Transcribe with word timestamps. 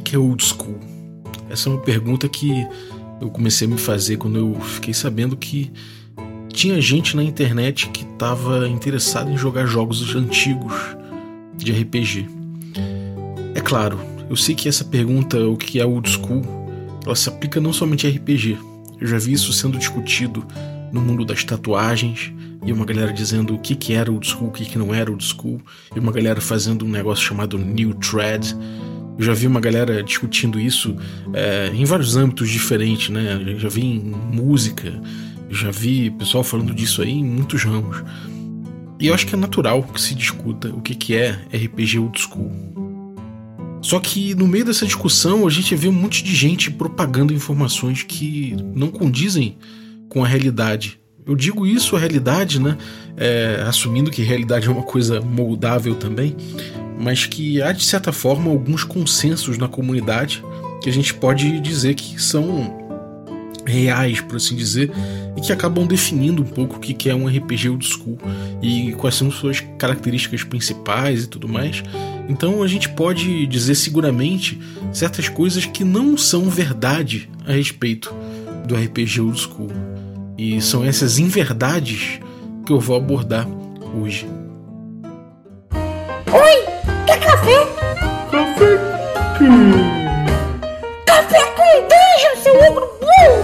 que 0.00 0.16
é 0.16 0.18
old 0.18 0.42
school? 0.44 0.78
Essa 1.48 1.68
é 1.68 1.72
uma 1.72 1.80
pergunta 1.80 2.28
que 2.28 2.66
eu 3.20 3.30
comecei 3.30 3.66
a 3.66 3.70
me 3.70 3.78
fazer 3.78 4.16
quando 4.16 4.38
eu 4.38 4.60
fiquei 4.60 4.94
sabendo 4.94 5.36
que 5.36 5.72
tinha 6.52 6.80
gente 6.80 7.16
na 7.16 7.22
internet 7.22 7.88
que 7.88 8.04
estava 8.04 8.68
interessada 8.68 9.30
em 9.30 9.36
jogar 9.36 9.66
jogos 9.66 10.14
antigos 10.14 10.74
de 11.56 11.72
RPG. 11.72 12.28
É 13.54 13.60
claro, 13.60 14.00
eu 14.28 14.36
sei 14.36 14.54
que 14.54 14.68
essa 14.68 14.84
pergunta, 14.84 15.38
o 15.46 15.56
que 15.56 15.80
é 15.80 15.86
old 15.86 16.08
school, 16.08 16.42
ela 17.04 17.14
se 17.14 17.28
aplica 17.28 17.60
não 17.60 17.72
somente 17.72 18.06
a 18.06 18.10
RPG. 18.10 18.58
Eu 19.00 19.06
já 19.06 19.18
vi 19.18 19.32
isso 19.32 19.52
sendo 19.52 19.78
discutido 19.78 20.46
no 20.92 21.00
mundo 21.00 21.24
das 21.24 21.42
tatuagens, 21.42 22.32
e 22.64 22.72
uma 22.72 22.84
galera 22.84 23.12
dizendo 23.12 23.54
o 23.54 23.58
que, 23.58 23.74
que 23.74 23.92
era 23.92 24.10
old 24.10 24.26
school, 24.26 24.48
o 24.48 24.52
que, 24.52 24.64
que 24.64 24.78
não 24.78 24.94
era 24.94 25.10
old 25.10 25.24
school, 25.24 25.60
e 25.94 25.98
uma 25.98 26.12
galera 26.12 26.40
fazendo 26.40 26.84
um 26.84 26.88
negócio 26.88 27.24
chamado 27.24 27.58
New 27.58 27.94
Thread. 27.94 28.56
Eu 29.22 29.26
já 29.26 29.34
vi 29.34 29.46
uma 29.46 29.60
galera 29.60 30.02
discutindo 30.02 30.58
isso 30.58 30.96
é, 31.32 31.70
em 31.72 31.84
vários 31.84 32.16
âmbitos 32.16 32.50
diferentes, 32.50 33.08
né? 33.08 33.54
Já 33.56 33.68
vi 33.68 33.84
em 33.84 34.00
música, 34.00 35.00
já 35.48 35.70
vi 35.70 36.10
pessoal 36.10 36.42
falando 36.42 36.74
disso 36.74 37.02
aí 37.02 37.12
em 37.12 37.24
muitos 37.24 37.62
ramos. 37.62 38.02
E 38.98 39.06
eu 39.06 39.14
acho 39.14 39.24
que 39.24 39.36
é 39.36 39.38
natural 39.38 39.84
que 39.84 40.00
se 40.00 40.16
discuta 40.16 40.70
o 40.70 40.80
que, 40.80 40.96
que 40.96 41.14
é 41.14 41.38
RPG 41.54 42.00
old 42.00 42.20
school. 42.20 42.50
Só 43.80 44.00
que 44.00 44.34
no 44.34 44.48
meio 44.48 44.64
dessa 44.64 44.84
discussão 44.84 45.46
a 45.46 45.50
gente 45.50 45.72
vê 45.76 45.86
um 45.86 45.92
monte 45.92 46.24
de 46.24 46.34
gente 46.34 46.68
propagando 46.68 47.32
informações 47.32 48.02
que 48.02 48.56
não 48.74 48.88
condizem 48.88 49.56
com 50.08 50.24
a 50.24 50.26
realidade. 50.26 50.98
Eu 51.24 51.36
digo 51.36 51.64
isso, 51.64 51.94
a 51.94 51.98
realidade, 52.00 52.60
né? 52.60 52.76
É, 53.16 53.62
assumindo 53.68 54.10
que 54.10 54.20
realidade 54.22 54.66
é 54.66 54.70
uma 54.70 54.82
coisa 54.82 55.20
moldável 55.20 55.94
também, 55.94 56.34
mas 57.02 57.26
que 57.26 57.60
há 57.60 57.72
de 57.72 57.84
certa 57.84 58.12
forma 58.12 58.48
alguns 58.48 58.84
consensos 58.84 59.58
na 59.58 59.66
comunidade 59.66 60.42
que 60.80 60.88
a 60.88 60.92
gente 60.92 61.12
pode 61.12 61.60
dizer 61.60 61.94
que 61.94 62.20
são 62.22 62.80
reais, 63.66 64.20
por 64.20 64.36
assim 64.36 64.54
dizer, 64.56 64.90
e 65.36 65.40
que 65.40 65.52
acabam 65.52 65.86
definindo 65.86 66.42
um 66.42 66.46
pouco 66.46 66.76
o 66.76 66.80
que 66.80 67.08
é 67.08 67.14
um 67.14 67.26
RPG 67.26 67.68
old 67.70 67.86
school 67.86 68.18
e 68.60 68.92
quais 68.92 69.16
são 69.16 69.30
suas 69.30 69.60
características 69.78 70.44
principais 70.44 71.24
e 71.24 71.26
tudo 71.26 71.48
mais. 71.48 71.82
Então 72.28 72.62
a 72.62 72.68
gente 72.68 72.88
pode 72.88 73.46
dizer 73.46 73.74
seguramente 73.74 74.60
certas 74.92 75.28
coisas 75.28 75.66
que 75.66 75.84
não 75.84 76.16
são 76.16 76.48
verdade 76.48 77.28
a 77.46 77.52
respeito 77.52 78.14
do 78.66 78.76
RPG 78.76 79.20
old 79.20 79.40
school. 79.40 79.70
E 80.38 80.60
são 80.60 80.84
essas 80.84 81.18
inverdades 81.18 82.20
que 82.64 82.72
eu 82.72 82.80
vou 82.80 82.96
abordar 82.96 83.46
hoje. 83.94 84.26
Oi, 86.32 86.91
café? 87.42 87.66
Café? 88.30 88.78
Hum. 89.42 89.72
Café 91.04 91.40
com 91.56 91.64
dungeon, 91.88 92.36
seu 92.42 92.54
ogro 92.70 92.86
burro! 93.00 93.42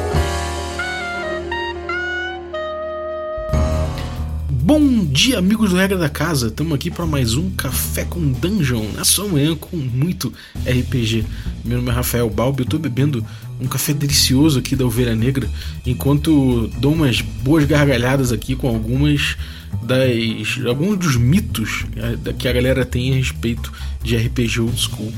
Bom 4.51 5.05
dia, 5.07 5.39
amigos 5.39 5.71
do 5.71 5.77
Regra 5.77 5.99
da 5.99 6.09
Casa. 6.09 6.47
Estamos 6.47 6.75
aqui 6.75 6.91
para 6.91 7.07
mais 7.07 7.35
um 7.35 7.51
Café 7.51 8.05
com 8.05 8.31
Dungeon, 8.31 8.93
na 8.95 9.03
sua 9.03 9.27
manhã 9.27 9.57
com 9.57 9.77
muito 9.77 10.33
RPG. 10.65 11.25
Meu 11.65 11.79
nome 11.79 11.91
é 11.91 11.95
Rafael 11.95 12.31
Balbi, 12.31 12.61
eu 12.61 12.65
estou 12.65 12.79
bebendo 12.79 13.25
um 13.61 13.67
café 13.67 13.93
delicioso 13.93 14.61
aqui 14.61 14.77
da 14.77 14.87
Ovelha 14.87 15.17
Negra, 15.17 15.51
enquanto 15.85 16.69
dou 16.79 16.93
umas 16.93 17.21
boas 17.21 17.65
gargalhadas 17.65 18.31
aqui 18.31 18.55
com 18.55 18.69
algumas 18.69 19.37
das 19.83 20.67
alguns 20.67 20.99
dos 20.99 21.17
mitos 21.17 21.87
é, 21.97 22.33
que 22.33 22.47
a 22.47 22.53
galera 22.53 22.85
tem 22.85 23.13
a 23.13 23.17
respeito 23.17 23.73
de 24.03 24.17
RPG 24.17 24.61
Old 24.61 24.79
School. 24.79 25.13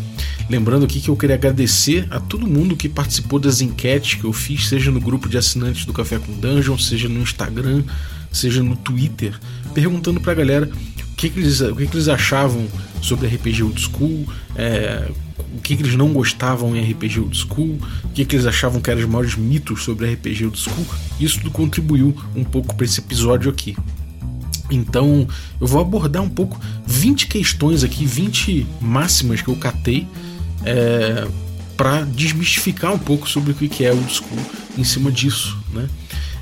Lembrando 0.48 0.84
aqui 0.84 1.00
que 1.00 1.08
eu 1.08 1.16
queria 1.16 1.36
agradecer 1.36 2.06
a 2.10 2.18
todo 2.18 2.46
mundo 2.46 2.76
que 2.76 2.88
participou 2.88 3.38
das 3.38 3.60
enquetes 3.60 4.14
que 4.14 4.24
eu 4.24 4.32
fiz, 4.32 4.68
seja 4.68 4.90
no 4.90 5.00
grupo 5.00 5.28
de 5.28 5.38
assinantes 5.38 5.84
do 5.84 5.92
Café 5.92 6.18
com 6.18 6.32
Dungeon, 6.32 6.76
seja 6.78 7.08
no 7.08 7.20
Instagram, 7.20 7.84
seja 8.32 8.62
no 8.62 8.76
Twitter, 8.76 9.38
perguntando 9.74 10.20
pra 10.20 10.34
galera 10.34 10.68
o 10.68 11.16
que, 11.16 11.30
que, 11.30 11.38
eles, 11.38 11.60
o 11.60 11.76
que, 11.76 11.86
que 11.86 11.96
eles 11.96 12.08
achavam 12.08 12.66
sobre 13.02 13.28
RPG 13.28 13.62
Old 13.62 13.80
School, 13.80 14.26
é, 14.56 15.10
o 15.54 15.60
que, 15.60 15.76
que, 15.76 15.82
eles 15.82 15.94
não 15.94 16.12
gostavam 16.12 16.74
em 16.76 16.92
RPG 16.92 17.20
Old 17.20 17.36
School, 17.36 17.78
o 18.04 18.08
que, 18.08 18.24
que 18.24 18.36
eles 18.36 18.46
achavam 18.46 18.80
que 18.80 18.90
eram 18.90 19.02
os 19.02 19.08
maiores 19.08 19.36
mitos 19.36 19.82
sobre 19.82 20.12
RPG 20.12 20.46
Old 20.46 20.58
School. 20.58 20.86
Isso 21.18 21.38
tudo 21.38 21.50
contribuiu 21.50 22.16
um 22.34 22.44
pouco 22.44 22.74
para 22.74 22.84
esse 22.84 23.00
episódio 23.00 23.50
aqui. 23.50 23.76
Então 24.70 25.26
eu 25.60 25.66
vou 25.66 25.80
abordar 25.80 26.22
um 26.22 26.28
pouco 26.28 26.60
20 26.86 27.26
questões 27.26 27.82
aqui, 27.82 28.06
20 28.06 28.66
máximas 28.80 29.42
que 29.42 29.48
eu 29.48 29.56
catei 29.56 30.06
é, 30.64 31.26
para 31.76 32.02
desmistificar 32.02 32.92
um 32.92 32.98
pouco 32.98 33.28
sobre 33.28 33.52
o 33.52 33.54
que 33.54 33.84
é 33.84 33.92
old 33.92 34.12
school 34.12 34.38
em 34.76 34.84
cima 34.84 35.10
disso, 35.10 35.58
né? 35.72 35.88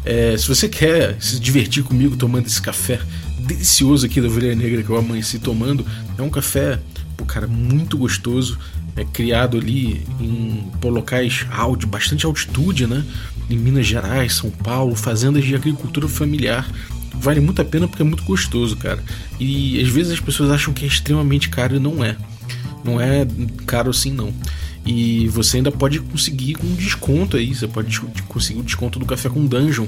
É, 0.04 0.36
se 0.36 0.48
você 0.48 0.68
quer 0.68 1.16
se 1.20 1.38
divertir 1.38 1.82
comigo 1.82 2.16
tomando 2.16 2.46
esse 2.46 2.62
café 2.62 3.00
delicioso 3.40 4.06
aqui 4.06 4.20
da 4.20 4.28
Ovelha 4.28 4.54
Negra 4.54 4.82
que 4.82 4.90
eu 4.90 4.96
amanheci 4.96 5.38
tomando, 5.38 5.84
é 6.16 6.22
um 6.22 6.30
café, 6.30 6.80
pô, 7.16 7.24
cara, 7.24 7.46
muito 7.46 7.96
gostoso, 7.98 8.58
é 8.96 9.04
criado 9.04 9.56
ali 9.56 10.04
em 10.20 10.70
locais 10.82 11.46
de 11.78 11.86
bastante 11.86 12.26
altitude, 12.26 12.86
né? 12.86 13.04
Em 13.48 13.56
Minas 13.56 13.86
Gerais, 13.86 14.34
São 14.34 14.50
Paulo, 14.50 14.94
fazendas 14.94 15.44
de 15.44 15.54
agricultura 15.54 16.08
familiar. 16.08 16.68
Vale 17.20 17.40
muito 17.40 17.60
a 17.60 17.64
pena 17.64 17.88
porque 17.88 18.02
é 18.02 18.04
muito 18.04 18.22
gostoso, 18.24 18.76
cara. 18.76 19.02
E 19.38 19.80
às 19.80 19.88
vezes 19.88 20.12
as 20.12 20.20
pessoas 20.20 20.50
acham 20.50 20.72
que 20.72 20.84
é 20.84 20.88
extremamente 20.88 21.48
caro 21.48 21.76
e 21.76 21.78
não 21.78 22.04
é. 22.04 22.16
Não 22.84 23.00
é 23.00 23.26
caro 23.66 23.90
assim, 23.90 24.12
não. 24.12 24.32
E 24.86 25.28
você 25.28 25.58
ainda 25.58 25.70
pode 25.70 26.00
conseguir 26.00 26.56
um 26.64 26.74
desconto 26.74 27.36
aí. 27.36 27.54
Você 27.54 27.68
pode 27.68 28.00
conseguir 28.28 28.60
o 28.60 28.62
desconto 28.62 28.98
do 28.98 29.04
café 29.04 29.28
com 29.28 29.44
dungeon 29.44 29.86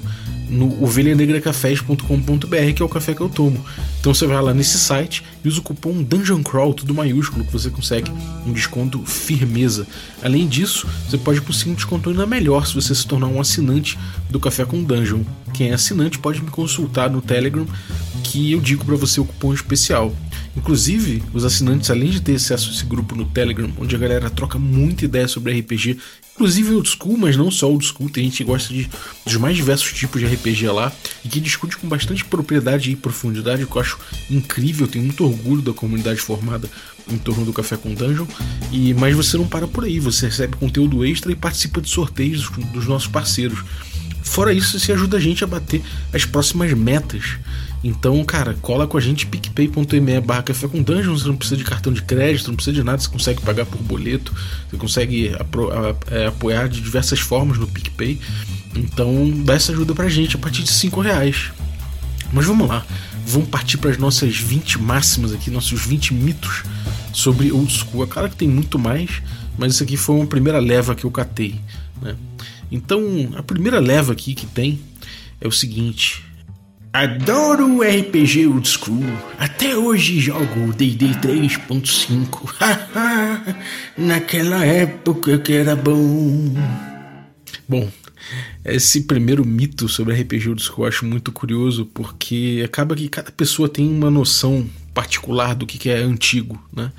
no 0.50 0.82
ovelhanegracafés.com.br, 0.82 2.72
que 2.74 2.82
é 2.82 2.84
o 2.84 2.88
café 2.88 3.14
que 3.14 3.20
eu 3.20 3.28
tomo. 3.28 3.64
Então 4.00 4.12
você 4.12 4.26
vai 4.26 4.42
lá 4.42 4.52
nesse 4.52 4.78
site 4.78 5.24
e 5.44 5.48
usa 5.48 5.60
o 5.60 5.62
cupom 5.62 6.02
Dungeon 6.02 6.42
Crawl, 6.42 6.74
tudo 6.74 6.92
maiúsculo, 6.92 7.44
que 7.44 7.52
você 7.52 7.70
consegue 7.70 8.10
um 8.44 8.52
desconto 8.52 8.98
firmeza. 9.06 9.86
Além 10.22 10.48
disso, 10.48 10.88
você 11.08 11.16
pode 11.16 11.40
conseguir 11.40 11.70
um 11.70 11.74
desconto 11.74 12.10
ainda 12.10 12.26
melhor 12.26 12.66
se 12.66 12.74
você 12.74 12.94
se 12.94 13.06
tornar 13.06 13.28
um 13.28 13.40
assinante 13.40 13.96
do 14.28 14.40
Café 14.40 14.64
com 14.64 14.82
Dungeon. 14.82 15.22
Quem 15.54 15.70
é 15.70 15.74
assinante 15.74 16.18
pode 16.18 16.42
me 16.42 16.50
consultar 16.50 17.08
no 17.08 17.22
Telegram, 17.22 17.66
que 18.24 18.52
eu 18.52 18.60
digo 18.60 18.84
para 18.84 18.96
você 18.96 19.20
o 19.20 19.24
cupom 19.24 19.54
especial. 19.54 20.12
Inclusive, 20.56 21.22
os 21.32 21.44
assinantes, 21.44 21.90
além 21.90 22.10
de 22.10 22.20
ter 22.20 22.34
acesso 22.34 22.70
a 22.70 22.72
esse 22.72 22.84
grupo 22.84 23.14
no 23.14 23.24
Telegram, 23.24 23.70
onde 23.78 23.94
a 23.94 23.98
galera 23.98 24.28
troca 24.28 24.58
muita 24.58 25.04
ideia 25.04 25.28
sobre 25.28 25.58
RPG, 25.58 25.98
inclusive 26.34 26.74
old 26.74 26.88
school, 26.88 27.16
mas 27.16 27.36
não 27.36 27.50
só 27.50 27.70
old 27.70 27.84
school, 27.84 28.10
tem 28.10 28.24
gente 28.24 28.38
que 28.38 28.44
gosta 28.44 28.72
de, 28.72 28.88
dos 29.24 29.36
mais 29.36 29.56
diversos 29.56 29.92
tipos 29.92 30.20
de 30.20 30.26
RPG 30.26 30.68
lá 30.68 30.92
e 31.24 31.28
que 31.28 31.38
discute 31.38 31.76
com 31.76 31.86
bastante 31.86 32.24
propriedade 32.24 32.90
e 32.90 32.96
profundidade, 32.96 33.64
que 33.64 33.76
eu 33.76 33.80
acho 33.80 33.98
incrível, 34.30 34.88
tenho 34.88 35.04
muito 35.04 35.24
orgulho 35.24 35.62
da 35.62 35.72
comunidade 35.72 36.20
formada 36.20 36.68
em 37.08 37.18
torno 37.18 37.44
do 37.44 37.52
Café 37.52 37.76
com 37.76 37.94
Dungeon. 37.94 38.26
E, 38.72 38.94
mas 38.94 39.14
você 39.14 39.36
não 39.36 39.46
para 39.46 39.68
por 39.68 39.84
aí, 39.84 40.00
você 40.00 40.26
recebe 40.26 40.56
conteúdo 40.56 41.04
extra 41.04 41.30
e 41.30 41.36
participa 41.36 41.80
de 41.80 41.88
sorteios 41.88 42.50
dos 42.72 42.86
nossos 42.86 43.08
parceiros. 43.08 43.62
Fora 44.30 44.52
isso, 44.52 44.78
você 44.78 44.92
ajuda 44.92 45.16
a 45.16 45.20
gente 45.20 45.42
a 45.42 45.46
bater 45.46 45.82
as 46.12 46.24
próximas 46.24 46.72
metas. 46.72 47.36
Então, 47.82 48.24
cara, 48.24 48.56
cola 48.62 48.86
com 48.86 48.96
a 48.96 49.00
gente 49.00 49.26
picpay.me 49.26 50.20
barra 50.20 50.44
café 50.44 50.68
com 50.68 50.80
dungeon, 50.80 51.18
você 51.18 51.26
não 51.26 51.36
precisa 51.36 51.56
de 51.56 51.64
cartão 51.64 51.92
de 51.92 52.00
crédito, 52.00 52.46
não 52.46 52.54
precisa 52.54 52.76
de 52.76 52.84
nada, 52.84 52.98
você 53.02 53.08
consegue 53.08 53.40
pagar 53.40 53.66
por 53.66 53.82
boleto, 53.82 54.32
você 54.70 54.76
consegue 54.76 55.32
é, 56.12 56.26
apoiar 56.26 56.68
de 56.68 56.80
diversas 56.80 57.18
formas 57.18 57.58
no 57.58 57.66
PicPay. 57.66 58.20
Então, 58.76 59.32
dá 59.44 59.54
essa 59.54 59.72
ajuda 59.72 59.96
pra 59.96 60.08
gente 60.08 60.36
a 60.36 60.38
partir 60.38 60.62
de 60.62 60.70
5 60.70 61.00
reais. 61.00 61.50
Mas 62.32 62.46
vamos 62.46 62.68
lá, 62.68 62.86
vamos 63.26 63.48
partir 63.48 63.78
para 63.78 63.90
as 63.90 63.98
nossas 63.98 64.36
20 64.36 64.80
máximas 64.80 65.32
aqui, 65.32 65.50
nossos 65.50 65.84
20 65.84 66.14
mitos 66.14 66.62
sobre 67.12 67.50
old 67.50 67.72
school. 67.72 68.04
É 68.04 68.06
claro 68.06 68.30
que 68.30 68.36
tem 68.36 68.48
muito 68.48 68.78
mais, 68.78 69.10
mas 69.58 69.74
isso 69.74 69.82
aqui 69.82 69.96
foi 69.96 70.14
uma 70.14 70.26
primeira 70.26 70.60
leva 70.60 70.94
que 70.94 71.02
eu 71.02 71.10
catei. 71.10 71.60
Né? 72.00 72.14
Então, 72.70 73.02
a 73.36 73.42
primeira 73.42 73.78
leva 73.78 74.12
aqui 74.12 74.34
que 74.34 74.46
tem 74.46 74.80
é 75.40 75.48
o 75.48 75.52
seguinte: 75.52 76.22
Adoro 76.92 77.82
RPG 77.82 78.48
Old 78.48 78.68
School. 78.68 79.04
Até 79.38 79.76
hoje 79.76 80.18
jogo 80.18 80.72
D&D 80.72 81.06
3.5. 81.20 82.52
Naquela 83.96 84.64
época 84.64 85.38
que 85.38 85.52
era 85.52 85.76
bom. 85.76 86.54
Bom, 87.68 87.88
esse 88.64 89.02
primeiro 89.02 89.44
mito 89.44 89.88
sobre 89.88 90.20
RPG 90.20 90.48
Old 90.48 90.62
School 90.62 90.84
eu 90.84 90.88
acho 90.88 91.06
muito 91.06 91.30
curioso 91.30 91.86
porque 91.86 92.62
acaba 92.64 92.96
que 92.96 93.08
cada 93.08 93.30
pessoa 93.30 93.68
tem 93.68 93.88
uma 93.88 94.10
noção 94.10 94.68
particular 94.92 95.54
do 95.54 95.66
que 95.66 95.88
é 95.88 95.98
antigo, 95.98 96.60
né? 96.74 96.90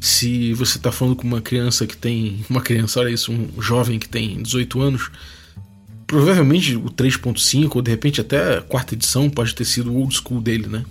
Se 0.00 0.52
você 0.54 0.78
está 0.78 0.92
falando 0.92 1.16
com 1.16 1.26
uma 1.26 1.40
criança 1.40 1.86
que 1.86 1.96
tem. 1.96 2.44
Uma 2.48 2.60
criança, 2.60 3.00
olha 3.00 3.10
isso, 3.10 3.32
um 3.32 3.60
jovem 3.60 3.98
que 3.98 4.08
tem 4.08 4.42
18 4.42 4.80
anos 4.80 5.10
provavelmente 6.06 6.76
o 6.76 6.84
3.5 6.84 7.76
ou 7.76 7.82
de 7.82 7.90
repente 7.90 8.20
até 8.20 8.58
a 8.58 8.62
quarta 8.62 8.94
edição 8.94 9.28
pode 9.28 9.54
ter 9.54 9.64
sido 9.64 9.92
o 9.92 9.96
old 9.96 10.14
school 10.14 10.40
dele, 10.40 10.68
né? 10.68 10.84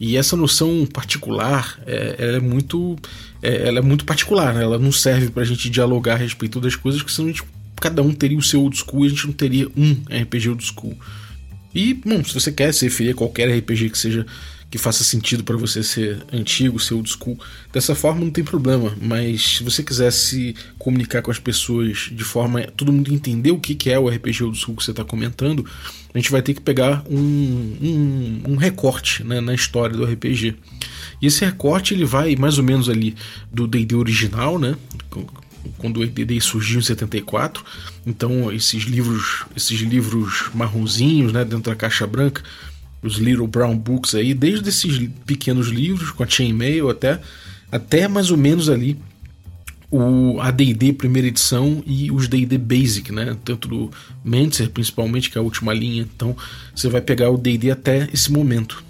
E 0.00 0.16
essa 0.16 0.36
noção 0.36 0.86
particular, 0.86 1.78
é, 1.84 2.14
ela 2.18 2.36
é 2.36 2.40
muito, 2.40 2.96
é, 3.42 3.66
ela 3.66 3.78
é 3.80 3.82
muito 3.82 4.04
particular, 4.04 4.54
né? 4.54 4.62
ela 4.62 4.78
não 4.78 4.92
serve 4.92 5.28
para 5.28 5.42
a 5.42 5.46
gente 5.46 5.68
dialogar 5.68 6.14
a 6.14 6.18
respeito 6.18 6.60
das 6.60 6.76
coisas, 6.76 7.02
porque 7.02 7.14
senão 7.14 7.28
gente, 7.28 7.42
cada 7.80 8.00
um 8.00 8.12
teria 8.12 8.38
o 8.38 8.42
seu 8.42 8.62
old 8.62 8.76
school 8.76 9.04
e 9.04 9.06
a 9.08 9.10
gente 9.10 9.26
não 9.26 9.32
teria 9.32 9.68
um 9.76 9.92
RPG 10.04 10.50
old 10.50 10.64
school. 10.64 10.96
E, 11.74 11.94
bom, 11.94 12.22
se 12.22 12.32
você 12.32 12.52
quer 12.52 12.72
se 12.72 12.84
referir 12.84 13.10
a 13.10 13.14
qualquer 13.14 13.50
RPG 13.58 13.90
que 13.90 13.98
seja 13.98 14.24
que 14.70 14.76
faça 14.76 15.02
sentido 15.02 15.42
para 15.42 15.56
você 15.56 15.82
ser 15.82 16.18
antigo, 16.32 16.78
ser 16.78 16.94
old 16.94 17.08
school. 17.08 17.38
Dessa 17.72 17.94
forma 17.94 18.20
não 18.20 18.30
tem 18.30 18.44
problema, 18.44 18.94
mas 19.00 19.56
se 19.56 19.64
você 19.64 19.82
quiser 19.82 20.10
se 20.10 20.54
comunicar 20.78 21.22
com 21.22 21.30
as 21.30 21.38
pessoas 21.38 22.10
de 22.12 22.24
forma 22.24 22.62
todo 22.76 22.92
mundo 22.92 23.12
entender 23.12 23.50
o 23.50 23.58
que 23.58 23.90
é 23.90 23.98
o 23.98 24.08
RPG 24.08 24.44
old 24.44 24.58
school 24.58 24.76
que 24.76 24.84
você 24.84 24.90
está 24.90 25.04
comentando, 25.04 25.64
a 26.12 26.18
gente 26.18 26.30
vai 26.30 26.42
ter 26.42 26.54
que 26.54 26.60
pegar 26.60 27.02
um, 27.08 27.16
um, 27.16 28.42
um 28.52 28.56
recorte 28.56 29.24
né, 29.24 29.40
na 29.40 29.54
história 29.54 29.96
do 29.96 30.04
RPG. 30.04 30.54
E 31.20 31.26
esse 31.26 31.44
recorte 31.44 31.94
ele 31.94 32.04
vai 32.04 32.36
mais 32.36 32.58
ou 32.58 32.64
menos 32.64 32.88
ali 32.88 33.14
do 33.52 33.66
D&D 33.66 33.94
original, 33.94 34.58
né? 34.58 34.76
quando 35.76 36.00
o 36.00 36.06
D&D 36.06 36.40
surgiu 36.40 36.78
em 36.78 36.82
74. 36.82 37.64
Então 38.06 38.52
esses 38.52 38.84
livros, 38.84 39.44
esses 39.56 39.80
livros 39.80 40.50
marronzinhos, 40.54 41.32
né, 41.32 41.44
dentro 41.44 41.70
da 41.70 41.76
caixa 41.76 42.06
branca, 42.06 42.42
os 43.02 43.16
Little 43.16 43.46
Brown 43.46 43.76
Books 43.76 44.14
aí, 44.14 44.34
desde 44.34 44.68
esses 44.68 45.08
pequenos 45.24 45.68
livros 45.68 46.10
com 46.10 46.22
a 46.22 46.28
Chainmail 46.28 46.88
até 46.88 47.20
até 47.70 48.08
mais 48.08 48.30
ou 48.30 48.36
menos 48.36 48.68
ali 48.68 48.96
o 49.90 50.38
AD&D 50.40 50.92
primeira 50.92 51.28
edição 51.28 51.82
e 51.86 52.10
os 52.10 52.28
D&D 52.28 52.58
Basic, 52.58 53.10
né? 53.10 53.36
Tanto 53.44 53.68
do 53.68 53.90
Mentzer, 54.22 54.68
principalmente, 54.70 55.30
que 55.30 55.38
é 55.38 55.40
a 55.40 55.44
última 55.44 55.72
linha. 55.72 56.02
Então, 56.02 56.36
você 56.74 56.88
vai 56.88 57.00
pegar 57.00 57.30
o 57.30 57.38
D&D 57.38 57.70
até 57.70 58.08
esse 58.12 58.30
momento. 58.30 58.84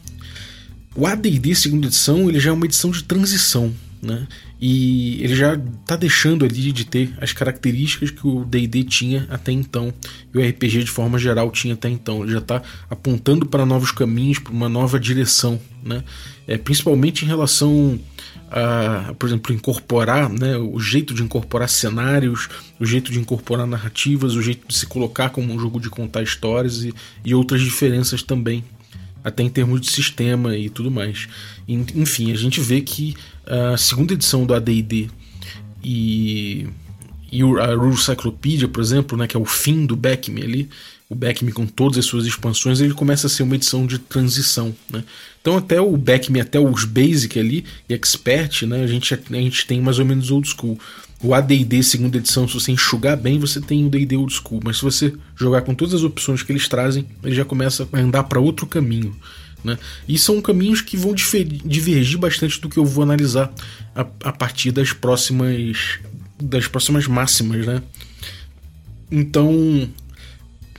O 0.96 1.06
AD&D 1.06 1.54
segunda 1.54 1.86
edição, 1.86 2.28
ele 2.28 2.40
já 2.40 2.50
é 2.50 2.52
uma 2.52 2.66
edição 2.66 2.90
de 2.90 3.04
transição, 3.04 3.72
né? 4.02 4.26
E 4.60 5.22
ele 5.22 5.36
já 5.36 5.54
está 5.54 5.94
deixando 5.94 6.44
ali 6.44 6.72
de 6.72 6.84
ter 6.84 7.14
as 7.20 7.32
características 7.32 8.10
que 8.10 8.26
o 8.26 8.44
D&D 8.44 8.82
tinha 8.84 9.26
até 9.30 9.52
então 9.52 9.94
e 10.34 10.38
o 10.38 10.48
RPG 10.48 10.84
de 10.84 10.90
forma 10.90 11.18
geral 11.18 11.50
tinha 11.50 11.74
até 11.74 11.88
então. 11.88 12.22
Ele 12.22 12.32
já 12.32 12.38
está 12.38 12.62
apontando 12.90 13.46
para 13.46 13.64
novos 13.64 13.92
caminhos, 13.92 14.40
para 14.40 14.52
uma 14.52 14.68
nova 14.68 14.98
direção, 14.98 15.60
né? 15.82 16.02
É, 16.46 16.58
principalmente 16.58 17.24
em 17.24 17.28
relação 17.28 18.00
a, 18.50 19.14
por 19.18 19.26
exemplo, 19.26 19.52
incorporar, 19.52 20.28
né, 20.28 20.56
o 20.56 20.80
jeito 20.80 21.12
de 21.12 21.22
incorporar 21.22 21.68
cenários, 21.68 22.48
o 22.80 22.86
jeito 22.86 23.12
de 23.12 23.18
incorporar 23.18 23.66
narrativas, 23.66 24.34
o 24.34 24.42
jeito 24.42 24.66
de 24.66 24.74
se 24.74 24.86
colocar 24.86 25.30
como 25.30 25.52
um 25.52 25.58
jogo 25.58 25.78
de 25.78 25.90
contar 25.90 26.22
histórias 26.22 26.82
e, 26.82 26.94
e 27.24 27.34
outras 27.34 27.60
diferenças 27.60 28.22
também 28.22 28.64
até 29.28 29.42
em 29.42 29.48
termos 29.48 29.80
de 29.80 29.90
sistema 29.90 30.56
e 30.56 30.68
tudo 30.68 30.90
mais. 30.90 31.28
Enfim, 31.68 32.32
a 32.32 32.36
gente 32.36 32.60
vê 32.60 32.80
que 32.80 33.14
a 33.46 33.76
segunda 33.76 34.14
edição 34.14 34.44
do 34.44 34.54
AD&D 34.54 35.08
e, 35.82 36.66
e 37.30 37.42
a 37.42 37.74
Rule 37.74 37.96
Cyclopedia, 37.96 38.68
por 38.68 38.80
exemplo, 38.80 39.16
né, 39.16 39.26
que 39.26 39.36
é 39.36 39.40
o 39.40 39.44
fim 39.44 39.86
do 39.86 39.96
Beckme 39.96 40.42
ali, 40.42 40.68
o 41.08 41.14
Beckme 41.14 41.52
com 41.52 41.66
todas 41.66 41.98
as 41.98 42.04
suas 42.04 42.26
expansões, 42.26 42.80
ele 42.80 42.92
começa 42.92 43.26
a 43.26 43.30
ser 43.30 43.42
uma 43.42 43.54
edição 43.54 43.86
de 43.86 43.98
transição. 43.98 44.74
Né? 44.90 45.02
Então 45.40 45.56
até 45.56 45.80
o 45.80 45.96
Beckme, 45.96 46.40
até 46.40 46.60
os 46.60 46.84
Basic 46.84 47.38
ali, 47.38 47.64
e 47.88 47.94
Expert, 47.94 48.66
né, 48.66 48.82
a, 48.82 48.86
gente, 48.86 49.14
a 49.14 49.34
gente 49.34 49.66
tem 49.66 49.80
mais 49.80 49.98
ou 49.98 50.04
menos 50.04 50.30
old 50.30 50.48
school. 50.48 50.78
O 51.22 51.34
AD&D 51.34 51.82
segunda 51.82 52.16
edição, 52.16 52.46
se 52.46 52.54
você 52.54 52.70
enxugar 52.70 53.16
bem, 53.16 53.38
você 53.38 53.60
tem 53.60 53.84
o 53.84 53.90
D&D 53.90 54.16
old 54.16 54.32
school, 54.32 54.60
mas 54.64 54.76
se 54.76 54.82
você 54.82 55.12
jogar 55.36 55.62
com 55.62 55.74
todas 55.74 55.94
as 55.94 56.02
opções 56.02 56.42
que 56.42 56.52
eles 56.52 56.68
trazem, 56.68 57.06
ele 57.24 57.34
já 57.34 57.44
começa 57.44 57.88
a 57.92 57.98
andar 57.98 58.24
para 58.24 58.38
outro 58.38 58.66
caminho. 58.66 59.16
Né? 59.64 59.76
E 60.06 60.16
são 60.16 60.40
caminhos 60.40 60.80
que 60.80 60.96
vão 60.96 61.12
divergir 61.14 62.18
bastante 62.18 62.60
do 62.60 62.68
que 62.68 62.78
eu 62.78 62.84
vou 62.84 63.02
analisar 63.02 63.52
a, 63.94 64.02
a 64.22 64.32
partir 64.32 64.70
das 64.70 64.92
próximas 64.92 65.98
das 66.40 66.68
próximas 66.68 67.08
máximas, 67.08 67.66
né? 67.66 67.82
Então, 69.10 69.88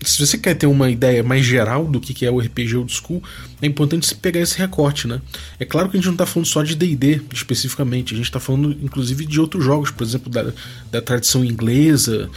se 0.04 0.26
você 0.26 0.38
quer 0.38 0.56
ter 0.56 0.68
uma 0.68 0.90
ideia 0.90 1.24
mais 1.24 1.46
geral 1.46 1.86
do 1.86 2.00
que 2.00 2.26
é 2.26 2.32
o 2.32 2.40
RPG 2.40 2.78
Old 2.78 2.92
School, 2.92 3.22
é 3.62 3.68
importante 3.68 4.08
você 4.08 4.16
pegar 4.16 4.40
esse 4.40 4.58
recorte, 4.58 5.08
né? 5.08 5.22
É 5.60 5.66
claro 5.66 5.90
que 5.90 5.98
a 5.98 6.00
gente 6.00 6.08
não 6.08 6.14
está 6.14 6.26
falando 6.26 6.48
só 6.48 6.64
de 6.64 6.76
D&D 6.76 7.22
especificamente, 7.34 8.14
a 8.14 8.18
gente 8.18 8.26
está 8.26 8.40
falando 8.40 8.78
inclusive 8.82 9.26
de 9.26 9.40
outros 9.40 9.64
jogos, 9.64 9.92
por 9.92 10.04
exemplo, 10.04 10.30
da, 10.30 10.52
da 10.92 11.02
tradição 11.02 11.44
inglesa, 11.44 12.30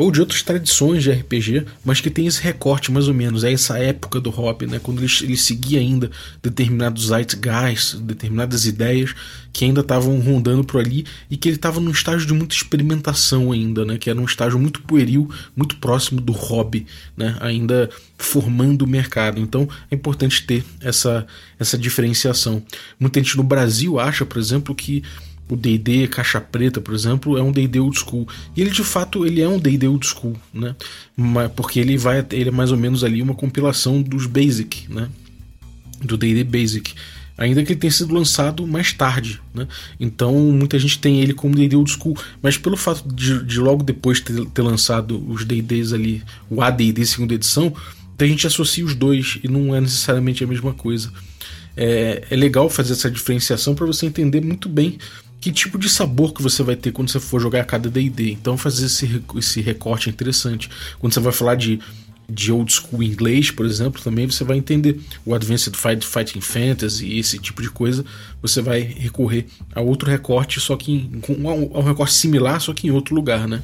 ou 0.00 0.10
de 0.10 0.18
outras 0.18 0.40
tradições 0.40 1.02
de 1.02 1.10
RPG, 1.10 1.66
mas 1.84 2.00
que 2.00 2.08
tem 2.08 2.26
esse 2.26 2.40
recorte 2.40 2.90
mais 2.90 3.06
ou 3.06 3.12
menos, 3.12 3.44
é 3.44 3.52
essa 3.52 3.78
época 3.78 4.18
do 4.18 4.30
hop, 4.30 4.62
né, 4.62 4.80
quando 4.82 4.98
ele, 5.04 5.12
ele 5.20 5.36
seguia 5.36 5.78
ainda 5.78 6.10
determinados 6.42 7.08
zeitgeist, 7.08 7.98
determinadas 7.98 8.64
ideias 8.64 9.14
que 9.52 9.66
ainda 9.66 9.82
estavam 9.82 10.18
rondando 10.18 10.64
por 10.64 10.80
ali 10.80 11.04
e 11.30 11.36
que 11.36 11.50
ele 11.50 11.56
estava 11.56 11.80
num 11.80 11.90
estágio 11.90 12.26
de 12.26 12.32
muita 12.32 12.54
experimentação 12.54 13.52
ainda, 13.52 13.84
né, 13.84 13.98
que 13.98 14.08
era 14.08 14.18
um 14.18 14.24
estágio 14.24 14.58
muito 14.58 14.80
pueril, 14.80 15.30
muito 15.54 15.76
próximo 15.76 16.18
do 16.18 16.32
hobby, 16.32 16.86
né, 17.14 17.36
ainda 17.38 17.90
formando 18.16 18.86
o 18.86 18.88
mercado. 18.88 19.38
Então 19.38 19.68
é 19.90 19.94
importante 19.94 20.46
ter 20.46 20.64
essa, 20.80 21.26
essa 21.58 21.76
diferenciação. 21.76 22.62
Muita 22.98 23.20
gente 23.20 23.36
no 23.36 23.42
Brasil 23.42 24.00
acha, 24.00 24.24
por 24.24 24.38
exemplo, 24.38 24.74
que 24.74 25.02
o 25.50 25.56
D&D 25.56 26.06
caixa 26.08 26.40
preta, 26.40 26.80
por 26.80 26.94
exemplo, 26.94 27.36
é 27.36 27.42
um 27.42 27.50
D&D 27.50 27.80
old 27.80 27.98
school. 27.98 28.26
E 28.56 28.60
ele 28.60 28.70
de 28.70 28.84
fato 28.84 29.26
ele 29.26 29.40
é 29.40 29.48
um 29.48 29.58
D&D 29.58 29.88
old 29.88 30.06
school, 30.06 30.36
né? 30.54 30.74
Porque 31.56 31.80
ele 31.80 31.96
vai 31.96 32.24
ele 32.30 32.48
é 32.48 32.52
mais 32.52 32.70
ou 32.70 32.78
menos 32.78 33.02
ali 33.02 33.20
uma 33.20 33.34
compilação 33.34 34.00
dos 34.00 34.26
basic, 34.26 34.92
né? 34.92 35.08
Do 36.02 36.16
D&D 36.16 36.44
basic. 36.44 36.94
Ainda 37.36 37.64
que 37.64 37.72
ele 37.72 37.80
tenha 37.80 37.90
sido 37.90 38.14
lançado 38.14 38.66
mais 38.66 38.92
tarde, 38.92 39.40
né? 39.54 39.66
Então 39.98 40.34
muita 40.34 40.78
gente 40.78 40.98
tem 40.98 41.20
ele 41.20 41.34
como 41.34 41.54
D&D 41.54 41.74
old 41.74 41.90
school, 41.90 42.16
mas 42.40 42.56
pelo 42.56 42.76
fato 42.76 43.12
de, 43.12 43.44
de 43.44 43.58
logo 43.58 43.82
depois 43.82 44.20
ter, 44.20 44.44
ter 44.46 44.62
lançado 44.62 45.24
os 45.28 45.44
D&Ds 45.44 45.92
ali, 45.92 46.22
o 46.48 46.62
AD&D 46.62 47.04
segunda 47.06 47.34
edição, 47.34 47.74
a 48.18 48.26
gente 48.26 48.46
associa 48.46 48.84
os 48.84 48.94
dois 48.94 49.38
e 49.42 49.48
não 49.48 49.74
é 49.74 49.80
necessariamente 49.80 50.44
a 50.44 50.46
mesma 50.46 50.74
coisa. 50.74 51.10
É, 51.76 52.24
é 52.30 52.36
legal 52.36 52.68
fazer 52.68 52.92
essa 52.92 53.10
diferenciação 53.10 53.74
para 53.74 53.86
você 53.86 54.06
entender 54.06 54.42
muito 54.42 54.68
bem 54.68 54.98
que 55.40 55.50
tipo 55.50 55.78
de 55.78 55.88
sabor 55.88 56.34
que 56.34 56.42
você 56.42 56.62
vai 56.62 56.76
ter 56.76 56.92
quando 56.92 57.10
você 57.10 57.18
for 57.18 57.40
jogar 57.40 57.64
cada 57.64 57.88
D&D. 57.88 58.32
Então 58.32 58.58
fazer 58.58 58.86
esse, 58.86 59.22
esse 59.36 59.60
recorte 59.60 60.08
é 60.08 60.12
interessante. 60.12 60.68
Quando 60.98 61.14
você 61.14 61.20
vai 61.20 61.32
falar 61.32 61.54
de, 61.54 61.80
de 62.28 62.52
old 62.52 62.70
school 62.70 63.02
inglês, 63.02 63.50
por 63.50 63.64
exemplo, 63.64 64.02
também 64.02 64.26
você 64.26 64.44
vai 64.44 64.58
entender 64.58 65.00
o 65.24 65.34
Advanced 65.34 65.74
Fight, 65.74 66.06
Fighting 66.06 66.42
Fantasy 66.42 67.06
e 67.06 67.18
esse 67.18 67.38
tipo 67.38 67.62
de 67.62 67.70
coisa. 67.70 68.04
Você 68.42 68.60
vai 68.60 68.80
recorrer 68.80 69.46
a 69.74 69.80
outro 69.80 70.10
recorte, 70.10 70.60
só 70.60 70.76
que 70.76 70.92
em, 70.92 71.22
a 71.46 71.78
um 71.78 71.84
recorte 71.84 72.12
similar, 72.12 72.60
só 72.60 72.74
que 72.74 72.86
em 72.86 72.90
outro 72.90 73.14
lugar, 73.14 73.48
né? 73.48 73.62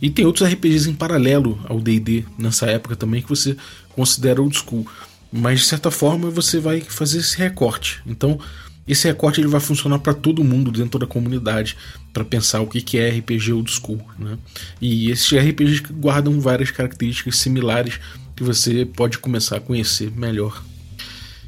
E 0.00 0.10
tem 0.10 0.26
outros 0.26 0.48
RPGs 0.52 0.90
em 0.90 0.94
paralelo 0.94 1.60
ao 1.68 1.80
D&D 1.80 2.24
nessa 2.36 2.66
época 2.66 2.96
também 2.96 3.22
que 3.22 3.28
você 3.28 3.56
considera 3.94 4.42
old 4.42 4.56
school. 4.56 4.84
Mas 5.30 5.60
de 5.60 5.66
certa 5.66 5.90
forma 5.90 6.28
você 6.28 6.58
vai 6.58 6.80
fazer 6.80 7.18
esse 7.20 7.38
recorte. 7.38 8.02
Então 8.04 8.40
esse 8.86 9.06
recorte 9.06 9.40
ele 9.40 9.48
vai 9.48 9.60
funcionar 9.60 9.98
para 10.00 10.12
todo 10.12 10.42
mundo 10.42 10.72
dentro 10.72 10.98
da 10.98 11.06
comunidade 11.06 11.76
para 12.12 12.24
pensar 12.24 12.60
o 12.60 12.66
que 12.66 12.98
é 12.98 13.10
RPG 13.10 13.52
old 13.52 13.70
school, 13.70 14.00
né? 14.18 14.36
E 14.80 15.10
esses 15.10 15.32
RPGs 15.32 15.82
guardam 15.92 16.40
várias 16.40 16.70
características 16.70 17.36
similares 17.36 18.00
que 18.34 18.42
você 18.42 18.84
pode 18.84 19.18
começar 19.18 19.58
a 19.58 19.60
conhecer 19.60 20.10
melhor. 20.10 20.62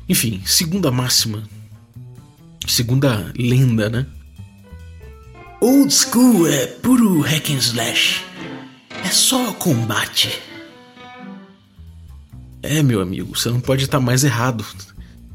Enfim, 0.09 0.43
segunda 0.45 0.91
máxima, 0.91 1.43
segunda 2.69 3.33
lenda, 3.37 3.89
né? 3.89 4.07
Old 5.61 5.93
school 5.93 6.47
é 6.47 6.67
puro 6.67 7.21
hack 7.21 7.51
and 7.51 7.59
slash. 7.59 8.23
É 9.05 9.09
só 9.09 9.53
combate. 9.55 10.41
É, 12.63 12.83
meu 12.83 13.01
amigo, 13.01 13.37
você 13.37 13.51
não 13.51 13.61
pode 13.61 13.85
estar 13.85 14.01
mais 14.01 14.25
errado 14.25 14.65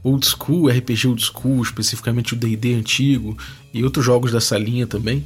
old 0.04 0.26
school, 0.26 0.70
RPG 0.70 1.08
old 1.08 1.24
school, 1.24 1.62
especificamente 1.62 2.34
o 2.34 2.38
D&D 2.38 2.74
antigo 2.74 3.38
e 3.74 3.84
outros 3.84 4.06
jogos 4.06 4.32
dessa 4.32 4.58
linha 4.58 4.88
também, 4.88 5.26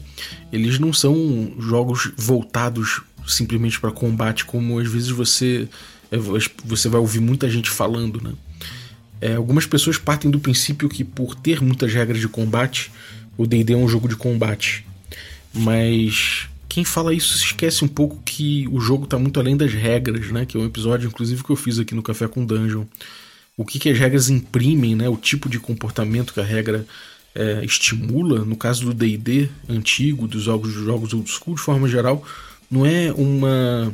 eles 0.52 0.80
não 0.80 0.92
são 0.92 1.54
jogos 1.60 2.12
voltados 2.18 3.02
simplesmente 3.26 3.80
para 3.80 3.92
combate, 3.92 4.46
como 4.46 4.80
às 4.80 4.90
vezes 4.90 5.10
você 5.10 5.68
é, 6.12 6.18
você 6.66 6.90
vai 6.90 7.00
ouvir 7.00 7.20
muita 7.20 7.50
gente 7.50 7.70
falando, 7.70 8.22
né? 8.22 8.34
É, 9.22 9.36
algumas 9.36 9.66
pessoas 9.66 9.98
partem 9.98 10.30
do 10.30 10.40
princípio 10.40 10.90
que 10.90 11.04
por 11.04 11.34
ter 11.34 11.62
muitas 11.62 11.94
regras 11.94 12.20
de 12.20 12.28
combate, 12.28 12.92
o 13.38 13.48
D&D 13.48 13.74
é 13.74 13.78
um 13.78 13.88
jogo 13.88 14.08
de 14.08 14.18
combate. 14.18 14.86
Mas 15.54 16.48
quem 16.68 16.84
fala 16.84 17.14
isso 17.14 17.36
esquece 17.36 17.86
um 17.86 17.88
pouco 17.88 18.22
que 18.26 18.68
o 18.70 18.82
jogo 18.82 19.06
está 19.06 19.18
muito 19.18 19.40
além 19.40 19.56
das 19.56 19.74
regras, 19.74 20.30
né? 20.30 20.46
Que 20.46 20.58
é 20.58 20.60
um 20.60 20.66
episódio, 20.66 21.08
inclusive, 21.08 21.44
que 21.44 21.50
eu 21.50 21.56
fiz 21.56 21.80
aqui 21.80 21.96
no 21.96 22.04
Café 22.04 22.28
com 22.28 22.46
Dungeon 22.46 22.84
o 23.56 23.66
que, 23.66 23.80
que 23.80 23.90
as 23.90 23.98
regras 23.98 24.30
imprimem, 24.30 24.96
né, 24.96 25.08
o 25.08 25.18
tipo 25.18 25.48
de 25.48 25.60
comportamento 25.60 26.34
que 26.34 26.40
a 26.40 26.44
regra 26.44 26.86
é, 27.36 27.64
estimula. 27.64 28.44
No 28.46 28.56
caso 28.56 28.86
do 28.86 28.94
D&D 28.94 29.50
antigo, 29.70 30.28
dos 30.28 30.44
jogos, 30.44 30.74
dos 30.74 30.84
jogos 30.84 31.14
old 31.14 31.30
school, 31.30 31.56
de 31.56 31.62
forma 31.62 31.88
geral, 31.88 32.24
não 32.70 32.86
é 32.86 33.12
uma, 33.14 33.94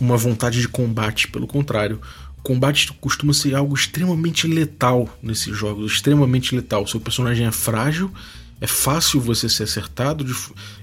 uma 0.00 0.16
vontade 0.16 0.60
de 0.60 0.68
combate, 0.68 1.28
pelo 1.28 1.46
contrário. 1.46 2.00
combate 2.42 2.92
costuma 3.00 3.32
ser 3.32 3.54
algo 3.54 3.74
extremamente 3.74 4.46
letal 4.46 5.08
nesses 5.22 5.56
jogos, 5.56 5.92
extremamente 5.92 6.54
letal. 6.54 6.86
Seu 6.86 7.00
personagem 7.00 7.46
é 7.46 7.52
frágil, 7.52 8.10
é 8.60 8.66
fácil 8.66 9.20
você 9.20 9.48
ser 9.48 9.62
acertado, 9.62 10.26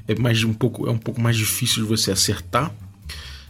é 0.07 0.15
mais 0.15 0.43
um 0.43 0.53
pouco 0.53 0.88
é 0.88 0.91
um 0.91 0.97
pouco 0.97 1.21
mais 1.21 1.38
difícil 1.38 1.83
de 1.83 1.89
você 1.89 2.12
acertar. 2.12 2.74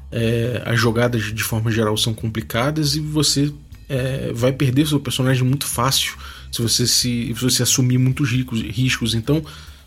É, 0.10 0.64
as 0.66 0.80
jogadas 0.80 1.34
de 1.34 1.44
forma 1.44 1.70
geral 1.70 1.98
são 1.98 2.14
complicadas 2.14 2.96
e 2.96 3.00
você 3.02 3.54
é, 3.90 4.32
vai 4.34 4.52
perder 4.52 4.88
seu 4.88 5.00
personagem 5.00 5.44
muito 5.44 5.66
fácil 5.66 6.16
se 6.52 6.62
você 6.62 6.88
se, 6.88 7.28
se 7.28 7.34
você 7.34 7.64
assumir 7.64 7.98
muitos 7.98 8.30
riscos, 8.30 8.62
riscos. 8.62 9.14
Então, 9.14 9.44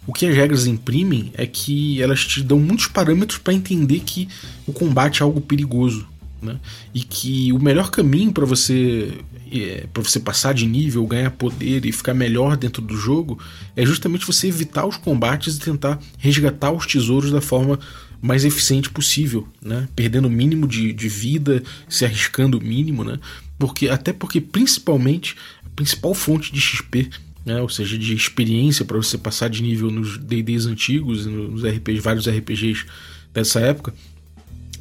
o 0.07 0.13
que 0.13 0.27
as 0.27 0.35
regras 0.35 0.67
imprimem 0.67 1.31
é 1.35 1.47
que 1.47 2.01
elas 2.03 2.25
te 2.25 2.43
dão 2.43 2.59
muitos 2.59 2.87
parâmetros 2.87 3.39
para 3.39 3.53
entender 3.53 4.01
que 4.01 4.29
o 4.67 4.73
combate 4.73 5.21
é 5.21 5.25
algo 5.25 5.41
perigoso. 5.41 6.07
Né? 6.41 6.59
E 6.95 7.01
que 7.01 7.53
o 7.53 7.59
melhor 7.59 7.91
caminho 7.91 8.33
para 8.33 8.47
você 8.47 9.13
é, 9.53 9.87
para 9.93 10.03
você 10.03 10.19
passar 10.19 10.55
de 10.55 10.65
nível, 10.65 11.07
ganhar 11.07 11.31
poder 11.33 11.85
e 11.85 11.93
ficar 11.93 12.15
melhor 12.15 12.57
dentro 12.57 12.81
do 12.81 12.97
jogo 12.97 13.39
é 13.77 13.85
justamente 13.85 14.25
você 14.25 14.47
evitar 14.47 14.87
os 14.87 14.97
combates 14.97 15.57
e 15.57 15.61
tentar 15.61 15.99
resgatar 16.17 16.71
os 16.71 16.87
tesouros 16.87 17.31
da 17.31 17.43
forma 17.43 17.79
mais 18.23 18.45
eficiente 18.45 18.89
possível, 18.89 19.47
né? 19.61 19.89
perdendo 19.97 20.29
o 20.29 20.31
mínimo 20.31 20.67
de, 20.67 20.93
de 20.93 21.09
vida, 21.09 21.63
se 21.89 22.05
arriscando 22.05 22.59
o 22.59 22.63
mínimo, 22.63 23.03
né? 23.03 23.19
Porque 23.61 23.89
até 23.89 24.13
porque 24.13 24.41
principalmente 24.41 25.37
a 25.65 25.69
principal 25.77 26.15
fonte 26.15 26.51
de 26.51 26.61
XP 26.61 27.11
né, 27.45 27.61
ou 27.61 27.69
seja, 27.69 27.97
de 27.97 28.15
experiência 28.15 28.85
para 28.85 28.97
você 28.97 29.17
passar 29.17 29.49
de 29.49 29.63
nível 29.63 29.91
nos 29.91 30.19
D&Ds 30.19 30.67
antigos, 30.67 31.27
nos 31.27 31.65
RPGs, 31.65 32.01
vários 32.03 32.29
RPGs 32.29 32.85
dessa 33.33 33.61
época, 33.61 33.95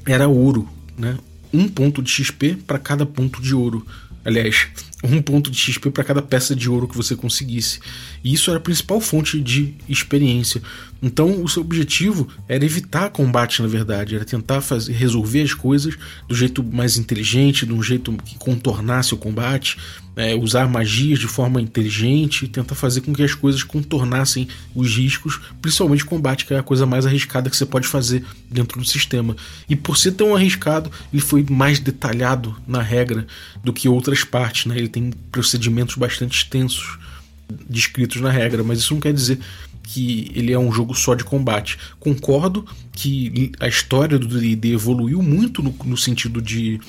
era 0.06 0.28
ouro, 0.28 0.68
né? 0.98 1.18
Um 1.54 1.68
ponto 1.68 2.02
de 2.02 2.12
XP 2.12 2.58
para 2.68 2.78
cada 2.78 3.06
ponto 3.06 3.42
de 3.42 3.56
ouro. 3.56 3.86
Aliás, 4.26 4.68
um 5.04 5.22
ponto 5.22 5.50
de 5.50 5.58
XP 5.58 5.92
para 5.92 6.04
cada 6.04 6.22
peça 6.22 6.56
de 6.56 6.70
ouro 6.70 6.88
que 6.88 6.98
você 6.98 7.16
conseguisse. 7.16 7.80
E 8.24 8.34
isso 8.34 8.50
era 8.50 8.60
a 8.60 8.62
principal 8.62 9.00
fonte 9.00 9.40
de 9.40 9.74
experiência. 9.88 10.62
Então, 11.02 11.42
o 11.42 11.48
seu 11.48 11.62
objetivo 11.62 12.28
era 12.48 12.66
evitar 12.66 13.10
combate, 13.10 13.62
na 13.62 13.68
verdade, 13.68 14.16
era 14.16 14.26
tentar 14.26 14.60
fazer, 14.60 14.92
resolver 14.92 15.42
as 15.42 15.54
coisas 15.54 15.96
do 16.28 16.36
jeito 16.36 16.62
mais 16.62 16.98
inteligente, 16.98 17.66
de 17.66 17.74
um 17.74 17.82
jeito 17.82 18.12
que 18.26 18.38
contornasse 18.38 19.14
o 19.14 19.18
combate, 19.18 19.78
é, 20.18 20.36
usar 20.36 20.68
magias 20.68 21.18
de 21.18 21.28
forma 21.28 21.62
inteligente, 21.62 22.46
tentar 22.50 22.76
fazer 22.76 23.00
com 23.00 23.14
que 23.14 23.24
as 23.24 23.34
coisas 23.34 23.64
contornassem 23.64 24.50
os 24.76 24.94
riscos, 24.94 25.40
principalmente 25.62 26.04
combate, 26.04 26.46
que 26.46 26.54
é 26.54 26.60
a 26.60 26.64
coisa 26.64 26.86
mais 26.86 27.06
arriscada 27.06 27.50
que 27.50 27.56
você 27.56 27.66
pode 27.66 27.88
fazer 27.88 28.26
dentro 28.52 28.78
do 28.78 28.86
sistema. 28.86 29.38
E 29.70 29.78
por 29.78 29.98
ser 29.98 30.12
tão 30.12 30.36
arriscado, 30.36 30.92
ele 31.14 31.22
foi 31.22 31.46
mais 31.50 31.80
detalhado 31.80 32.54
na 32.68 32.82
regra 32.82 33.26
do 33.64 33.72
que 33.72 33.88
outras 33.88 34.26
partes, 34.26 34.66
né? 34.66 34.78
Ele 34.78 34.89
tem 34.90 35.12
procedimentos 35.32 35.96
bastante 35.96 36.38
extensos 36.44 36.98
descritos 37.70 38.22
na 38.22 38.30
regra, 38.30 38.64
mas 38.64 38.80
isso 38.80 38.94
não 38.94 39.02
quer 39.02 39.14
dizer 39.14 39.40
que 39.84 40.32
ele 40.36 40.54
é 40.54 40.60
um 40.60 40.72
jogo 40.72 40.94
só 40.94 41.16
de 41.16 41.24
combate. 41.24 41.78
Concordo 42.00 42.66
que 42.92 43.52
a 43.60 43.68
história 43.68 44.20
do 44.20 44.28
D&D 44.28 44.74
evoluiu 44.74 45.22
muito 45.22 45.64
no, 45.64 45.76
no 45.84 45.98
sentido 45.98 46.42
de, 46.42 46.80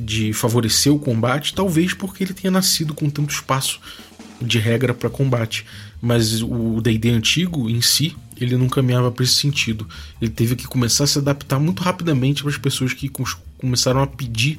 de 0.00 0.32
favorecer 0.32 0.92
o 0.92 0.98
combate, 0.98 1.54
talvez 1.54 1.94
porque 1.94 2.24
ele 2.24 2.34
tenha 2.34 2.50
nascido 2.50 2.92
com 2.92 3.08
tanto 3.08 3.32
espaço 3.32 3.80
de 4.42 4.58
regra 4.58 4.92
para 4.92 5.08
combate. 5.08 5.64
Mas 6.02 6.42
o 6.42 6.80
D&D 6.80 7.08
antigo 7.10 7.70
em 7.70 7.80
si, 7.80 8.16
ele 8.36 8.56
não 8.56 8.68
caminhava 8.68 9.12
para 9.12 9.24
esse 9.24 9.34
sentido. 9.34 9.88
Ele 10.20 10.30
teve 10.30 10.56
que 10.56 10.66
começar 10.66 11.04
a 11.04 11.06
se 11.06 11.18
adaptar 11.18 11.60
muito 11.60 11.82
rapidamente 11.84 12.42
para 12.42 12.50
as 12.50 12.58
pessoas 12.58 12.92
que 12.92 13.10
começaram 13.58 14.02
a 14.02 14.06
pedir 14.08 14.58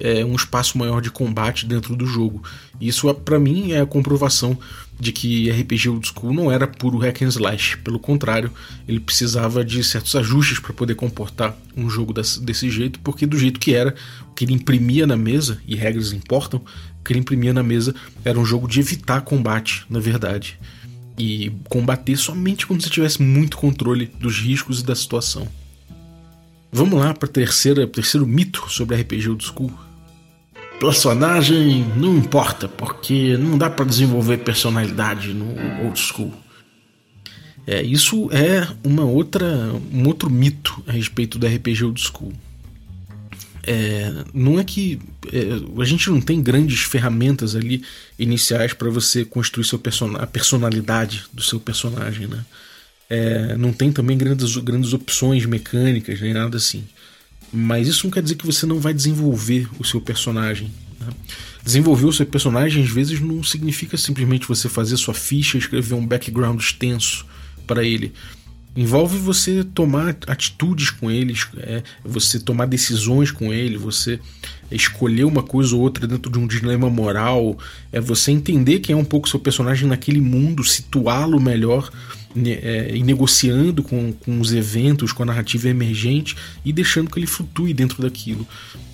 é, 0.00 0.24
um 0.24 0.34
espaço 0.34 0.78
maior 0.78 1.00
de 1.00 1.10
combate 1.10 1.66
dentro 1.66 1.94
do 1.94 2.06
jogo. 2.06 2.42
Isso, 2.80 3.12
para 3.14 3.38
mim, 3.38 3.72
é 3.72 3.80
a 3.80 3.86
comprovação 3.86 4.58
de 4.98 5.12
que 5.12 5.50
RPG 5.50 5.88
Old 5.88 6.06
School 6.06 6.32
não 6.32 6.52
era 6.52 6.66
puro 6.66 6.98
hack 6.98 7.22
and 7.22 7.28
slash. 7.28 7.78
Pelo 7.78 7.98
contrário, 7.98 8.50
ele 8.86 9.00
precisava 9.00 9.64
de 9.64 9.82
certos 9.82 10.14
ajustes 10.14 10.58
para 10.58 10.74
poder 10.74 10.94
comportar 10.94 11.56
um 11.76 11.88
jogo 11.88 12.12
desse, 12.12 12.40
desse, 12.40 12.70
jeito, 12.70 13.00
porque 13.00 13.26
do 13.26 13.38
jeito 13.38 13.58
que 13.58 13.74
era, 13.74 13.94
o 14.30 14.34
que 14.34 14.44
ele 14.44 14.52
imprimia 14.52 15.06
na 15.06 15.16
mesa, 15.16 15.58
e 15.66 15.74
regras 15.74 16.12
importam, 16.12 16.60
o 17.00 17.04
que 17.04 17.12
ele 17.12 17.20
imprimia 17.20 17.52
na 17.52 17.62
mesa 17.62 17.94
era 18.24 18.38
um 18.38 18.44
jogo 18.44 18.68
de 18.68 18.80
evitar 18.80 19.22
combate, 19.22 19.86
na 19.88 20.00
verdade. 20.00 20.58
E 21.18 21.50
combater 21.68 22.16
somente 22.16 22.66
quando 22.66 22.82
você 22.82 22.90
tivesse 22.90 23.22
muito 23.22 23.56
controle 23.56 24.10
dos 24.18 24.38
riscos 24.38 24.80
e 24.80 24.84
da 24.84 24.94
situação. 24.94 25.48
Vamos 26.72 27.00
lá 27.00 27.12
para 27.12 27.26
o 27.26 27.30
terceiro 27.30 28.26
mito 28.26 28.64
sobre 28.68 28.96
RPG 28.96 29.28
Old 29.28 29.44
School 29.44 29.72
Personagem 30.80 31.84
não 31.94 32.16
importa, 32.16 32.66
porque 32.66 33.36
não 33.36 33.58
dá 33.58 33.68
para 33.68 33.84
desenvolver 33.84 34.38
personalidade 34.38 35.34
no 35.34 35.54
old 35.84 36.00
school. 36.00 36.32
É, 37.66 37.82
isso 37.82 38.30
é 38.32 38.66
uma 38.82 39.04
outra, 39.04 39.46
um 39.92 40.06
outro 40.06 40.30
mito 40.30 40.82
a 40.86 40.92
respeito 40.92 41.38
do 41.38 41.46
RPG 41.46 41.84
old 41.84 42.00
school. 42.00 42.32
É, 43.62 44.24
não 44.32 44.58
é 44.58 44.64
que 44.64 44.98
é, 45.30 45.80
a 45.80 45.84
gente 45.84 46.08
não 46.08 46.18
tem 46.18 46.42
grandes 46.42 46.80
ferramentas 46.80 47.54
ali 47.54 47.84
iniciais 48.18 48.72
para 48.72 48.88
você 48.88 49.22
construir 49.22 49.66
seu 49.66 49.78
person 49.78 50.16
a 50.16 50.26
personalidade 50.26 51.24
do 51.30 51.42
seu 51.42 51.60
personagem, 51.60 52.26
né? 52.26 52.42
É, 53.10 53.54
não 53.56 53.70
tem 53.70 53.92
também 53.92 54.16
grandes, 54.16 54.56
grandes 54.56 54.94
opções 54.94 55.44
mecânicas 55.44 56.20
nem 56.22 56.32
nada 56.32 56.56
assim. 56.56 56.84
Mas 57.52 57.88
isso 57.88 58.06
não 58.06 58.10
quer 58.10 58.22
dizer 58.22 58.36
que 58.36 58.46
você 58.46 58.64
não 58.66 58.78
vai 58.78 58.94
desenvolver 58.94 59.68
o 59.78 59.84
seu 59.84 60.00
personagem. 60.00 60.70
Né? 61.00 61.08
Desenvolver 61.64 62.06
o 62.06 62.12
seu 62.12 62.26
personagem, 62.26 62.82
às 62.82 62.90
vezes, 62.90 63.20
não 63.20 63.42
significa 63.42 63.96
simplesmente 63.96 64.46
você 64.46 64.68
fazer 64.68 64.96
sua 64.96 65.14
ficha 65.14 65.56
e 65.56 65.60
escrever 65.60 65.94
um 65.94 66.06
background 66.06 66.60
extenso 66.60 67.26
para 67.66 67.84
ele. 67.84 68.12
Envolve 68.76 69.18
você 69.18 69.64
tomar 69.64 70.16
atitudes 70.28 70.90
com 70.90 71.10
eles, 71.10 71.48
é, 71.56 71.82
você 72.04 72.38
tomar 72.38 72.66
decisões 72.66 73.32
com 73.32 73.52
ele, 73.52 73.76
você 73.76 74.20
escolher 74.70 75.24
uma 75.24 75.42
coisa 75.42 75.74
ou 75.74 75.80
outra 75.80 76.06
dentro 76.06 76.30
de 76.30 76.38
um 76.38 76.46
dilema 76.46 76.88
moral, 76.88 77.58
é 77.90 78.00
você 78.00 78.30
entender 78.30 78.78
quem 78.78 78.92
é 78.92 78.96
um 78.96 79.04
pouco 79.04 79.28
seu 79.28 79.40
personagem 79.40 79.88
naquele 79.88 80.20
mundo, 80.20 80.62
situá-lo 80.62 81.40
melhor 81.40 81.90
é, 82.36 82.92
negociando 83.02 83.82
com, 83.82 84.12
com 84.12 84.40
os 84.40 84.52
eventos, 84.52 85.12
com 85.12 85.22
a 85.22 85.26
narrativa 85.26 85.68
emergente 85.68 86.36
e 86.64 86.72
deixando 86.72 87.10
que 87.10 87.18
ele 87.18 87.26
flutue 87.26 87.74
dentro 87.74 88.02
daquilo. 88.02 88.46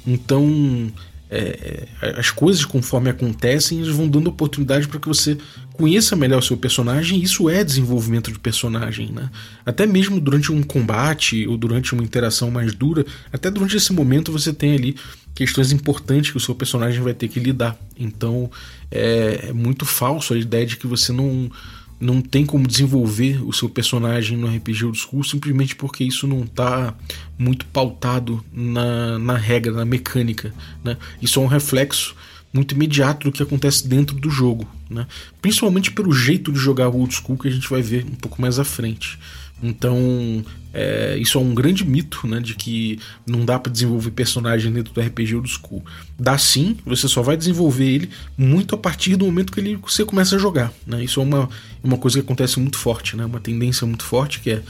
Então, 0.07 0.93
é, 1.29 1.87
é 2.01 2.21
as 2.21 2.31
coisas 2.31 2.65
conforme 2.65 3.11
acontecem, 3.11 3.79
eles 3.79 3.95
vão 3.95 4.09
dando 4.09 4.29
oportunidade 4.29 4.89
para 4.89 5.01
que 5.01 5.09
você 5.09 5.37
conheça 5.75 6.17
melhor 6.17 6.39
o 6.39 6.43
seu 6.43 6.57
personagem, 6.57 7.19
e 7.19 7.25
isso 7.25 7.51
é 7.51 7.63
desenvolvimento 7.63 8.33
de 8.33 8.39
personagem, 8.39 9.13
né? 9.13 9.29
Até 9.65 9.85
mesmo 9.85 10.19
durante 10.19 10.51
um 10.51 10.63
combate 10.63 11.47
ou 11.47 11.57
durante 11.57 11.93
uma 11.93 12.03
interação 12.03 12.51
mais 12.51 12.75
dura, 12.75 13.05
até 13.33 13.51
durante 13.51 13.77
esse 13.77 13.93
momento 13.93 14.33
você 14.33 14.53
tem 14.53 14.75
ali 14.75 14.97
questões 15.35 15.73
importantes 15.73 16.31
que 16.31 16.37
o 16.39 16.41
seu 16.41 16.55
personagem 16.55 17.03
vai 17.03 17.13
ter 17.13 17.29
que 17.29 17.39
lidar. 17.39 17.77
Então 17.99 18.51
é, 18.91 19.49
é 19.49 19.53
muito 19.53 19.85
falso 19.85 20.33
a 20.33 20.39
ideia 20.39 20.65
de 20.65 20.79
que 20.79 20.87
você 20.87 21.13
não 21.13 21.51
não 21.99 22.21
tem 22.21 22.45
como 22.45 22.67
desenvolver 22.67 23.43
o 23.43 23.53
seu 23.53 23.69
personagem 23.69 24.37
no 24.37 24.47
RPG 24.47 24.85
Old 24.85 24.99
School 24.99 25.25
simplesmente 25.25 25.75
porque 25.75 26.05
isso 26.05 26.27
não 26.27 26.43
está 26.43 26.95
muito 27.39 27.65
pautado 27.67 28.45
na, 28.53 29.19
na 29.19 29.37
regra, 29.37 29.73
na 29.73 29.85
mecânica. 29.85 30.53
Né? 30.85 30.97
Isso 31.21 31.41
é 31.41 31.43
um 31.43 31.47
reflexo 31.47 32.15
muito 32.53 32.75
imediato 32.75 33.29
do 33.29 33.33
que 33.33 33.43
acontece 33.43 33.87
dentro 33.87 34.17
do 34.17 34.31
jogo, 34.31 34.67
né? 34.89 35.07
principalmente 35.43 35.91
pelo 35.91 36.13
jeito 36.13 36.53
de 36.53 36.59
jogar 36.59 36.89
o 36.89 36.99
Old 36.99 37.15
School 37.15 37.39
que 37.39 37.49
a 37.49 37.51
gente 37.51 37.69
vai 37.69 37.83
ver 37.83 38.05
um 38.05 38.15
pouco 38.15 38.41
mais 38.41 38.59
à 38.59 38.65
frente. 38.65 39.19
Então, 39.63 40.45
é, 40.73 41.17
isso 41.19 41.39
é 41.39 41.41
um 41.41 41.55
grande 41.55 41.85
mito, 41.85 42.27
né? 42.27 42.41
De 42.41 42.55
que 42.55 42.99
não 43.27 43.45
dá 43.45 43.59
para 43.59 43.73
desenvolver 43.73 44.11
personagem 44.11 44.71
dentro 44.71 44.93
do 44.93 45.01
RPG 45.01 45.35
Old 45.35 45.49
School. 45.49 45.83
Dá 46.19 46.37
sim, 46.37 46.77
você 46.85 47.09
só 47.09 47.23
vai 47.23 47.37
desenvolver 47.37 47.87
ele 47.87 48.11
muito 48.37 48.75
a 48.75 48.79
partir 48.79 49.17
do 49.17 49.25
momento 49.25 49.53
que 49.53 49.61
ele, 49.61 49.77
você 49.77 50.05
começa 50.05 50.37
a 50.37 50.39
jogar, 50.39 50.73
né? 50.87 51.03
Isso 51.03 51.21
é 51.21 51.23
uma, 51.23 51.49
uma 51.83 51.97
coisa 51.97 52.19
que 52.19 52.25
acontece 52.25 52.61
muito 52.61 52.77
forte, 52.77 53.17
né? 53.17 53.25
Uma 53.25 53.41
tendência 53.41 53.87
muito 53.87 54.05
forte 54.05 54.41
que 54.41 54.51
é 54.51 54.63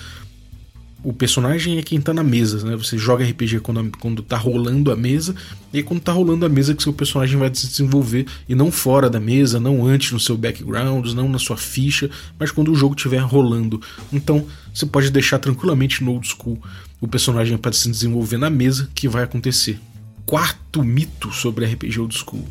o 1.07 1.13
personagem 1.13 1.79
é 1.79 1.83
quem 1.83 2.01
tá 2.01 2.13
na 2.13 2.25
mesa, 2.25 2.69
né? 2.69 2.75
Você 2.75 2.99
joga 2.99 3.25
RPG 3.25 3.61
quando, 3.61 3.93
quando 4.01 4.23
tá 4.23 4.37
rolando 4.37 4.91
a 4.91 4.97
mesa, 4.97 5.37
e 5.73 5.79
é 5.79 5.83
quando 5.85 6.01
tá 6.01 6.11
rolando 6.11 6.45
a 6.45 6.49
mesa 6.49 6.75
que 6.75 6.83
seu 6.83 6.93
personagem 6.93 7.39
vai 7.39 7.49
se 7.55 7.69
desenvolver, 7.69 8.27
e 8.49 8.57
não 8.57 8.73
fora 8.73 9.09
da 9.09 9.21
mesa, 9.21 9.61
não 9.61 9.87
antes 9.87 10.11
no 10.11 10.19
seu 10.19 10.37
background, 10.37 11.13
não 11.13 11.29
na 11.29 11.39
sua 11.39 11.57
ficha, 11.57 12.11
mas 12.37 12.51
quando 12.51 12.73
o 12.73 12.75
jogo 12.75 12.97
estiver 12.97 13.19
rolando. 13.19 13.81
Então, 14.13 14.45
você 14.75 14.85
pode 14.85 15.09
deixar 15.13 15.39
tranquilamente 15.39 16.03
no 16.03 16.11
old 16.11 16.27
school 16.27 16.61
o 17.01 17.07
personagem 17.07 17.57
para 17.57 17.73
se 17.73 17.89
desenvolver 17.89 18.37
na 18.37 18.51
mesa, 18.51 18.91
que 18.93 19.07
vai 19.07 19.23
acontecer. 19.23 19.79
Quarto 20.25 20.83
mito 20.83 21.31
sobre 21.31 21.67
RPG 21.67 22.01
old 22.01 22.19
school. 22.19 22.45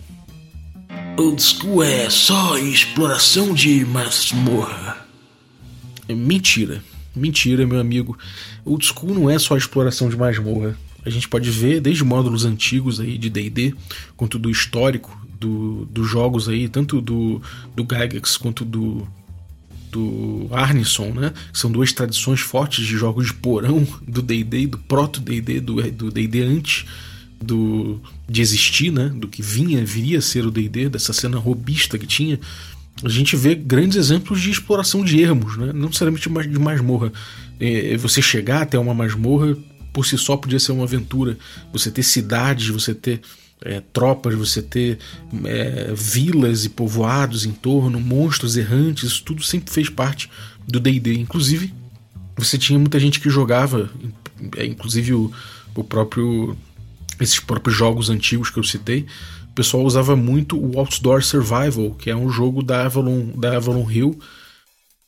Old 1.17 1.43
school 1.43 1.83
é 1.83 2.09
só 2.09 2.57
exploração 2.57 3.53
de 3.53 3.83
masmorra. 3.83 5.05
É 6.07 6.15
mentira. 6.15 6.81
Mentira, 7.15 7.65
meu 7.65 7.79
amigo. 7.79 8.17
Old 8.65 8.85
School 8.85 9.13
não 9.13 9.29
é 9.29 9.39
só 9.39 9.55
exploração 9.55 10.09
de 10.09 10.17
masmorra. 10.17 10.77
a 11.05 11.09
gente 11.09 11.29
pode 11.29 11.49
ver 11.49 11.79
desde 11.79 12.03
módulos 12.03 12.45
antigos 12.45 12.99
aí 12.99 13.17
de 13.17 13.29
D&D, 13.29 13.73
quanto 14.17 14.37
do 14.37 14.49
histórico 14.49 15.17
do, 15.39 15.85
dos 15.85 16.09
jogos 16.09 16.49
aí, 16.49 16.67
tanto 16.67 16.99
do, 17.01 17.41
do 17.75 17.83
Gygax 17.83 18.37
quanto 18.37 18.65
do, 18.65 19.07
do 19.91 20.47
Arneson, 20.51 21.11
né? 21.11 21.33
São 21.53 21.71
duas 21.71 21.93
tradições 21.93 22.41
fortes 22.41 22.85
de 22.85 22.97
jogos 22.97 23.27
de 23.27 23.33
porão 23.33 23.87
do 24.05 24.21
D&D, 24.21 24.67
do 24.67 24.77
proto 24.79 25.21
D&D, 25.21 25.61
do 25.61 26.11
D&D 26.11 26.41
antes 26.41 26.85
do 27.41 28.01
de 28.27 28.41
existir, 28.41 28.91
né? 28.91 29.09
Do 29.09 29.27
que 29.27 29.41
vinha, 29.41 29.85
viria 29.85 30.17
a 30.17 30.21
ser 30.21 30.45
o 30.45 30.51
D&D, 30.51 30.89
dessa 30.89 31.13
cena 31.13 31.37
robista 31.37 31.97
que 31.97 32.07
tinha. 32.07 32.39
A 33.03 33.09
gente 33.09 33.35
vê 33.35 33.55
grandes 33.55 33.97
exemplos 33.97 34.41
de 34.41 34.49
exploração 34.49 35.03
de 35.03 35.21
ermos, 35.21 35.57
né? 35.57 35.71
Não 35.73 35.87
necessariamente 35.87 36.29
de 36.49 36.59
masmorra. 36.59 37.11
É, 37.59 37.97
você 37.97 38.21
chegar 38.21 38.61
até 38.61 38.79
uma 38.79 38.93
masmorra 38.93 39.55
por 39.93 40.05
si 40.05 40.17
só 40.17 40.37
podia 40.37 40.59
ser 40.59 40.71
uma 40.71 40.83
aventura. 40.83 41.37
Você 41.73 41.91
ter 41.91 42.03
cidades, 42.03 42.67
você 42.69 42.93
ter 42.93 43.21
é, 43.61 43.81
tropas, 43.93 44.35
você 44.35 44.61
ter 44.61 44.99
é, 45.45 45.93
vilas 45.95 46.65
e 46.65 46.69
povoados 46.69 47.45
em 47.45 47.51
torno, 47.51 47.99
monstros 47.99 48.57
errantes, 48.57 49.11
isso 49.11 49.23
tudo 49.23 49.43
sempre 49.43 49.73
fez 49.73 49.89
parte 49.89 50.29
do 50.67 50.79
D&D. 50.79 51.15
Inclusive, 51.15 51.73
você 52.37 52.57
tinha 52.57 52.77
muita 52.77 52.99
gente 52.99 53.19
que 53.19 53.29
jogava, 53.29 53.89
é, 54.57 54.65
inclusive 54.65 55.13
o, 55.13 55.31
o 55.73 55.83
próprio 55.83 56.57
esses 57.19 57.39
próprios 57.39 57.77
jogos 57.77 58.09
antigos 58.09 58.49
que 58.49 58.59
eu 58.59 58.63
citei, 58.63 59.05
pessoal 59.55 59.83
usava 59.83 60.15
muito 60.15 60.59
o 60.59 60.77
Outdoor 60.77 61.23
Survival, 61.23 61.91
que 61.91 62.09
é 62.09 62.15
um 62.15 62.29
jogo 62.29 62.61
da 62.61 62.85
Avalon, 62.85 63.27
da 63.37 63.55
Avalon 63.55 63.89
Hill 63.89 64.19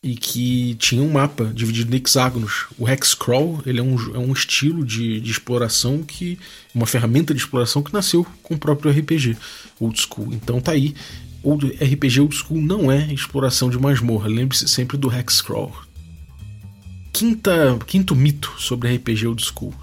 e 0.01 0.16
que 0.16 0.75
tinha 0.75 1.01
um 1.01 1.12
mapa 1.12 1.51
dividido 1.54 1.94
em 1.94 2.00
hexágonos. 2.00 2.68
O 2.77 2.88
Hexcrawl 2.88 3.62
ele 3.66 3.80
é, 3.80 3.84
um, 3.84 4.16
é 4.16 4.18
um 4.18 4.32
estilo 4.32 4.86
de, 4.86 5.20
de 5.20 5.32
exploração 5.32 6.01
que. 6.01 6.39
uma 6.74 6.86
ferramenta 6.86 7.34
de 7.34 7.42
exploração 7.42 7.84
que 7.84 7.94
nasceu 7.94 8.25
com 8.42 8.56
o 8.56 8.58
próprio 8.58 8.92
RPG 8.92 9.38
Old 9.80 10.00
School. 10.00 10.34
Então 10.34 10.62
tá 10.62 10.72
aí. 10.72 10.96
O 11.44 11.56
RPG 11.56 12.22
Old 12.22 12.36
School 12.36 12.62
não 12.62 12.92
é 12.92 13.13
exploração 13.13 13.70
de 13.70 13.77
masmorra. 13.77 14.30
Lembre-se 14.30 14.68
sempre 14.68 14.98
do 14.98 15.12
Hexcrawl. 15.13 15.75
Quinta, 17.12 17.77
quinto 17.86 18.16
mito 18.16 18.54
sobre 18.58 18.96
RPG 18.96 19.27
Old 19.27 19.44
School. 19.44 19.74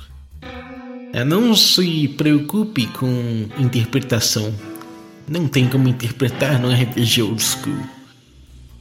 É, 1.14 1.23
não 1.23 1.54
se 1.54 2.09
preocupe 2.09 2.88
com 2.88 3.49
interpretação. 3.56 4.52
Não 5.28 5.47
tem 5.47 5.68
como 5.68 5.87
interpretar 5.88 6.61
no 6.61 6.68
RPG 6.68 7.23
Old 7.23 7.40
School. 7.40 7.78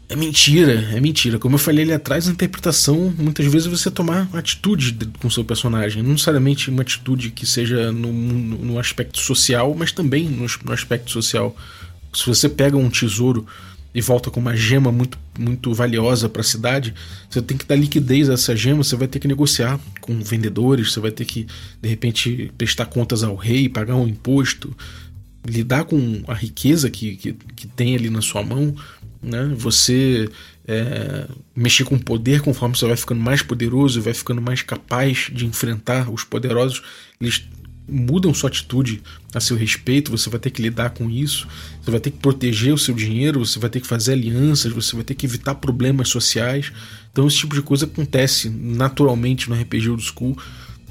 É 0.10 0.16
mentira, 0.16 0.74
é 0.96 1.00
mentira. 1.00 1.38
Como 1.38 1.54
eu 1.54 1.60
falei 1.60 1.84
ali 1.84 1.94
atrás, 1.94 2.28
a 2.28 2.32
interpretação, 2.32 3.14
muitas 3.20 3.46
vezes 3.46 3.68
você 3.68 3.92
tomar 3.92 4.28
atitude 4.34 4.98
com 5.20 5.30
seu 5.30 5.46
personagem. 5.46 6.02
Não 6.02 6.14
necessariamente 6.14 6.72
uma 6.72 6.82
atitude 6.82 7.30
que 7.30 7.46
seja 7.46 7.92
no, 7.92 8.12
no, 8.12 8.58
no 8.58 8.80
aspecto 8.80 9.20
social, 9.20 9.76
mas 9.78 9.92
também 9.92 10.28
no, 10.28 10.48
no, 10.66 10.74
aspecto 10.74 11.12
social. 11.12 11.56
Se 12.12 12.26
você 12.26 12.50
pega 12.50 12.76
um 12.76 12.90
tesouro 12.90 13.46
e 13.94 14.02
volta 14.02 14.32
com 14.32 14.40
uma 14.40 14.56
gema 14.56 14.92
muito, 14.92 15.18
muito 15.38 15.74
valiosa 15.74 16.28
para 16.28 16.42
a 16.42 16.46
cidade, 16.46 16.94
você 17.30 17.42
tem 17.42 17.58
que 17.58 17.66
dar 17.66 17.76
liquidez 17.76 18.30
a 18.30 18.34
essa 18.34 18.56
gema, 18.56 18.84
você 18.84 18.96
vai 18.96 19.08
ter 19.08 19.20
que 19.20 19.28
negociar 19.28 19.80
com 20.02 20.20
vendedores, 20.22 20.92
você 20.92 21.00
vai 21.00 21.12
ter 21.12 21.26
que, 21.26 21.46
de 21.82 21.90
repente, 21.90 22.52
prestar 22.58 22.88
contas 22.88 23.24
ao 23.24 23.36
rei, 23.36 23.70
pagar 23.70 23.96
um 23.96 24.08
imposto, 24.08 24.76
lidar 25.46 25.86
com 25.86 26.24
a 26.28 26.34
riqueza 26.34 26.90
que, 26.90 27.16
que, 27.16 27.34
que 27.56 27.68
tem 27.68 27.96
ali 27.96 28.10
na 28.10 28.22
sua 28.22 28.44
mão 28.44 28.76
né? 29.24 29.52
Você 29.56 30.30
é, 30.68 31.28
mexer 31.56 31.86
com 31.86 31.98
poder 31.98 32.42
conforme 32.42 32.76
você 32.76 32.86
vai 32.86 32.98
ficando 32.98 33.22
mais 33.22 33.42
poderoso, 33.42 34.02
vai 34.02 34.14
ficando 34.14 34.42
mais 34.42 34.62
capaz 34.62 35.30
de 35.32 35.46
enfrentar 35.46 36.12
os 36.12 36.24
poderosos, 36.26 36.84
eles 37.22 37.48
mudam 37.88 38.34
sua 38.34 38.50
atitude 38.50 39.02
a 39.34 39.40
seu 39.40 39.58
respeito, 39.58 40.12
você 40.12 40.30
vai 40.30 40.40
ter 40.40 40.50
que 40.50 40.62
lidar 40.62 40.92
com 40.92 41.10
isso, 41.10 41.48
você 41.82 41.92
vai 41.92 42.00
ter 42.00 42.12
que 42.12 42.18
proteger 42.18 42.74
o 42.74 42.78
seu 42.78 42.94
dinheiro, 42.96 43.46
você 43.46 43.60
vai 43.60 43.70
ter 43.70 43.82
que 43.82 43.88
fazer 43.88 44.14
alianças, 44.14 44.72
você 44.72 44.96
vai 44.96 45.04
ter 45.04 45.16
que 45.16 45.26
evitar 45.26 45.56
problemas 45.56 46.10
sociais. 46.10 46.72
Então 47.12 47.28
esse 47.28 47.38
tipo 47.38 47.56
de 47.56 47.62
coisa 47.62 47.86
acontece 47.86 48.50
naturalmente 48.50 49.50
no 49.50 49.56
RPG 49.56 49.90
Old 49.90 50.04
School 50.04 50.38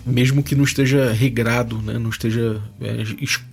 mesmo 0.04 0.42
que 0.42 0.54
não 0.54 0.64
esteja 0.64 1.12
regrado, 1.12 1.80
né? 1.80 1.98
não 1.98 2.10
esteja 2.10 2.60
é, 2.80 3.02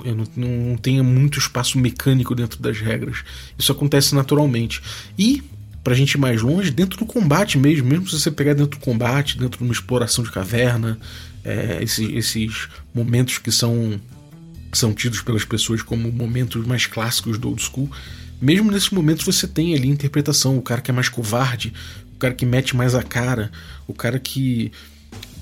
é, 0.05 0.13
não, 0.13 0.25
não 0.35 0.77
tenha 0.77 1.03
muito 1.03 1.37
espaço 1.37 1.77
mecânico 1.77 2.33
dentro 2.33 2.59
das 2.59 2.79
regras. 2.79 3.23
Isso 3.57 3.71
acontece 3.71 4.15
naturalmente. 4.15 4.81
E 5.17 5.43
pra 5.83 5.93
gente 5.93 6.13
ir 6.13 6.17
mais 6.17 6.41
longe, 6.41 6.71
dentro 6.71 6.97
do 6.97 7.05
combate 7.05 7.57
mesmo, 7.57 7.87
mesmo 7.87 8.07
se 8.07 8.19
você 8.19 8.31
pegar 8.31 8.53
dentro 8.53 8.79
do 8.79 8.83
combate, 8.83 9.37
dentro 9.37 9.59
de 9.59 9.63
uma 9.63 9.73
exploração 9.73 10.23
de 10.23 10.31
caverna, 10.31 10.99
é, 11.49 11.83
esses, 11.83 12.09
esses 12.09 12.67
momentos 12.93 13.37
que 13.37 13.51
são 13.51 13.99
são 14.71 14.93
tidos 14.93 15.21
pelas 15.21 15.43
pessoas 15.43 15.81
como 15.81 16.11
momentos 16.11 16.63
mais 16.65 16.85
clássicos 16.85 17.39
do 17.39 17.49
old 17.49 17.61
school, 17.61 17.89
mesmo 18.39 18.71
nesses 18.71 18.91
momentos 18.91 19.25
você 19.25 19.47
tem 19.47 19.73
ali 19.73 19.87
interpretação, 19.87 20.57
o 20.57 20.61
cara 20.61 20.79
que 20.79 20.91
é 20.91 20.93
mais 20.93 21.09
covarde, 21.09 21.73
o 22.15 22.19
cara 22.19 22.35
que 22.35 22.45
mete 22.45 22.75
mais 22.75 22.93
a 22.93 23.01
cara, 23.01 23.51
o 23.87 23.93
cara 23.93 24.19
que 24.19 24.71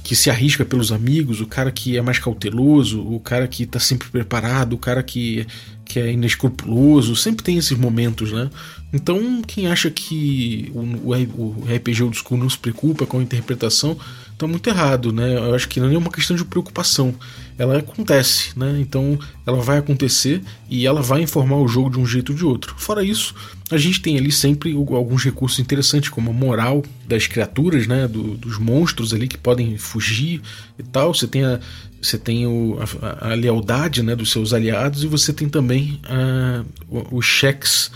que 0.07 0.15
se 0.15 0.29
arrisca 0.29 0.63
pelos 0.63 0.93
amigos, 0.93 1.41
o 1.41 1.45
cara 1.45 1.69
que 1.69 1.97
é 1.97 2.01
mais 2.01 2.17
cauteloso, 2.17 3.01
o 3.01 3.19
cara 3.19 3.45
que 3.45 3.63
está 3.63 3.77
sempre 3.77 4.07
preparado, 4.07 4.71
o 4.71 4.77
cara 4.77 5.03
que, 5.03 5.45
que 5.83 5.99
é 5.99 6.13
inescrupuloso, 6.13 7.13
sempre 7.13 7.43
tem 7.43 7.57
esses 7.57 7.77
momentos, 7.77 8.31
né? 8.31 8.49
Então, 8.93 9.41
quem 9.45 9.67
acha 9.67 9.91
que 9.91 10.71
o, 10.73 10.79
o, 10.79 11.11
o 11.11 11.65
RPG 11.69 12.03
Old 12.03 12.17
School 12.17 12.39
não 12.39 12.49
se 12.49 12.57
preocupa 12.57 13.05
com 13.05 13.19
a 13.19 13.21
interpretação, 13.21 13.97
está 14.37 14.45
muito 14.45 14.69
errado, 14.69 15.11
né? 15.11 15.35
Eu 15.35 15.55
acho 15.55 15.67
que 15.67 15.79
não 15.79 15.91
é 15.91 15.97
uma 15.97 16.11
questão 16.11 16.35
de 16.35 16.45
preocupação 16.45 17.15
ela 17.57 17.79
acontece, 17.79 18.51
né? 18.55 18.77
Então 18.79 19.17
ela 19.45 19.59
vai 19.59 19.79
acontecer 19.79 20.43
e 20.69 20.85
ela 20.85 21.01
vai 21.01 21.23
informar 21.23 21.57
o 21.57 21.67
jogo 21.67 21.89
de 21.89 21.99
um 21.99 22.05
jeito 22.05 22.31
ou 22.31 22.37
de 22.37 22.45
outro. 22.45 22.75
Fora 22.77 23.03
isso, 23.03 23.33
a 23.71 23.77
gente 23.77 23.99
tem 23.99 24.15
ali 24.15 24.31
sempre 24.31 24.71
alguns 24.73 25.23
recursos 25.23 25.57
interessantes, 25.57 26.09
como 26.09 26.29
a 26.29 26.33
moral 26.33 26.83
das 27.07 27.25
criaturas, 27.25 27.87
né? 27.87 28.07
Do, 28.07 28.37
dos 28.37 28.59
monstros 28.59 29.11
ali 29.11 29.27
que 29.27 29.39
podem 29.39 29.75
fugir 29.77 30.39
e 30.77 30.83
tal. 30.83 31.15
Você 31.15 31.27
tem 31.27 31.43
a, 31.43 31.59
você 31.99 32.19
tem 32.19 32.45
o, 32.45 32.77
a, 33.01 33.31
a 33.31 33.33
lealdade 33.33 34.03
né, 34.03 34.15
dos 34.15 34.29
seus 34.31 34.53
aliados 34.53 35.03
e 35.03 35.07
você 35.07 35.33
tem 35.33 35.49
também 35.49 35.99
a, 36.03 36.63
os 37.11 37.25
cheques 37.25 37.89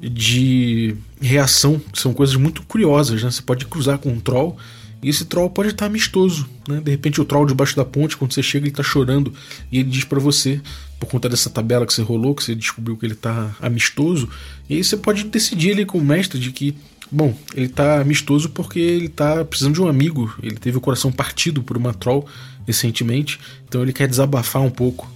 de 0.00 0.96
reação, 1.20 1.78
que 1.78 2.00
são 2.00 2.14
coisas 2.14 2.34
muito 2.34 2.62
curiosas, 2.62 3.22
né? 3.22 3.30
Você 3.30 3.42
pode 3.42 3.66
cruzar 3.66 3.98
com 3.98 4.08
um 4.08 4.18
troll 4.18 4.56
e 5.02 5.08
esse 5.08 5.24
troll 5.24 5.50
pode 5.50 5.70
estar 5.70 5.86
amistoso, 5.86 6.48
né? 6.68 6.80
De 6.80 6.90
repente 6.90 7.20
o 7.20 7.24
troll 7.24 7.44
debaixo 7.44 7.74
da 7.74 7.84
ponte, 7.84 8.16
quando 8.16 8.32
você 8.32 8.42
chega, 8.42 8.64
ele 8.64 8.72
está 8.72 8.84
chorando 8.84 9.34
e 9.70 9.80
ele 9.80 9.90
diz 9.90 10.04
para 10.04 10.20
você, 10.20 10.60
por 11.00 11.06
conta 11.06 11.28
dessa 11.28 11.50
tabela 11.50 11.84
que 11.84 11.92
você 11.92 12.02
rolou, 12.02 12.34
que 12.34 12.44
você 12.44 12.54
descobriu 12.54 12.96
que 12.96 13.04
ele 13.04 13.14
está 13.14 13.54
amistoso, 13.60 14.28
e 14.70 14.76
aí 14.76 14.84
você 14.84 14.96
pode 14.96 15.24
decidir 15.24 15.72
ali 15.72 15.84
com 15.84 15.98
o 15.98 16.04
mestre 16.04 16.38
de 16.38 16.52
que, 16.52 16.76
bom, 17.10 17.36
ele 17.52 17.66
está 17.66 18.00
amistoso 18.00 18.50
porque 18.50 18.78
ele 18.78 19.06
está 19.06 19.44
precisando 19.44 19.74
de 19.74 19.82
um 19.82 19.88
amigo, 19.88 20.32
ele 20.40 20.56
teve 20.56 20.78
o 20.78 20.80
coração 20.80 21.10
partido 21.10 21.64
por 21.64 21.76
uma 21.76 21.92
troll 21.92 22.24
recentemente, 22.64 23.40
então 23.68 23.82
ele 23.82 23.92
quer 23.92 24.06
desabafar 24.06 24.62
um 24.62 24.70
pouco. 24.70 25.10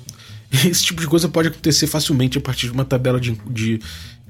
Esse 0.51 0.85
tipo 0.85 1.01
de 1.01 1.07
coisa 1.07 1.29
pode 1.29 1.49
acontecer 1.49 1.87
facilmente 1.87 2.39
a 2.39 2.41
partir 2.41 2.67
de 2.67 2.73
uma 2.73 2.85
tabela 2.85 3.21
de, 3.21 3.39
de, 3.49 3.81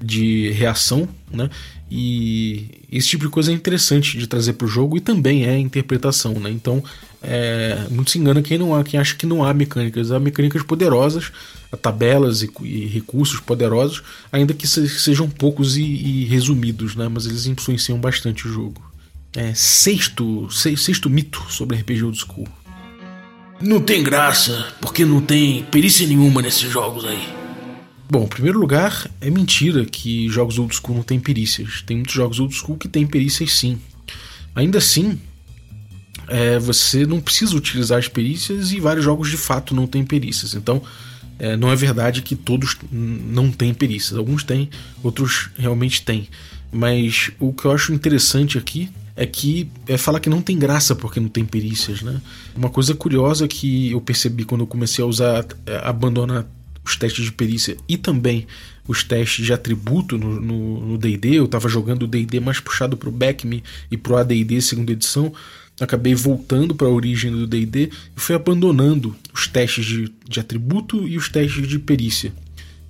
de 0.01 0.51
reação, 0.51 1.09
né? 1.31 1.49
E 1.91 2.83
esse 2.91 3.09
tipo 3.09 3.25
de 3.25 3.31
coisa 3.31 3.53
é 3.53 3.55
interessante 3.55 4.19
de 4.19 4.27
trazer 4.27 4.55
para 4.55 4.65
o 4.65 4.69
jogo 4.69 4.97
e 4.97 5.01
também 5.01 5.47
é 5.47 5.57
interpretação, 5.57 6.35
né? 6.35 6.51
Então, 6.51 6.83
é, 7.23 7.87
muito 7.91 8.11
se 8.11 8.19
engana 8.19 8.43
quem 8.43 8.59
não 8.59 8.75
há, 8.75 8.83
quem 8.83 8.99
acha 8.99 9.15
que 9.15 9.25
não 9.25 9.45
há 9.45 9.55
mecânicas. 9.55 10.11
Há 10.11 10.19
mecânicas 10.19 10.63
poderosas, 10.65 11.31
há 11.71 11.77
tabelas 11.77 12.43
e, 12.43 12.51
e 12.63 12.87
recursos 12.87 13.39
poderosos, 13.39 14.03
ainda 14.33 14.53
que 14.53 14.67
se, 14.67 14.89
sejam 14.89 15.29
poucos 15.29 15.77
e, 15.77 15.83
e, 15.83 16.25
resumidos, 16.25 16.97
né? 16.97 17.09
Mas 17.09 17.27
eles 17.27 17.47
influenciam 17.47 17.99
bastante 17.99 18.49
o 18.49 18.53
jogo. 18.53 18.83
É, 19.35 19.55
sexto, 19.55 20.49
sexto 20.51 21.09
mito 21.09 21.45
sobre 21.49 21.77
RPG 21.77 22.03
Old 22.03 22.19
School. 22.19 22.49
Não 23.61 23.81
tem 23.81 24.03
graça, 24.03 24.75
porque 24.81 25.05
não 25.05 25.21
tem 25.21 25.63
perícia 25.65 26.07
nenhuma 26.07 26.43
nesses 26.43 26.71
jogos 26.71 27.05
aí. 27.05 27.46
Bom, 28.09 28.25
em 28.25 28.29
primeiro 28.29 28.61
lugar, 28.61 29.11
é 29.21 29.29
mentira 29.31 29.85
que 29.85 30.29
jogos 30.29 30.59
old 30.59 30.75
school 30.75 30.97
não 30.97 31.03
têm 31.03 31.19
perícias. 31.19 31.83
Tem 31.83 31.97
muitos 31.97 32.15
jogos 32.15 32.39
old 32.39 32.55
school 32.55 32.77
que 32.77 32.89
têm 32.89 33.07
perícias 33.07 33.53
sim. 33.53 33.81
Ainda 34.55 34.79
assim, 34.79 35.19
é, 36.29 36.59
você 36.59 37.05
não 37.05 37.21
precisa 37.21 37.57
utilizar 37.57 37.99
as 37.99 38.09
perícias 38.09 38.71
e 38.71 38.79
vários 38.79 39.05
jogos 39.05 39.29
de 39.29 39.37
fato 39.37 39.75
não 39.75 39.89
têm 39.89 40.05
perícias. 40.05 40.55
Então, 40.55 40.81
é, 41.39 41.57
não 41.57 41.71
é 41.71 41.77
verdade 41.77 42.23
que 42.23 42.37
todos 42.37 42.77
não 42.93 43.51
têm 43.51 43.75
perícias. 43.75 44.17
Alguns 44.17 44.45
têm, 44.45 44.71
outros 45.03 45.51
realmente 45.59 46.03
têm. 46.03 46.29
Mas 46.73 47.31
o 47.41 47.53
que 47.53 47.65
eu 47.65 47.73
acho 47.73 47.93
interessante 47.93 48.57
aqui 48.57 48.89
é 49.17 49.27
que 49.27 49.69
é 49.89 49.97
falar 49.97 50.21
que 50.21 50.29
não 50.29 50.43
tem 50.43 50.59
graça 50.59 50.95
porque 50.95 51.19
não 51.19 51.29
tem 51.29 51.45
perícias, 51.45 52.03
né? 52.03 52.21
Uma 52.55 52.69
coisa 52.69 52.95
curiosa 52.95 53.49
que 53.49 53.91
eu 53.91 54.01
percebi 54.01 54.45
quando 54.45 54.61
eu 54.61 54.67
comecei 54.67 55.03
a 55.03 55.07
usar, 55.07 55.45
é, 55.65 55.81
abandona 55.83 56.47
os 56.87 56.97
testes 56.97 57.25
de 57.25 57.33
perícia 57.33 57.77
e 57.89 57.97
também 57.97 58.47
os 58.87 59.03
testes 59.03 59.45
de 59.45 59.53
atributo 59.53 60.17
no 60.17 60.97
DD. 60.97 61.35
eu 61.35 61.47
estava 61.47 61.69
jogando 61.69 62.05
o 62.05 62.07
DD 62.07 62.39
mais 62.39 62.61
puxado 62.61 62.97
para 62.97 63.09
o 63.09 63.13
Backme 63.13 63.63
e 63.91 63.97
para 63.97 64.13
o 64.13 64.17
ADD 64.17 64.63
segunda 64.63 64.93
edição. 64.93 65.33
acabei 65.81 66.15
voltando 66.15 66.75
para 66.75 66.87
a 66.87 66.91
origem 66.91 67.31
do 67.33 67.47
DD 67.47 67.91
e 68.17 68.21
fui 68.21 68.35
abandonando 68.35 69.15
os 69.35 69.49
testes 69.49 69.85
de, 69.85 70.13
de 70.29 70.41
atributo 70.41 71.07
e 71.07 71.17
os 71.17 71.29
testes 71.29 71.67
de 71.67 71.79
perícia. 71.79 72.33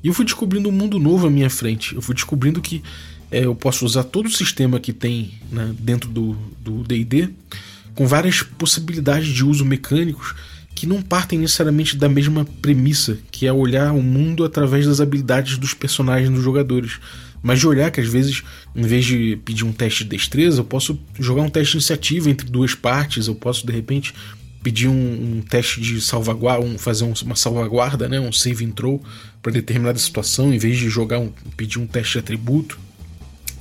E 0.05 0.09
eu 0.09 0.15
fui 0.15 0.25
descobrindo 0.25 0.69
um 0.69 0.73
mundo 0.73 0.99
novo 0.99 1.27
à 1.27 1.31
minha 1.31 1.51
frente. 1.51 1.95
Eu 1.95 2.03
fui 2.03 2.15
descobrindo 2.15 2.61
que 2.61 2.83
é, 3.31 3.45
eu 3.45 3.55
posso 3.55 3.85
usar 3.85 4.05
todo 4.05 4.27
o 4.27 4.31
sistema 4.31 4.79
que 4.79 4.93
tem 4.93 5.33
né, 5.51 5.75
dentro 5.79 6.09
do 6.09 6.37
DD 6.85 7.31
com 7.95 8.07
várias 8.07 8.43
possibilidades 8.43 9.29
de 9.29 9.43
uso 9.43 9.65
mecânicos 9.65 10.35
que 10.77 10.87
não 10.87 11.01
partem 11.01 11.39
necessariamente 11.39 11.97
da 11.97 12.07
mesma 12.07 12.45
premissa, 12.61 13.19
que 13.31 13.47
é 13.47 13.53
olhar 13.53 13.93
o 13.93 14.03
mundo 14.03 14.45
através 14.45 14.87
das 14.87 15.01
habilidades 15.01 15.57
dos 15.57 15.73
personagens 15.73 16.31
dos 16.31 16.45
jogadores. 16.45 17.01
Mas 17.43 17.61
de 17.61 17.67
olhar 17.67 17.91
que 17.91 17.99
às 17.99 18.07
vezes, 18.07 18.43
em 18.75 18.83
vez 18.83 19.07
de 19.07 19.37
pedir 19.43 19.65
um 19.65 19.73
teste 19.73 20.05
de 20.05 20.11
destreza, 20.11 20.61
eu 20.61 20.65
posso 20.65 21.01
jogar 21.19 21.43
um 21.43 21.49
teste 21.49 21.73
de 21.73 21.79
iniciativa 21.79 22.29
entre 22.29 22.47
duas 22.51 22.75
partes, 22.75 23.27
eu 23.27 23.35
posso 23.35 23.67
de 23.67 23.73
repente 23.73 24.13
pedir 24.63 24.89
um, 24.89 25.39
um 25.39 25.43
teste 25.49 25.81
de 25.81 25.99
salvaguarda, 25.99 26.67
um, 26.67 26.77
fazer 26.77 27.05
um, 27.05 27.15
uma 27.25 27.37
salvaguarda, 27.37 28.07
né, 28.07 28.21
um 28.21 28.33
save 28.33 28.67
and 28.67 28.73
throw 28.73 29.03
para 29.41 29.53
determinada 29.53 29.99
situação, 29.99 30.53
em 30.53 30.59
vez 30.59 30.77
de 30.77 30.91
jogar 30.91 31.21
um, 31.21 31.33
pedir 31.57 31.79
um 31.79 31.87
teste 31.87 32.15
de 32.15 32.19
atributo. 32.19 32.79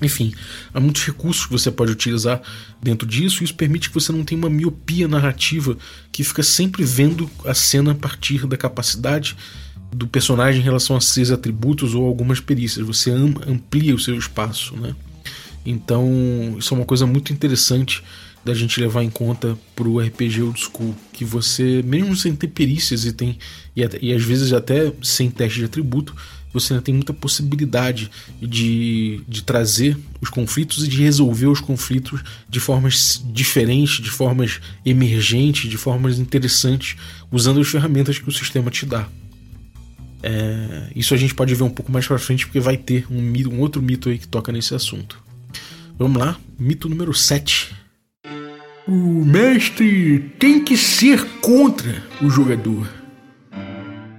Enfim, 0.02 0.34
há 0.74 0.80
muitos 0.80 1.04
recursos 1.06 1.46
que 1.46 1.52
você 1.52 1.72
pode 1.72 1.92
utilizar 1.92 2.42
dentro 2.82 3.08
disso, 3.08 3.42
e 3.42 3.46
isso 3.46 3.56
permite 3.56 3.90
que 3.90 3.96
você 3.96 4.12
não 4.12 4.26
tenha 4.26 4.40
uma 4.40 4.50
miopia 4.50 5.08
narrativa 5.08 5.78
que 6.12 6.24
fica 6.24 6.44
sempre 6.44 6.84
vendo 6.84 7.30
a 7.46 7.54
cena 7.54 7.92
a 7.92 7.96
partir 7.96 8.46
da 8.46 8.58
capacidade 8.58 9.36
do 9.94 10.08
personagem 10.08 10.60
em 10.60 10.64
relação 10.64 10.98
a 10.98 11.02
seus 11.02 11.32
atributos 11.32 11.96
ou 11.96 12.06
algumas 12.06 12.40
perícias. 12.40 12.86
Você 12.86 13.12
amplia 13.12 13.96
o 13.96 14.00
seu 14.00 14.18
espaço, 14.18 14.76
né? 14.76 14.94
Então, 15.66 16.56
isso 16.60 16.74
é 16.74 16.78
uma 16.78 16.86
coisa 16.86 17.08
muito 17.08 17.32
interessante 17.32 18.04
da 18.44 18.54
gente 18.54 18.80
levar 18.80 19.04
em 19.04 19.10
conta 19.10 19.58
pro 19.76 20.00
RPG 20.00 20.44
old 20.44 20.60
school, 20.60 20.96
que 21.12 21.26
você, 21.26 21.82
mesmo 21.84 22.16
sem 22.16 22.36
ter 22.36 22.50
perícias 22.50 23.04
e 23.04 23.12
tem 23.12 23.40
e, 23.76 23.82
e 24.02 24.14
às 24.14 24.22
vezes 24.22 24.54
até 24.54 24.94
sem 25.02 25.32
teste 25.32 25.60
de 25.60 25.66
atributo, 25.66 26.16
você 26.56 26.74
ainda 26.74 26.84
tem 26.84 26.94
muita 26.94 27.14
possibilidade 27.14 28.10
de, 28.42 29.22
de 29.28 29.44
trazer 29.44 29.98
os 30.22 30.30
conflitos 30.30 30.84
e 30.84 30.88
de 30.88 31.02
resolver 31.02 31.48
os 31.48 31.60
conflitos 31.60 32.22
de 32.50 32.60
formas 32.60 33.24
diferentes, 33.28 34.02
de 34.04 34.10
formas 34.10 34.60
emergentes, 34.86 35.70
de 35.70 35.78
formas 35.78 36.18
interessantes, 36.18 36.96
usando 37.32 37.60
as 37.60 37.68
ferramentas 37.68 38.18
que 38.18 38.28
o 38.28 38.32
sistema 38.32 38.72
te 38.72 38.86
dá. 38.86 39.08
É, 40.24 40.90
isso 40.96 41.14
a 41.14 41.18
gente 41.18 41.36
pode 41.36 41.54
ver 41.54 41.64
um 41.64 41.70
pouco 41.70 41.92
mais 41.92 42.08
para 42.08 42.18
frente, 42.18 42.46
porque 42.46 42.60
vai 42.60 42.78
ter 42.78 43.06
um, 43.12 43.22
um 43.54 43.60
outro 43.60 43.82
mito 43.82 44.10
aí 44.10 44.18
que 44.18 44.28
toca 44.28 44.52
nesse 44.52 44.74
assunto. 44.74 45.22
Vamos 45.98 46.20
lá, 46.20 46.38
mito 46.58 46.90
número 46.90 47.14
7. 47.14 47.76
O 48.88 49.26
mestre 49.26 50.20
tem 50.40 50.64
que 50.64 50.78
ser 50.78 51.24
contra 51.42 52.04
o 52.22 52.30
jogador. 52.30 53.05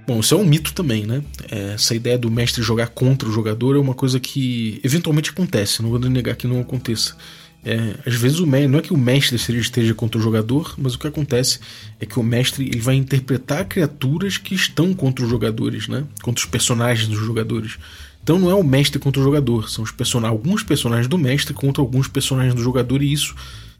Bom, 0.07 0.21
isso 0.21 0.33
é 0.33 0.37
um 0.37 0.45
mito 0.45 0.73
também, 0.73 1.05
né? 1.05 1.21
É, 1.51 1.73
essa 1.73 1.93
ideia 1.93 2.17
do 2.17 2.31
mestre 2.31 2.63
jogar 2.63 2.87
contra 2.87 3.27
o 3.27 3.31
jogador 3.31 3.75
é 3.75 3.79
uma 3.79 3.93
coisa 3.93 4.21
que 4.21 4.79
eventualmente 4.81 5.31
acontece, 5.31 5.83
não 5.83 5.89
vou 5.89 5.99
negar 5.99 6.33
que 6.37 6.47
não 6.47 6.61
aconteça. 6.61 7.17
É, 7.65 7.95
às 8.05 8.15
vezes 8.15 8.39
o 8.39 8.47
mestre, 8.47 8.69
não 8.69 8.79
é 8.79 8.81
que 8.81 8.93
o 8.93 8.97
mestre 8.97 9.35
esteja 9.35 9.93
contra 9.93 10.17
o 10.17 10.23
jogador, 10.23 10.75
mas 10.77 10.95
o 10.95 10.99
que 10.99 11.07
acontece 11.07 11.59
é 11.99 12.05
que 12.05 12.17
o 12.17 12.23
mestre 12.23 12.65
ele 12.65 12.79
vai 12.79 12.95
interpretar 12.95 13.65
criaturas 13.65 14.37
que 14.37 14.55
estão 14.55 14.93
contra 14.93 15.25
os 15.25 15.29
jogadores, 15.29 15.89
né? 15.89 16.05
Contra 16.21 16.41
os 16.41 16.49
personagens 16.49 17.09
dos 17.09 17.19
jogadores. 17.19 17.77
Então 18.23 18.39
não 18.39 18.49
é 18.49 18.55
o 18.55 18.63
mestre 18.63 18.99
contra 18.99 19.19
o 19.19 19.23
jogador, 19.23 19.69
são 19.69 19.83
os 19.83 19.91
person 19.91 20.25
alguns 20.25 20.63
personagens 20.63 21.09
do 21.09 21.17
mestre 21.17 21.53
contra 21.53 21.81
alguns 21.81 22.07
personagens 22.07 22.55
do 22.55 22.63
jogador 22.63 23.01
e 23.01 23.11
isso 23.11 23.35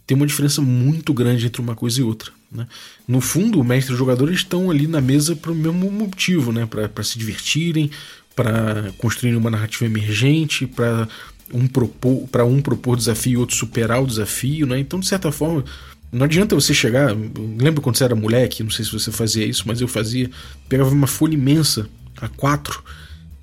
tem 0.08 0.16
uma 0.16 0.26
diferença 0.26 0.62
muito 0.62 1.14
grande 1.14 1.46
entre 1.46 1.62
uma 1.62 1.76
coisa 1.76 2.00
e 2.00 2.04
outra. 2.04 2.32
Né? 2.50 2.66
No 3.06 3.20
fundo, 3.20 3.60
o 3.60 3.64
mestre 3.64 3.92
e 3.92 3.96
o 3.96 3.98
jogador 3.98 4.32
estão 4.32 4.72
ali 4.72 4.88
na 4.88 5.02
mesa 5.02 5.36
para 5.36 5.52
o 5.52 5.56
mesmo 5.56 5.92
motivo, 5.92 6.54
né? 6.54 6.66
para 6.66 7.04
se 7.04 7.20
divertirem, 7.20 7.92
para 8.34 8.94
construir 8.98 9.36
uma 9.36 9.52
narrativa 9.52 9.86
emergente, 9.86 10.66
para 10.66 11.10
um 11.54 11.68
propor, 11.68 12.26
para 12.30 12.46
um 12.46 12.62
propor 12.62 12.96
desafio 12.96 13.34
e 13.34 13.38
outro 13.38 13.56
superar 13.58 14.02
o 14.02 14.08
desafio. 14.08 14.66
Né? 14.66 14.80
Então, 14.80 14.98
de 14.98 15.08
certa 15.08 15.30
forma, 15.30 15.66
não 16.10 16.24
adianta 16.24 16.56
você 16.56 16.74
chegar. 16.74 17.14
Lembra 17.60 17.82
quando 17.82 17.98
você 17.98 18.06
era 18.06 18.16
moleque? 18.16 18.64
Não 18.64 18.72
sei 18.72 18.86
se 18.86 18.94
você 18.94 19.12
fazia 19.12 19.46
isso, 19.46 19.64
mas 19.68 19.82
eu 19.82 19.90
fazia. 19.90 20.32
Pegava 20.70 20.90
uma 20.90 21.08
folha 21.08 21.34
imensa, 21.34 21.90
a 22.22 22.30
quatro, 22.30 22.82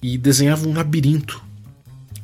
e 0.03 0.17
desenhava 0.17 0.67
um 0.67 0.73
labirinto 0.73 1.43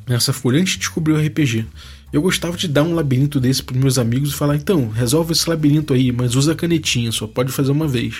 nessa 0.07 0.33
folha 0.33 0.59
antes 0.59 0.73
de 0.73 0.79
descobrir 0.79 1.13
o 1.13 1.23
RPG. 1.23 1.65
Eu 2.11 2.21
gostava 2.21 2.57
de 2.57 2.67
dar 2.67 2.83
um 2.83 2.93
labirinto 2.93 3.39
desse 3.39 3.63
para 3.63 3.77
meus 3.77 3.97
amigos 3.97 4.31
e 4.31 4.35
falar: 4.35 4.55
então, 4.55 4.89
resolve 4.89 5.31
esse 5.31 5.49
labirinto 5.49 5.93
aí, 5.93 6.11
mas 6.11 6.35
usa 6.35 6.55
canetinha, 6.55 7.11
só 7.11 7.25
pode 7.25 7.51
fazer 7.51 7.71
uma 7.71 7.87
vez. 7.87 8.15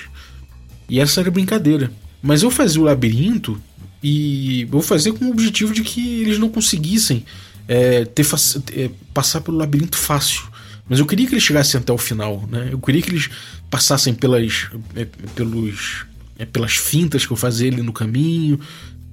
E 0.88 0.98
essa 1.00 1.20
era 1.20 1.30
brincadeira. 1.30 1.90
Mas 2.22 2.42
eu 2.42 2.50
fazia 2.50 2.80
o 2.80 2.84
labirinto 2.84 3.60
e 4.02 4.64
vou 4.66 4.82
fazer 4.82 5.12
com 5.12 5.26
o 5.26 5.30
objetivo 5.30 5.72
de 5.72 5.82
que 5.82 6.22
eles 6.22 6.38
não 6.38 6.48
conseguissem 6.48 7.24
é, 7.68 8.04
ter 8.04 8.26
é, 8.74 8.90
passar 9.12 9.40
pelo 9.40 9.56
labirinto 9.56 9.96
fácil. 9.96 10.42
Mas 10.88 10.98
eu 10.98 11.06
queria 11.06 11.26
que 11.26 11.34
eles 11.34 11.44
chegassem 11.44 11.80
até 11.80 11.92
o 11.92 11.98
final, 11.98 12.46
né? 12.50 12.68
Eu 12.70 12.78
queria 12.78 13.00
que 13.00 13.10
eles 13.10 13.30
passassem 13.70 14.12
pelas, 14.12 14.68
é, 14.94 15.06
pelos, 15.34 16.04
é, 16.38 16.44
pelas 16.44 16.74
fintas 16.74 17.24
que 17.24 17.32
eu 17.32 17.36
fazia 17.36 17.70
ali 17.70 17.82
no 17.82 17.92
caminho, 17.92 18.58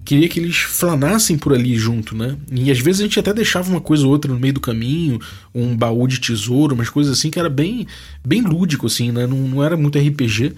queria 0.03 0.27
que 0.27 0.39
eles 0.39 0.57
flanassem 0.57 1.38
por 1.38 1.53
ali 1.53 1.75
junto, 1.75 2.15
né? 2.15 2.35
E 2.51 2.71
às 2.71 2.79
vezes 2.79 3.01
a 3.01 3.03
gente 3.03 3.19
até 3.19 3.33
deixava 3.33 3.69
uma 3.69 3.81
coisa 3.81 4.05
ou 4.05 4.12
outra 4.12 4.31
no 4.33 4.39
meio 4.39 4.53
do 4.53 4.59
caminho, 4.59 5.19
um 5.53 5.75
baú 5.75 6.07
de 6.07 6.19
tesouro, 6.19 6.73
umas 6.73 6.89
coisas 6.89 7.17
assim 7.17 7.29
que 7.29 7.39
era 7.39 7.49
bem, 7.49 7.85
bem 8.25 8.41
lúdico, 8.41 8.88
assim, 8.88 9.12
né? 9.12 9.27
Não, 9.27 9.38
não 9.38 9.63
era 9.63 9.77
muito 9.77 9.99
RPG, 9.99 10.53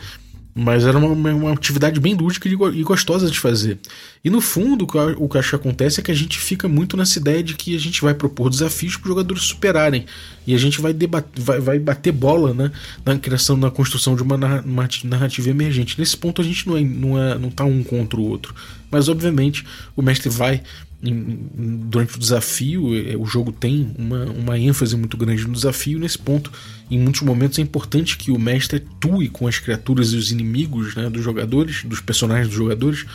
mas 0.53 0.85
era 0.85 0.97
uma, 0.97 1.33
uma 1.33 1.53
atividade 1.53 1.99
bem 1.99 2.13
lúdica 2.13 2.47
e 2.49 2.83
gostosa 2.83 3.29
de 3.29 3.39
fazer. 3.39 3.79
E 4.23 4.29
no 4.29 4.41
fundo, 4.41 4.85
o 5.17 5.27
que 5.29 5.37
eu 5.37 5.39
acho 5.39 5.49
que 5.51 5.55
acontece 5.55 5.99
é 5.99 6.03
que 6.03 6.11
a 6.11 6.15
gente 6.15 6.37
fica 6.37 6.67
muito 6.67 6.97
nessa 6.97 7.19
ideia 7.19 7.41
de 7.41 7.55
que 7.55 7.75
a 7.75 7.79
gente 7.79 8.01
vai 8.01 8.13
propor 8.13 8.49
desafios 8.49 8.97
para 8.97 9.03
os 9.03 9.09
jogadores 9.09 9.43
superarem. 9.43 10.05
E 10.45 10.53
a 10.53 10.57
gente 10.57 10.81
vai, 10.81 10.93
debater, 10.93 11.41
vai, 11.41 11.59
vai 11.59 11.79
bater 11.79 12.11
bola 12.11 12.53
né, 12.53 12.71
na 13.05 13.17
criação, 13.17 13.55
na 13.55 13.71
construção 13.71 14.15
de 14.15 14.23
uma 14.23 14.37
narrativa 14.37 15.49
emergente. 15.49 15.97
Nesse 15.97 16.17
ponto 16.17 16.41
a 16.41 16.43
gente 16.43 16.67
não, 16.67 16.77
é, 16.77 16.81
não, 16.81 17.23
é, 17.23 17.37
não 17.37 17.49
tá 17.49 17.63
um 17.63 17.83
contra 17.83 18.19
o 18.19 18.23
outro. 18.23 18.53
Mas 18.89 19.07
obviamente 19.07 19.65
o 19.95 20.01
mestre 20.01 20.29
vai 20.29 20.61
durante 21.03 22.15
o 22.15 22.19
desafio, 22.19 22.95
é, 22.95 23.17
o 23.17 23.25
jogo 23.25 23.51
tem 23.51 23.91
uma, 23.97 24.25
uma 24.25 24.59
ênfase 24.59 24.95
muito 24.95 25.17
grande 25.17 25.47
no 25.47 25.53
desafio. 25.53 25.97
Nesse 25.97 26.17
ponto, 26.17 26.51
em 26.91 26.99
muitos 26.99 27.21
momentos, 27.21 27.57
é 27.57 27.61
importante 27.61 28.17
que 28.17 28.29
o 28.29 28.37
mestre 28.37 28.77
atue 28.77 29.27
com 29.27 29.47
as 29.47 29.57
criaturas 29.57 30.13
e 30.13 30.17
os 30.17 30.31
inimigos 30.31 30.95
né, 30.95 31.09
dos 31.09 31.23
jogadores, 31.23 31.83
dos 31.83 31.99
personagens 31.99 32.47
dos 32.47 32.55
jogadores, 32.55 33.05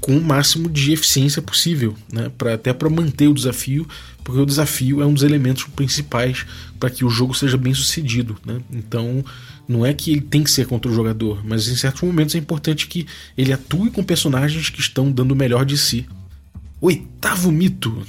com 0.00 0.16
o 0.16 0.22
máximo 0.22 0.68
de 0.68 0.92
eficiência 0.92 1.40
possível, 1.40 1.96
né, 2.12 2.30
pra, 2.36 2.54
até 2.54 2.72
para 2.72 2.90
manter 2.90 3.26
o 3.26 3.34
desafio, 3.34 3.88
porque 4.22 4.40
o 4.40 4.46
desafio 4.46 5.00
é 5.00 5.06
um 5.06 5.14
dos 5.14 5.22
elementos 5.22 5.64
principais 5.64 6.44
para 6.78 6.90
que 6.90 7.04
o 7.04 7.10
jogo 7.10 7.34
seja 7.34 7.56
bem 7.56 7.72
sucedido. 7.72 8.36
Né? 8.44 8.60
Então, 8.70 9.24
não 9.66 9.84
é 9.84 9.94
que 9.94 10.12
ele 10.12 10.20
tem 10.20 10.42
que 10.42 10.50
ser 10.50 10.66
contra 10.66 10.90
o 10.90 10.94
jogador, 10.94 11.44
mas 11.44 11.68
em 11.68 11.74
certos 11.74 12.02
momentos 12.02 12.34
é 12.34 12.38
importante 12.38 12.86
que 12.86 13.06
ele 13.36 13.52
atue 13.52 13.90
com 13.90 14.04
personagens 14.04 14.68
que 14.68 14.80
estão 14.80 15.10
dando 15.10 15.32
o 15.32 15.36
melhor 15.36 15.64
de 15.64 15.78
si 15.78 16.06
Oitavo 16.80 17.50
mito. 17.50 18.06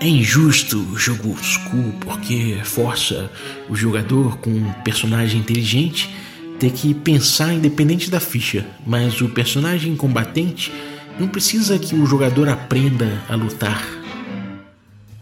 É 0.00 0.08
injusto 0.08 0.76
o 0.76 0.98
jogo 0.98 1.36
school 1.40 1.92
porque 2.00 2.58
força 2.64 3.30
o 3.68 3.76
jogador 3.76 4.38
com 4.38 4.50
um 4.50 4.72
personagem 4.82 5.38
inteligente 5.38 6.12
ter 6.58 6.72
que 6.72 6.92
pensar 6.92 7.54
independente 7.54 8.10
da 8.10 8.18
ficha, 8.18 8.66
mas 8.84 9.20
o 9.20 9.28
personagem 9.28 9.94
combatente 9.94 10.72
não 11.16 11.28
precisa 11.28 11.78
que 11.78 11.94
o 11.94 12.04
jogador 12.06 12.48
aprenda 12.48 13.22
a 13.28 13.36
lutar 13.36 13.99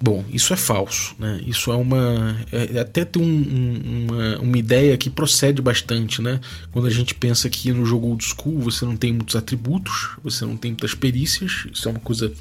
Bom, 0.00 0.24
isso 0.32 0.54
é 0.54 0.56
falso, 0.56 1.16
né? 1.18 1.40
Isso 1.44 1.72
é 1.72 1.74
uma. 1.74 2.36
É, 2.52 2.76
é, 2.76 2.80
até 2.80 3.04
tem 3.04 3.20
um, 3.20 3.26
um, 3.26 4.06
uma, 4.06 4.38
uma 4.38 4.58
ideia 4.58 4.96
que 4.96 5.10
procede 5.10 5.60
bastante, 5.60 6.22
né? 6.22 6.40
Quando 6.70 6.86
a 6.86 6.90
gente 6.90 7.16
pensa 7.16 7.50
que 7.50 7.72
no 7.72 7.84
jogo 7.84 8.06
old 8.06 8.24
school 8.24 8.60
você 8.60 8.84
não 8.84 8.96
tem 8.96 9.12
muitos 9.12 9.34
atributos, 9.34 10.10
você 10.22 10.44
não 10.44 10.56
tem 10.56 10.70
muitas 10.70 10.94
perícias, 10.94 11.66
isso 11.72 11.88
é 11.88 11.90
uma 11.90 12.00
coisa 12.00 12.32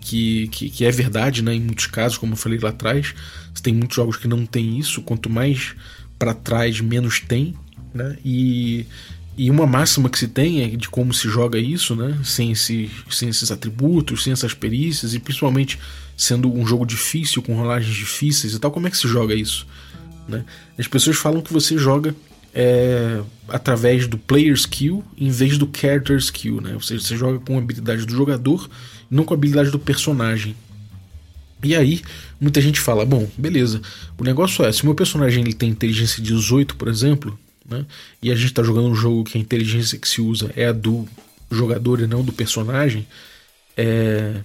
que, 0.00 0.48
que, 0.48 0.70
que 0.70 0.84
é 0.86 0.90
verdade, 0.90 1.42
né? 1.42 1.54
Em 1.54 1.60
muitos 1.60 1.86
casos, 1.86 2.16
como 2.16 2.32
eu 2.32 2.36
falei 2.36 2.58
lá 2.58 2.70
atrás, 2.70 3.14
você 3.52 3.62
tem 3.62 3.74
muitos 3.74 3.94
jogos 3.94 4.16
que 4.16 4.26
não 4.26 4.46
tem 4.46 4.78
isso, 4.78 5.02
quanto 5.02 5.28
mais 5.28 5.74
para 6.18 6.32
trás, 6.32 6.80
menos 6.80 7.20
tem, 7.20 7.54
né? 7.92 8.16
E 8.24 8.86
e 9.36 9.50
uma 9.50 9.66
máxima 9.66 10.10
que 10.10 10.18
se 10.18 10.28
tem 10.28 10.62
é 10.62 10.68
de 10.68 10.88
como 10.90 11.12
se 11.12 11.28
joga 11.28 11.58
isso, 11.58 11.96
né? 11.96 12.18
Sem, 12.22 12.52
esse, 12.52 12.90
sem 13.10 13.30
esses 13.30 13.50
atributos, 13.50 14.22
sem 14.22 14.32
essas 14.32 14.52
perícias, 14.52 15.14
e 15.14 15.18
principalmente 15.18 15.78
sendo 16.22 16.52
um 16.52 16.64
jogo 16.64 16.86
difícil, 16.86 17.42
com 17.42 17.54
rolagens 17.54 17.94
difíceis 17.94 18.54
e 18.54 18.58
tal, 18.58 18.70
como 18.70 18.86
é 18.86 18.90
que 18.90 18.96
se 18.96 19.08
joga 19.08 19.34
isso? 19.34 19.66
Né? 20.28 20.44
As 20.78 20.86
pessoas 20.86 21.16
falam 21.16 21.40
que 21.40 21.52
você 21.52 21.76
joga 21.76 22.14
é, 22.54 23.20
através 23.48 24.06
do 24.06 24.16
player 24.16 24.52
skill 24.54 25.02
em 25.18 25.30
vez 25.30 25.58
do 25.58 25.68
character 25.74 26.16
skill, 26.18 26.60
né? 26.60 26.74
Ou 26.74 26.80
seja, 26.80 27.02
você 27.02 27.16
joga 27.16 27.40
com 27.40 27.56
a 27.56 27.58
habilidade 27.58 28.06
do 28.06 28.14
jogador 28.14 28.70
e 29.10 29.14
não 29.14 29.24
com 29.24 29.34
a 29.34 29.36
habilidade 29.36 29.70
do 29.70 29.80
personagem. 29.80 30.54
E 31.64 31.74
aí, 31.74 32.02
muita 32.40 32.60
gente 32.60 32.78
fala: 32.78 33.04
bom, 33.04 33.28
beleza, 33.36 33.80
o 34.16 34.22
negócio 34.22 34.64
é, 34.64 34.70
se 34.70 34.82
o 34.82 34.86
meu 34.86 34.94
personagem 34.94 35.42
ele 35.42 35.54
tem 35.54 35.70
inteligência 35.70 36.22
18, 36.22 36.76
por 36.76 36.86
exemplo, 36.86 37.36
né, 37.68 37.84
e 38.22 38.30
a 38.30 38.34
gente 38.36 38.46
está 38.46 38.62
jogando 38.62 38.88
um 38.88 38.94
jogo 38.94 39.24
que 39.24 39.38
a 39.38 39.40
inteligência 39.40 39.98
que 39.98 40.08
se 40.08 40.20
usa 40.20 40.52
é 40.54 40.66
a 40.66 40.72
do 40.72 41.08
jogador 41.50 42.00
e 42.00 42.06
não 42.06 42.22
do 42.22 42.32
personagem, 42.32 43.06
é, 43.76 44.36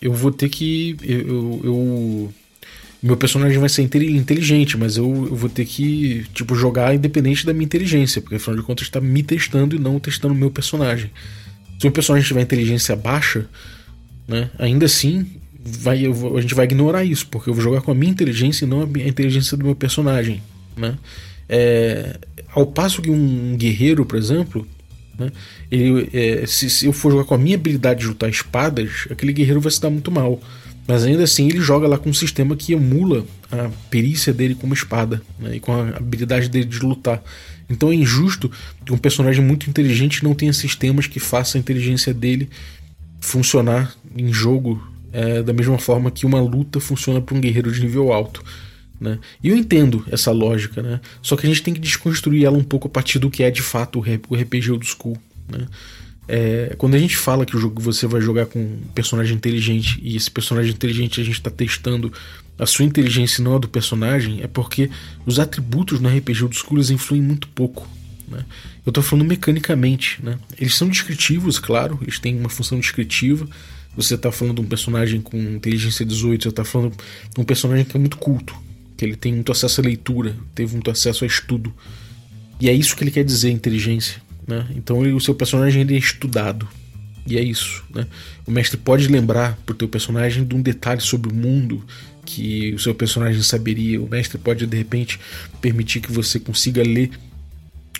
eu 0.00 0.12
vou 0.12 0.30
ter 0.30 0.48
que. 0.48 0.96
Eu, 1.02 1.60
eu, 1.64 2.34
meu 3.02 3.16
personagem 3.16 3.58
vai 3.58 3.68
ser 3.68 3.82
inteligente, 3.82 4.76
mas 4.76 4.96
eu, 4.96 5.04
eu, 5.04 5.36
vou 5.36 5.48
ter 5.48 5.64
que 5.64 6.24
tipo 6.34 6.54
jogar 6.54 6.94
independente 6.94 7.46
da 7.46 7.52
minha 7.52 7.64
inteligência, 7.64 8.20
porque 8.20 8.36
afinal 8.36 8.56
de 8.56 8.62
contas 8.62 8.86
está 8.86 9.00
me 9.00 9.22
testando 9.22 9.76
e 9.76 9.78
não 9.78 10.00
testando 10.00 10.34
o 10.34 10.36
meu 10.36 10.50
personagem. 10.50 11.10
Se 11.78 11.86
o 11.86 11.90
personagem 11.90 12.26
tiver 12.26 12.40
inteligência 12.40 12.96
baixa, 12.96 13.46
né, 14.26 14.50
ainda 14.58 14.86
assim 14.86 15.26
vai, 15.66 16.04
a 16.06 16.40
gente 16.40 16.54
vai 16.54 16.64
ignorar 16.64 17.04
isso, 17.04 17.26
porque 17.28 17.50
eu 17.50 17.54
vou 17.54 17.62
jogar 17.62 17.82
com 17.82 17.90
a 17.90 17.94
minha 17.94 18.10
inteligência 18.10 18.64
e 18.64 18.68
não 18.68 18.82
a 18.82 19.08
inteligência 19.08 19.56
do 19.56 19.64
meu 19.64 19.74
personagem. 19.74 20.42
Né? 20.76 20.96
É, 21.48 22.18
ao 22.52 22.66
passo 22.66 23.02
que 23.02 23.10
um 23.10 23.56
guerreiro, 23.56 24.04
por 24.04 24.16
exemplo, 24.16 24.66
né, 25.18 25.30
ele, 25.70 26.08
é, 26.12 26.46
se, 26.46 26.68
se, 26.68 26.86
eu 26.86 26.92
for 26.92 27.10
jogar 27.10 27.24
com 27.24 27.34
a 27.34 27.38
minha 27.38 27.56
habilidade 27.56 28.00
de 28.00 28.06
lutar 28.06 28.28
espadas, 28.28 29.06
aquele 29.10 29.32
guerreiro 29.32 29.60
vai 29.60 29.70
se 29.70 29.80
dar 29.80 29.90
muito 29.90 30.10
mal. 30.10 30.40
Mas 30.86 31.04
ainda 31.04 31.24
assim 31.24 31.48
ele 31.48 31.60
joga 31.60 31.88
lá 31.88 31.98
com 31.98 32.10
um 32.10 32.14
sistema 32.14 32.54
que 32.54 32.72
emula 32.72 33.26
a 33.50 33.70
perícia 33.90 34.32
dele 34.32 34.54
como 34.54 34.72
espada 34.72 35.20
né, 35.38 35.56
e 35.56 35.60
com 35.60 35.72
a 35.72 35.88
habilidade 35.88 36.48
dele 36.48 36.66
de 36.66 36.78
lutar. 36.78 37.22
Então 37.68 37.90
é 37.90 37.94
injusto 37.94 38.50
que 38.84 38.92
um 38.92 38.98
personagem 38.98 39.44
muito 39.44 39.68
inteligente 39.68 40.22
não 40.22 40.34
tenha 40.34 40.52
sistemas 40.52 41.06
que 41.06 41.18
façam 41.18 41.58
a 41.58 41.60
inteligência 41.60 42.14
dele 42.14 42.48
funcionar 43.20 43.96
em 44.16 44.32
jogo 44.32 44.80
é, 45.12 45.42
da 45.42 45.52
mesma 45.52 45.78
forma 45.78 46.10
que 46.10 46.24
uma 46.24 46.40
luta 46.40 46.78
funciona 46.78 47.20
para 47.20 47.36
um 47.36 47.40
guerreiro 47.40 47.72
de 47.72 47.80
nível 47.80 48.12
alto. 48.12 48.44
Né? 49.00 49.18
E 49.42 49.48
eu 49.48 49.56
entendo 49.56 50.04
essa 50.10 50.30
lógica, 50.30 50.82
né? 50.82 51.00
só 51.20 51.36
que 51.36 51.46
a 51.46 51.48
gente 51.48 51.62
tem 51.62 51.74
que 51.74 51.80
desconstruir 51.80 52.44
ela 52.44 52.56
um 52.56 52.64
pouco 52.64 52.88
a 52.88 52.90
partir 52.90 53.18
do 53.18 53.30
que 53.30 53.42
é 53.42 53.50
de 53.50 53.62
fato 53.62 53.98
o 53.98 54.34
RPG 54.34 54.70
old 54.72 54.86
school. 54.86 55.16
Né? 55.48 55.66
É, 56.28 56.74
quando 56.76 56.94
a 56.94 56.98
gente 56.98 57.16
fala 57.16 57.46
que 57.46 57.56
o 57.56 57.60
jogo 57.60 57.80
você 57.80 58.06
vai 58.06 58.20
jogar 58.20 58.46
com 58.46 58.58
um 58.58 58.80
personagem 58.94 59.36
inteligente 59.36 60.00
e 60.02 60.16
esse 60.16 60.30
personagem 60.30 60.72
inteligente 60.72 61.20
a 61.20 61.24
gente 61.24 61.36
está 61.36 61.50
testando 61.50 62.12
a 62.58 62.66
sua 62.66 62.84
inteligência 62.84 63.40
e 63.40 63.44
não 63.44 63.56
a 63.56 63.58
do 63.58 63.68
personagem, 63.68 64.42
é 64.42 64.46
porque 64.46 64.90
os 65.24 65.38
atributos 65.38 66.00
no 66.00 66.08
RPG 66.08 66.42
old 66.42 66.56
school 66.56 66.80
influem 66.80 67.22
muito 67.22 67.46
pouco. 67.48 67.86
Né? 68.26 68.44
Eu 68.84 68.90
estou 68.90 69.04
falando 69.04 69.26
mecanicamente. 69.26 70.18
Né? 70.22 70.38
Eles 70.58 70.74
são 70.74 70.88
descritivos, 70.88 71.58
claro, 71.58 71.98
eles 72.02 72.18
têm 72.18 72.38
uma 72.38 72.48
função 72.48 72.80
descritiva. 72.80 73.48
Você 73.96 74.14
está 74.14 74.32
falando 74.32 74.56
de 74.56 74.60
um 74.62 74.66
personagem 74.66 75.20
com 75.20 75.38
inteligência 75.38 76.04
18, 76.04 76.42
você 76.42 76.48
está 76.48 76.64
falando 76.64 76.96
de 77.34 77.40
um 77.40 77.44
personagem 77.44 77.84
que 77.84 77.96
é 77.96 78.00
muito 78.00 78.18
culto, 78.18 78.54
que 78.96 79.04
ele 79.04 79.16
tem 79.16 79.32
muito 79.32 79.52
acesso 79.52 79.80
à 79.80 79.84
leitura, 79.84 80.34
teve 80.54 80.72
muito 80.72 80.90
acesso 80.90 81.24
a 81.24 81.26
estudo. 81.26 81.72
E 82.60 82.68
é 82.68 82.72
isso 82.72 82.96
que 82.96 83.04
ele 83.04 83.10
quer 83.10 83.24
dizer, 83.24 83.50
inteligência. 83.50 84.20
Né? 84.46 84.66
Então 84.74 85.04
ele, 85.04 85.12
o 85.12 85.20
seu 85.20 85.34
personagem 85.34 85.82
ele 85.82 85.94
é 85.94 85.98
estudado. 85.98 86.66
E 87.26 87.36
é 87.36 87.42
isso. 87.42 87.84
Né? 87.92 88.06
O 88.46 88.50
mestre 88.50 88.76
pode 88.76 89.08
lembrar 89.08 89.58
pro 89.66 89.74
teu 89.74 89.88
personagem 89.88 90.44
de 90.44 90.54
um 90.54 90.62
detalhe 90.62 91.00
sobre 91.00 91.30
o 91.30 91.34
mundo 91.34 91.84
que 92.24 92.72
o 92.74 92.78
seu 92.78 92.94
personagem 92.94 93.42
saberia. 93.42 94.00
O 94.00 94.08
mestre 94.08 94.38
pode 94.38 94.66
de 94.66 94.76
repente 94.76 95.18
permitir 95.60 96.00
que 96.00 96.10
você 96.10 96.38
consiga 96.38 96.82
ler 96.82 97.10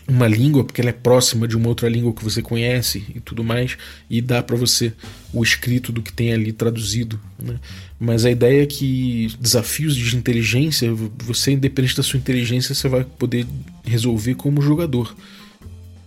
uma 0.08 0.28
língua 0.28 0.62
porque 0.62 0.80
ela 0.80 0.90
é 0.90 0.92
próxima 0.92 1.48
de 1.48 1.56
uma 1.56 1.68
outra 1.68 1.88
língua 1.88 2.12
que 2.12 2.22
você 2.22 2.40
conhece 2.40 3.04
e 3.14 3.20
tudo 3.20 3.42
mais 3.42 3.76
e 4.08 4.20
dá 4.20 4.42
para 4.42 4.56
você 4.56 4.92
o 5.32 5.42
escrito 5.42 5.90
do 5.90 6.00
que 6.00 6.12
tem 6.12 6.32
ali 6.32 6.52
traduzido 6.52 7.20
né? 7.38 7.56
mas 7.98 8.24
a 8.24 8.30
ideia 8.30 8.62
é 8.62 8.66
que 8.66 9.34
desafios 9.40 9.96
de 9.96 10.16
inteligência 10.16 10.92
você 11.18 11.52
independente 11.52 11.96
da 11.96 12.04
sua 12.04 12.18
inteligência 12.18 12.74
você 12.74 12.88
vai 12.88 13.04
poder 13.04 13.46
resolver 13.84 14.36
como 14.36 14.62
jogador 14.62 15.14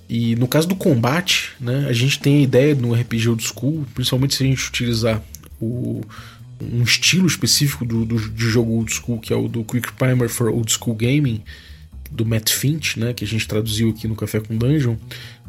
e 0.07 0.35
no 0.37 0.47
caso 0.47 0.67
do 0.67 0.75
combate 0.75 1.51
né 1.59 1.85
a 1.89 1.93
gente 1.93 2.19
tem 2.19 2.37
a 2.37 2.41
ideia 2.41 2.75
no 2.75 2.93
RPG 2.93 3.27
old 3.27 3.43
school 3.43 3.85
principalmente 3.93 4.35
se 4.35 4.43
a 4.43 4.47
gente 4.47 4.65
utilizar 4.65 5.21
o 5.59 6.01
um 6.61 6.83
estilo 6.83 7.27
específico 7.27 7.85
do, 7.85 8.05
do, 8.05 8.29
de 8.29 8.45
jogo 8.45 8.71
old 8.71 8.93
school 8.93 9.19
que 9.19 9.33
é 9.33 9.35
o 9.35 9.47
do 9.47 9.63
Quick 9.63 9.93
Primer 9.93 10.29
for 10.29 10.49
Old 10.49 10.71
School 10.71 10.95
Gaming 10.95 11.41
do 12.11 12.25
Matt 12.25 12.51
Finch, 12.51 12.99
né, 12.99 13.13
que 13.13 13.23
a 13.23 13.27
gente 13.27 13.47
traduziu 13.47 13.89
aqui 13.89 14.07
no 14.07 14.15
Café 14.15 14.39
com 14.39 14.55
Dungeon, 14.57 14.95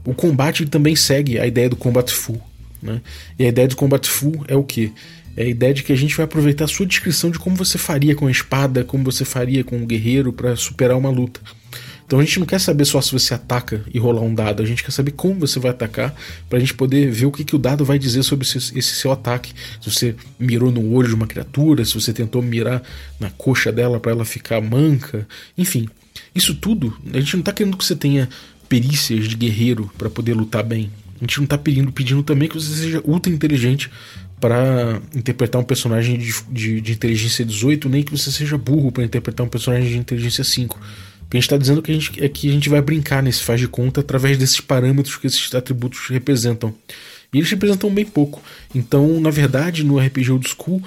o 0.04 0.14
combate 0.14 0.66
também 0.66 0.96
segue 0.96 1.38
a 1.38 1.46
ideia 1.46 1.68
do 1.68 1.76
combat 1.76 2.10
full. 2.10 2.40
Né? 2.82 3.00
E 3.38 3.44
a 3.44 3.48
ideia 3.48 3.68
do 3.68 3.76
combat 3.76 4.06
full 4.08 4.44
é 4.48 4.56
o 4.56 4.64
que? 4.64 4.92
É 5.36 5.44
a 5.44 5.48
ideia 5.48 5.72
de 5.72 5.82
que 5.82 5.92
a 5.92 5.96
gente 5.96 6.16
vai 6.16 6.24
aproveitar 6.24 6.64
a 6.64 6.68
sua 6.68 6.86
descrição 6.86 7.30
de 7.30 7.38
como 7.38 7.56
você 7.56 7.78
faria 7.78 8.14
com 8.14 8.26
a 8.26 8.30
espada, 8.30 8.84
como 8.84 9.04
você 9.04 9.24
faria 9.24 9.62
com 9.62 9.82
o 9.82 9.86
guerreiro 9.86 10.32
para 10.32 10.56
superar 10.56 10.96
uma 10.96 11.10
luta. 11.10 11.40
Então 12.10 12.18
a 12.18 12.24
gente 12.24 12.40
não 12.40 12.46
quer 12.46 12.58
saber 12.58 12.84
só 12.86 13.00
se 13.00 13.12
você 13.12 13.34
ataca 13.34 13.84
e 13.94 13.96
rolar 13.96 14.22
um 14.22 14.34
dado, 14.34 14.64
a 14.64 14.66
gente 14.66 14.82
quer 14.82 14.90
saber 14.90 15.12
como 15.12 15.38
você 15.38 15.60
vai 15.60 15.70
atacar 15.70 16.12
para 16.48 16.58
a 16.58 16.60
gente 16.60 16.74
poder 16.74 17.08
ver 17.08 17.26
o 17.26 17.30
que, 17.30 17.44
que 17.44 17.54
o 17.54 17.58
dado 17.58 17.84
vai 17.84 18.00
dizer 18.00 18.24
sobre 18.24 18.44
esse 18.44 18.82
seu 18.82 19.12
ataque. 19.12 19.52
Se 19.80 19.88
você 19.88 20.16
mirou 20.36 20.72
no 20.72 20.92
olho 20.92 21.06
de 21.06 21.14
uma 21.14 21.28
criatura, 21.28 21.84
se 21.84 21.94
você 21.94 22.12
tentou 22.12 22.42
mirar 22.42 22.82
na 23.20 23.30
coxa 23.30 23.70
dela 23.70 24.00
para 24.00 24.10
ela 24.10 24.24
ficar 24.24 24.60
manca, 24.60 25.24
enfim. 25.56 25.88
Isso 26.34 26.54
tudo, 26.54 26.96
a 27.12 27.18
gente 27.18 27.34
não 27.34 27.40
está 27.40 27.52
querendo 27.52 27.76
que 27.76 27.84
você 27.84 27.96
tenha 27.96 28.28
perícias 28.68 29.26
de 29.26 29.34
guerreiro 29.34 29.90
para 29.98 30.08
poder 30.08 30.34
lutar 30.34 30.62
bem. 30.62 30.90
A 31.16 31.24
gente 31.24 31.38
não 31.38 31.44
está 31.44 31.58
pedindo, 31.58 31.92
pedindo 31.92 32.22
também 32.22 32.48
que 32.48 32.54
você 32.54 32.74
seja 32.74 33.02
ultra 33.04 33.30
inteligente 33.32 33.90
para 34.40 35.00
interpretar 35.14 35.60
um 35.60 35.64
personagem 35.64 36.16
de, 36.16 36.32
de, 36.50 36.80
de, 36.80 36.92
inteligência 36.92 37.44
18, 37.44 37.88
nem 37.88 38.02
que 38.02 38.10
você 38.10 38.32
seja 38.32 38.56
burro 38.56 38.90
para 38.90 39.04
interpretar 39.04 39.44
um 39.44 39.48
personagem 39.48 39.90
de 39.90 39.98
inteligência 39.98 40.42
5. 40.42 40.76
O 40.76 41.30
que 41.30 41.36
a 41.36 41.40
gente 41.40 41.44
está 41.44 41.58
dizendo 41.58 41.82
que 41.82 41.90
a 41.90 41.94
gente, 41.94 42.24
é 42.24 42.28
que 42.28 42.48
a 42.48 42.52
gente 42.52 42.68
vai 42.68 42.80
brincar 42.80 43.22
nesse 43.22 43.44
faz 43.44 43.60
de 43.60 43.68
conta 43.68 44.00
através 44.00 44.38
desses 44.38 44.60
parâmetros 44.60 45.16
que 45.16 45.26
esses 45.26 45.54
atributos 45.54 46.08
representam. 46.08 46.74
E 47.32 47.38
eles 47.38 47.50
representam 47.50 47.92
bem 47.92 48.04
pouco. 48.04 48.42
Então, 48.74 49.20
na 49.20 49.30
verdade, 49.30 49.84
no 49.84 49.98
RPG 49.98 50.32
Old 50.32 50.48
School, 50.48 50.82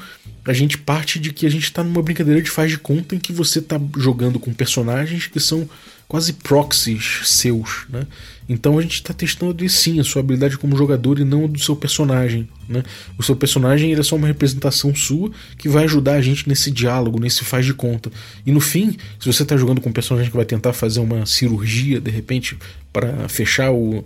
a 0.45 0.53
gente 0.53 0.77
parte 0.77 1.19
de 1.19 1.31
que 1.31 1.45
a 1.45 1.49
gente 1.49 1.63
está 1.63 1.83
numa 1.83 2.01
brincadeira 2.01 2.41
de 2.41 2.49
faz 2.49 2.71
de 2.71 2.77
conta 2.77 3.15
em 3.15 3.19
que 3.19 3.31
você 3.31 3.59
está 3.59 3.79
jogando 3.97 4.39
com 4.39 4.53
personagens 4.53 5.27
que 5.27 5.39
são 5.39 5.69
quase 6.07 6.33
proxies 6.33 7.21
seus, 7.23 7.85
né? 7.89 8.05
Então 8.47 8.77
a 8.77 8.81
gente 8.81 8.95
está 8.95 9.13
testando 9.13 9.67
sim 9.69 9.99
a 9.99 10.03
sua 10.03 10.19
habilidade 10.19 10.57
como 10.57 10.75
jogador 10.75 11.17
e 11.17 11.23
não 11.23 11.45
a 11.45 11.47
do 11.47 11.59
seu 11.59 11.75
personagem, 11.75 12.47
né? 12.67 12.83
O 13.17 13.23
seu 13.23 13.35
personagem 13.35 13.93
é 13.93 14.03
só 14.03 14.15
uma 14.15 14.27
representação 14.27 14.93
sua 14.93 15.31
que 15.57 15.69
vai 15.69 15.85
ajudar 15.85 16.13
a 16.13 16.21
gente 16.21 16.47
nesse 16.47 16.69
diálogo, 16.69 17.19
nesse 17.19 17.45
faz 17.45 17.65
de 17.65 17.73
conta. 17.73 18.11
E 18.45 18.51
no 18.51 18.59
fim, 18.59 18.97
se 19.19 19.25
você 19.25 19.43
está 19.43 19.55
jogando 19.55 19.79
com 19.79 19.89
um 19.89 19.93
personagem 19.93 20.29
que 20.29 20.35
vai 20.35 20.45
tentar 20.45 20.73
fazer 20.73 20.99
uma 20.99 21.25
cirurgia 21.25 22.01
de 22.01 22.11
repente 22.11 22.57
para 22.91 23.27
fechar 23.29 23.71
o, 23.71 24.03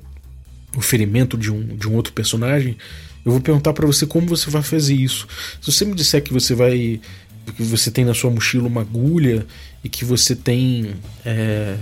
o 0.75 0.81
ferimento 0.81 1.35
de 1.35 1.51
um, 1.51 1.75
de 1.75 1.89
um 1.89 1.95
outro 1.95 2.13
personagem, 2.13 2.77
eu 3.27 3.33
vou 3.33 3.41
perguntar 3.41 3.73
para 3.73 3.85
você 3.85 4.05
como 4.05 4.25
você 4.25 4.49
vai 4.49 4.63
fazer 4.63 4.95
isso. 4.95 5.27
Se 5.59 5.69
você 5.69 5.83
me 5.83 5.93
disser 5.93 6.23
que 6.23 6.31
você 6.31 6.55
vai. 6.55 7.01
que 7.57 7.61
você 7.63 7.91
tem 7.91 8.05
na 8.05 8.13
sua 8.13 8.31
mochila 8.31 8.67
uma 8.67 8.79
agulha 8.79 9.45
e 9.83 9.89
que 9.89 10.05
você 10.05 10.33
tem 10.33 10.93
é, 11.25 11.75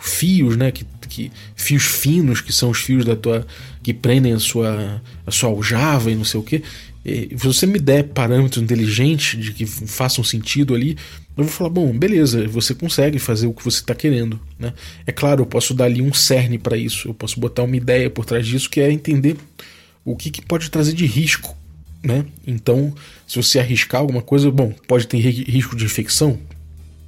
fios, 0.00 0.56
né? 0.56 0.72
Que, 0.72 0.86
que, 1.10 1.30
fios 1.54 1.82
finos, 1.82 2.40
que 2.40 2.54
são 2.54 2.70
os 2.70 2.78
fios 2.78 3.04
da 3.04 3.14
tua. 3.14 3.46
que 3.82 3.92
prendem 3.92 4.32
a 4.32 4.38
sua, 4.38 5.02
a 5.26 5.30
sua 5.30 5.50
aljava 5.50 6.10
e 6.10 6.14
não 6.14 6.24
sei 6.24 6.40
o 6.40 6.42
que. 6.42 6.62
Se 7.04 7.36
você 7.36 7.66
me 7.66 7.78
der 7.78 8.04
parâmetros 8.04 8.62
inteligentes 8.62 9.38
de 9.38 9.52
que 9.52 9.66
façam 9.66 10.24
sentido 10.24 10.74
ali, 10.74 10.96
eu 11.36 11.44
vou 11.44 11.52
falar, 11.52 11.68
bom, 11.68 11.92
beleza, 11.92 12.48
você 12.48 12.74
consegue 12.74 13.18
fazer 13.18 13.46
o 13.46 13.52
que 13.52 13.62
você 13.62 13.80
está 13.80 13.94
querendo. 13.94 14.40
Né? 14.58 14.72
É 15.06 15.12
claro, 15.12 15.42
eu 15.42 15.46
posso 15.46 15.74
dar 15.74 15.84
ali 15.84 16.00
um 16.00 16.14
cerne 16.14 16.56
para 16.56 16.78
isso, 16.78 17.08
eu 17.08 17.14
posso 17.14 17.38
botar 17.38 17.62
uma 17.62 17.76
ideia 17.76 18.08
por 18.08 18.24
trás 18.24 18.46
disso 18.46 18.70
que 18.70 18.80
é 18.80 18.90
entender 18.90 19.36
o 20.04 20.16
que, 20.16 20.30
que 20.30 20.42
pode 20.42 20.70
trazer 20.70 20.92
de 20.92 21.06
risco. 21.06 21.56
Né? 22.02 22.24
Então, 22.46 22.92
se 23.26 23.36
você 23.36 23.60
arriscar 23.60 24.00
alguma 24.00 24.22
coisa, 24.22 24.50
bom, 24.50 24.72
pode 24.88 25.06
ter 25.06 25.18
risco 25.18 25.76
de 25.76 25.84
infecção. 25.84 26.38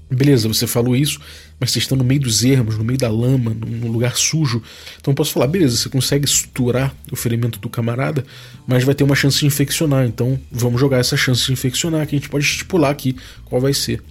Beleza, 0.08 0.46
você 0.46 0.66
falou 0.66 0.94
isso, 0.94 1.18
mas 1.58 1.72
você 1.72 1.78
está 1.78 1.96
no 1.96 2.04
meio 2.04 2.20
dos 2.20 2.44
ermos, 2.44 2.78
no 2.78 2.84
meio 2.84 2.98
da 2.98 3.10
lama, 3.10 3.52
num 3.54 3.90
lugar 3.90 4.16
sujo. 4.16 4.62
Então 5.00 5.12
eu 5.12 5.16
posso 5.16 5.32
falar, 5.32 5.46
beleza, 5.46 5.76
você 5.76 5.88
consegue 5.88 6.26
suturar 6.26 6.94
o 7.10 7.16
ferimento 7.16 7.58
do 7.58 7.68
camarada, 7.68 8.24
mas 8.66 8.84
vai 8.84 8.94
ter 8.94 9.02
uma 9.02 9.16
chance 9.16 9.40
de 9.40 9.46
infeccionar. 9.46 10.06
Então 10.06 10.38
vamos 10.52 10.80
jogar 10.80 10.98
essa 10.98 11.16
chance 11.16 11.46
de 11.46 11.52
infeccionar, 11.52 12.06
que 12.06 12.14
a 12.14 12.18
gente 12.18 12.28
pode 12.28 12.44
estipular 12.44 12.90
aqui 12.90 13.16
qual 13.44 13.60
vai 13.60 13.74
ser. 13.74 14.02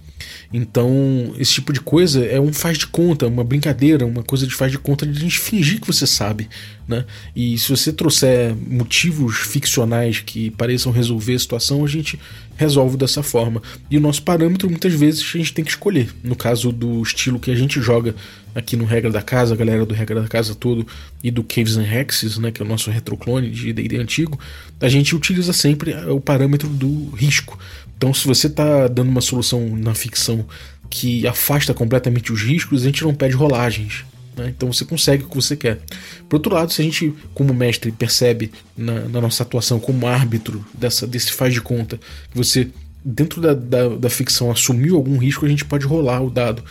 Então, 0.52 1.34
esse 1.38 1.54
tipo 1.54 1.72
de 1.72 1.80
coisa 1.80 2.24
é 2.24 2.40
um 2.40 2.52
faz 2.52 2.78
de 2.78 2.86
conta, 2.86 3.26
uma 3.26 3.44
brincadeira, 3.44 4.06
uma 4.06 4.22
coisa 4.22 4.46
de 4.46 4.54
faz 4.54 4.70
de 4.70 4.78
conta 4.78 5.06
de 5.06 5.16
a 5.16 5.20
gente 5.20 5.38
fingir 5.38 5.80
que 5.80 5.86
você 5.86 6.06
sabe, 6.06 6.48
né? 6.86 7.04
E 7.34 7.58
se 7.58 7.68
você 7.68 7.92
trouxer 7.92 8.54
motivos 8.54 9.36
ficcionais 9.36 10.20
que 10.20 10.50
pareçam 10.50 10.92
resolver 10.92 11.34
a 11.34 11.38
situação, 11.38 11.84
a 11.84 11.88
gente 11.88 12.18
resolve 12.56 12.96
dessa 12.96 13.22
forma. 13.22 13.62
E 13.90 13.96
o 13.96 14.00
nosso 14.00 14.22
parâmetro 14.22 14.68
muitas 14.68 14.92
vezes 14.92 15.20
a 15.20 15.38
gente 15.38 15.52
tem 15.52 15.64
que 15.64 15.70
escolher. 15.70 16.08
No 16.22 16.36
caso 16.36 16.70
do 16.70 17.02
estilo 17.02 17.38
que 17.38 17.50
a 17.50 17.56
gente 17.56 17.80
joga 17.80 18.14
aqui 18.54 18.76
no 18.76 18.84
Regra 18.84 19.10
da 19.10 19.20
Casa, 19.20 19.54
a 19.54 19.56
galera 19.56 19.84
do 19.84 19.94
Regra 19.94 20.22
da 20.22 20.28
Casa 20.28 20.54
todo 20.54 20.86
e 21.22 21.30
do 21.30 21.42
Caves 21.42 21.76
and 21.76 21.86
Hexes, 21.86 22.38
né, 22.38 22.52
que 22.52 22.62
é 22.62 22.64
o 22.64 22.68
nosso 22.68 22.90
retroclone 22.90 23.50
de 23.50 23.72
D&D 23.72 23.96
antigo, 23.96 24.38
a 24.80 24.88
gente 24.88 25.16
utiliza 25.16 25.52
sempre 25.52 25.92
o 26.08 26.20
parâmetro 26.20 26.68
do 26.68 27.10
risco. 27.10 27.58
Então, 28.04 28.12
se 28.12 28.26
você 28.26 28.48
está 28.48 28.86
dando 28.86 29.08
uma 29.08 29.22
solução 29.22 29.66
na 29.78 29.94
ficção 29.94 30.44
que 30.90 31.26
afasta 31.26 31.72
completamente 31.72 32.30
os 32.30 32.42
riscos, 32.42 32.82
a 32.82 32.84
gente 32.84 33.02
não 33.02 33.14
pede 33.14 33.34
rolagens. 33.34 34.04
Né? 34.36 34.52
Então 34.54 34.70
você 34.70 34.84
consegue 34.84 35.24
o 35.24 35.26
que 35.26 35.34
você 35.34 35.56
quer. 35.56 35.80
Por 36.28 36.36
outro 36.36 36.52
lado, 36.52 36.70
se 36.70 36.82
a 36.82 36.84
gente, 36.84 37.14
como 37.32 37.54
mestre, 37.54 37.90
percebe 37.90 38.52
na, 38.76 39.08
na 39.08 39.22
nossa 39.22 39.42
atuação 39.42 39.80
como 39.80 40.06
árbitro 40.06 40.62
dessa, 40.74 41.06
desse 41.06 41.32
faz 41.32 41.54
de 41.54 41.62
conta 41.62 41.96
que 42.30 42.36
você, 42.36 42.68
dentro 43.02 43.40
da, 43.40 43.54
da, 43.54 43.88
da 43.96 44.10
ficção, 44.10 44.50
assumiu 44.50 44.96
algum 44.96 45.16
risco, 45.16 45.46
a 45.46 45.48
gente 45.48 45.64
pode 45.64 45.86
rolar 45.86 46.20
o 46.20 46.28
dado 46.28 46.62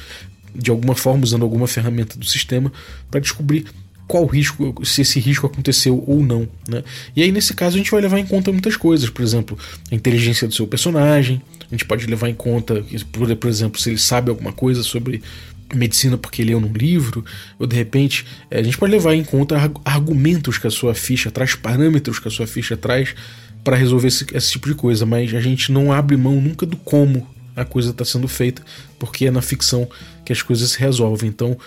de 0.53 0.69
alguma 0.69 0.93
forma, 0.93 1.23
usando 1.23 1.41
alguma 1.41 1.65
ferramenta 1.65 2.15
do 2.15 2.25
sistema, 2.25 2.71
para 3.09 3.19
descobrir 3.19 3.65
qual 4.07 4.25
risco, 4.25 4.75
se 4.85 5.01
esse 5.01 5.19
risco 5.19 5.47
aconteceu 5.47 6.03
ou 6.07 6.23
não. 6.23 6.47
Né? 6.67 6.83
E 7.15 7.23
aí, 7.23 7.31
nesse 7.31 7.53
caso, 7.53 7.75
a 7.75 7.77
gente 7.77 7.91
vai 7.91 8.01
levar 8.01 8.19
em 8.19 8.25
conta 8.25 8.51
muitas 8.51 8.75
coisas, 8.75 9.09
por 9.09 9.21
exemplo, 9.21 9.57
a 9.91 9.95
inteligência 9.95 10.47
do 10.47 10.53
seu 10.53 10.67
personagem, 10.67 11.41
a 11.67 11.73
gente 11.73 11.85
pode 11.85 12.05
levar 12.05 12.29
em 12.29 12.35
conta, 12.35 12.83
por, 13.11 13.49
exemplo, 13.49 13.79
se 13.79 13.89
ele 13.89 13.97
sabe 13.97 14.29
alguma 14.29 14.53
coisa 14.53 14.83
sobre 14.83 15.21
medicina 15.73 16.17
porque 16.17 16.43
leu 16.43 16.59
num 16.59 16.71
livro, 16.71 17.25
ou 17.57 17.65
de 17.65 17.75
repente 17.75 18.25
eh, 18.51 18.59
a 18.59 18.63
gente 18.63 18.77
pode 18.77 18.91
levar 18.91 19.15
em 19.15 19.23
conta 19.23 19.55
argumentos 19.83 20.59
que 20.59 20.67
a 20.67 20.71
sua 20.71 20.93
ficha 20.93 21.31
traz, 21.31 21.55
parâmetros 21.55 22.19
que 22.19 22.27
a 22.27 22.31
sua 22.31 22.45
ficha 22.45 22.77
traz 22.77 23.15
para 23.63 23.75
resolver 23.75 24.09
esse, 24.09 24.25
esse, 24.33 24.51
tipo 24.51 24.67
de 24.67 24.75
coisa, 24.75 25.05
mas 25.05 25.33
a 25.33 25.41
gente 25.41 25.71
não 25.71 25.91
abre 25.91 26.15
mão 26.15 26.39
nunca 26.39 26.65
do 26.65 26.77
como 26.77 27.27
a 27.55 27.63
coisa 27.63 27.91
está 27.91 28.03
sendo 28.03 28.27
feita, 28.27 28.61
porque 28.99 29.25
é 29.25 29.31
na 29.31 29.41
ficção 29.41 29.89
que 30.25 30.33
as 30.33 30.41
coisas 30.41 30.71
se 30.71 30.79
resolvem. 30.79 31.29
Então 31.29 31.57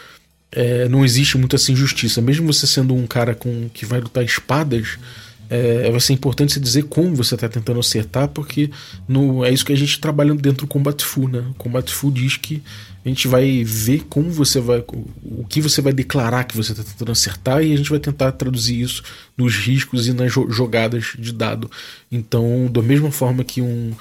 é, 0.52 0.88
não 0.88 1.04
existe 1.04 1.36
muito 1.36 1.56
assim 1.56 1.72
injustiça. 1.72 2.20
Mesmo 2.20 2.52
você 2.52 2.66
sendo 2.66 2.94
um 2.94 3.06
cara 3.06 3.34
com 3.34 3.68
que 3.72 3.84
vai 3.84 4.00
lutar 4.00 4.24
espadas, 4.24 4.98
é, 5.48 5.90
vai 5.90 6.00
ser 6.00 6.12
importante 6.12 6.52
você 6.52 6.60
dizer 6.60 6.84
como 6.84 7.14
você 7.14 7.34
está 7.34 7.48
tentando 7.48 7.78
acertar, 7.78 8.28
porque 8.28 8.70
no, 9.08 9.44
é 9.44 9.50
isso 9.52 9.64
que 9.64 9.72
a 9.72 9.76
gente 9.76 10.00
trabalha 10.00 10.34
dentro 10.34 10.66
do 10.66 10.68
Combat 10.68 11.04
Fu, 11.04 11.28
né? 11.28 11.44
O 11.50 11.54
Combat 11.54 11.88
Fu 11.92 12.10
diz 12.10 12.36
que 12.36 12.62
a 13.04 13.08
gente 13.08 13.28
vai 13.28 13.62
ver 13.64 14.04
como 14.08 14.30
você 14.30 14.60
vai. 14.60 14.82
o 15.22 15.44
que 15.48 15.60
você 15.60 15.80
vai 15.80 15.92
declarar 15.92 16.42
que 16.44 16.56
você 16.56 16.72
está 16.72 16.82
tentando 16.82 17.12
acertar 17.12 17.62
e 17.62 17.72
a 17.72 17.76
gente 17.76 17.90
vai 17.90 18.00
tentar 18.00 18.32
traduzir 18.32 18.80
isso 18.80 19.02
nos 19.36 19.54
riscos 19.54 20.08
e 20.08 20.12
nas 20.12 20.32
jogadas 20.32 21.12
de 21.16 21.32
dado. 21.32 21.70
Então, 22.10 22.68
da 22.68 22.82
mesma 22.82 23.12
forma 23.12 23.44
que 23.44 23.62
um, 23.62 23.92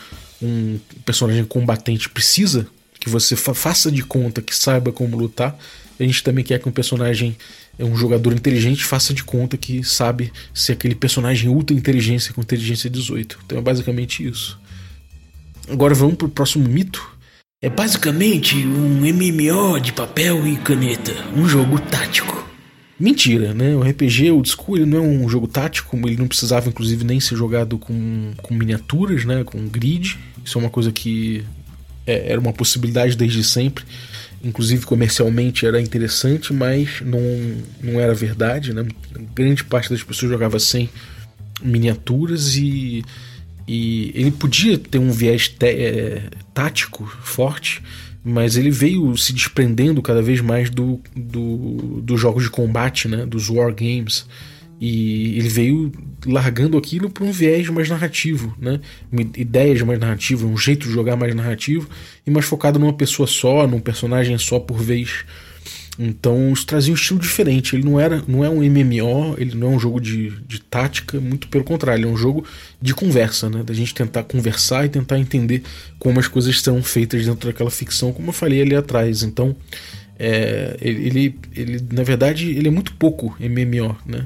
um 0.41 0.79
personagem 1.05 1.45
combatente 1.45 2.10
precisa 2.10 2.67
que 3.06 3.10
você 3.12 3.36
fa 3.36 3.54
faça 3.54 3.91
de 3.91 4.02
conta 4.02 4.41
que 4.41 4.54
saiba 4.56 4.91
como 4.91 5.15
lutar, 5.15 5.56
a 6.00 6.04
gente 6.04 6.24
também 6.24 6.44
quer 6.44 6.60
que 6.60 6.68
um 6.68 6.72
personagem, 6.72 7.38
um 7.78 7.96
jogador 7.96 8.34
inteligente, 8.34 8.84
faça 8.84 9.13
de 9.13 9.24
conta 9.24 9.56
que 9.56 9.84
sabe 9.84 10.34
se 10.56 10.72
aquele 10.72 10.96
personagem 10.96 11.48
ultra 11.48 11.76
inteligência 11.76 12.34
com 12.34 12.41
inteligência 12.41 12.89
18. 12.89 13.39
Então 13.46 13.60
é 13.60 13.62
basicamente 13.62 14.26
isso. 14.26 14.60
Agora 15.70 15.94
vamos 15.94 16.15
pro 16.15 16.28
próximo 16.28 16.68
mito. 16.68 17.15
É 17.62 17.70
basicamente 17.70 18.58
um 18.58 19.02
MMO 19.02 19.80
de 19.80 19.94
papel 19.94 20.48
e 20.48 20.58
caneta, 20.58 21.13
um 21.36 21.48
jogo 21.48 21.80
tático. 21.80 22.44
Mentira, 23.00 23.54
né? 23.54 23.76
O 23.76 23.82
RPG 23.82 24.32
o 24.32 24.44
School 24.44 24.78
ele 24.78 24.86
não 24.88 24.98
é 24.98 25.02
um 25.02 25.30
jogo 25.30 25.48
tático, 25.48 25.96
ele 25.96 26.18
não 26.18 26.28
precisava 26.28 26.70
inclusive 26.70 27.04
nem 27.04 27.20
ser 27.20 27.36
jogado 27.36 27.78
com, 27.78 28.34
com 28.41 28.56
miniaturas, 28.56 29.26
né? 29.26 29.44
Com 29.44 29.68
grid. 29.68 30.18
Isso 30.44 30.58
é 30.58 30.62
uma 30.62 30.72
coisa 30.72 30.91
que 30.91 31.46
é, 32.06 32.32
era 32.32 32.39
uma 32.39 32.54
possibilidade 32.54 33.15
desde 33.15 33.44
sempre 33.44 33.84
inclusive 34.46 34.86
comercialmente 34.86 35.65
era 35.65 35.82
interessante, 35.82 36.54
mas 36.54 37.02
não, 37.02 37.20
não 37.82 38.00
era 38.00 38.13
verdade, 38.13 38.74
né? 38.74 38.86
Grande 39.34 39.63
parte 39.63 39.89
das 39.89 40.04
pessoas 40.04 40.32
jogava 40.32 40.60
sem 40.60 40.88
miniaturas 41.63 42.56
e, 42.56 43.04
e 43.68 44.12
ele 44.13 44.30
podia 44.30 44.78
ter 44.78 45.00
um 45.00 45.12
viés 45.12 45.52
é, 45.62 46.22
tático 46.54 47.06
forte, 47.24 47.82
mas 48.24 48.56
ele 48.56 48.70
veio 48.70 49.18
se 49.18 49.34
desprendendo 49.34 50.02
cada 50.02 50.22
vez 50.22 50.41
mais 50.41 50.70
do, 50.70 51.02
do, 51.15 52.02
dos 52.04 52.22
jogos 52.22 52.44
de 52.44 52.50
combate, 52.52 53.08
né? 53.08 53.26
Dos 53.26 53.50
wargames. 53.50 54.28
E 54.80 55.38
ele 55.38 55.50
veio 55.50 55.92
largando 56.26 56.78
aquilo 56.78 57.10
para 57.10 57.24
um 57.24 57.32
viés 57.32 57.70
mais 57.70 57.90
narrativo, 57.90 58.56
né? 58.60 58.80
ideias 59.36 59.82
mais 59.82 60.00
narrativas, 60.00 60.44
um 60.44 60.58
jeito 60.58 60.88
de 60.88 60.94
jogar 60.94 61.16
mais 61.16 61.34
narrativo 61.34 61.88
e 62.26 62.32
mais 62.32 62.46
focado 62.46 62.78
numa 62.78 62.94
pessoa 62.94 63.28
só, 63.28 63.66
num 63.68 63.80
personagem 63.80 64.38
só 64.38 64.60
por 64.60 64.78
vez. 64.78 65.24
Então 65.98 66.52
isso 66.52 66.66
trazia 66.66 66.92
um 66.92 66.96
estilo 66.96 67.20
diferente. 67.20 67.76
Ele 67.76 67.86
não 67.86 68.00
era, 68.00 68.22
não 68.28 68.44
é 68.44 68.50
um 68.50 68.62
MMO, 68.62 69.36
ele 69.38 69.56
não 69.56 69.74
é 69.74 69.76
um 69.76 69.80
jogo 69.80 70.02
de, 70.02 70.32
de 70.46 70.60
tática, 70.60 71.20
muito 71.22 71.48
pelo 71.48 71.64
contrário, 71.64 72.06
é 72.06 72.12
um 72.12 72.18
jogo 72.18 72.46
de 72.82 72.94
conversa, 72.94 73.50
né? 73.50 73.64
Da 73.64 73.74
gente 73.74 73.94
tentar 73.94 74.24
conversar 74.24 74.86
e 74.86 74.90
tentar 74.90 75.18
entender 75.18 75.64
como 75.98 76.20
as 76.20 76.28
coisas 76.28 76.62
são 76.62 76.84
feitas 76.84 77.26
dentro 77.26 77.48
daquela 77.48 77.72
ficção, 77.72 78.12
como 78.12 78.30
eu 78.30 78.34
falei 78.34 78.62
ali 78.62 78.76
atrás. 78.76 79.24
Então 79.24 79.56
é, 80.20 80.78
ele, 80.82 81.08
ele, 81.08 81.40
ele, 81.56 81.86
na 81.92 82.04
verdade, 82.04 82.50
ele 82.50 82.68
é 82.68 82.72
muito 82.72 82.94
pouco 82.96 83.36
MMO, 83.40 83.96
né? 84.06 84.26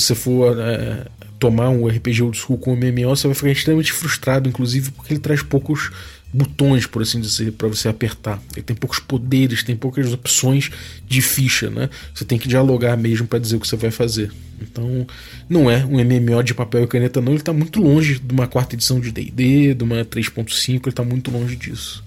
Você 0.00 0.14
for 0.14 0.58
é, 0.58 1.06
tomar 1.38 1.70
um 1.70 1.86
RPG 1.86 2.22
old 2.22 2.36
school 2.36 2.58
com 2.58 2.76
MMO, 2.76 3.16
você 3.16 3.26
vai 3.26 3.34
ficar 3.34 3.50
extremamente 3.50 3.92
frustrado, 3.92 4.48
inclusive 4.48 4.90
porque 4.90 5.14
ele 5.14 5.20
traz 5.20 5.42
poucos 5.42 5.90
botões, 6.32 6.86
por 6.86 7.00
assim 7.00 7.20
dizer, 7.20 7.52
para 7.52 7.68
você 7.68 7.88
apertar. 7.88 8.40
Ele 8.52 8.62
tem 8.62 8.76
poucos 8.76 8.98
poderes, 8.98 9.62
tem 9.62 9.74
poucas 9.74 10.12
opções 10.12 10.70
de 11.06 11.22
ficha, 11.22 11.70
né? 11.70 11.88
Você 12.14 12.24
tem 12.24 12.38
que 12.38 12.46
dialogar 12.46 12.96
mesmo 12.96 13.26
para 13.26 13.38
dizer 13.38 13.56
o 13.56 13.60
que 13.60 13.66
você 13.66 13.76
vai 13.76 13.90
fazer. 13.90 14.30
Então, 14.60 15.06
não 15.48 15.70
é 15.70 15.84
um 15.84 15.96
MMO 16.02 16.42
de 16.42 16.52
papel 16.52 16.84
e 16.84 16.86
caneta, 16.86 17.20
não. 17.20 17.32
Ele 17.32 17.40
está 17.40 17.52
muito 17.52 17.80
longe 17.80 18.18
de 18.18 18.34
uma 18.34 18.46
quarta 18.46 18.74
edição 18.74 19.00
de 19.00 19.10
DD, 19.10 19.74
de 19.74 19.84
uma 19.84 20.04
3.5, 20.04 20.68
ele 20.68 20.80
está 20.88 21.04
muito 21.04 21.30
longe 21.30 21.56
disso. 21.56 22.04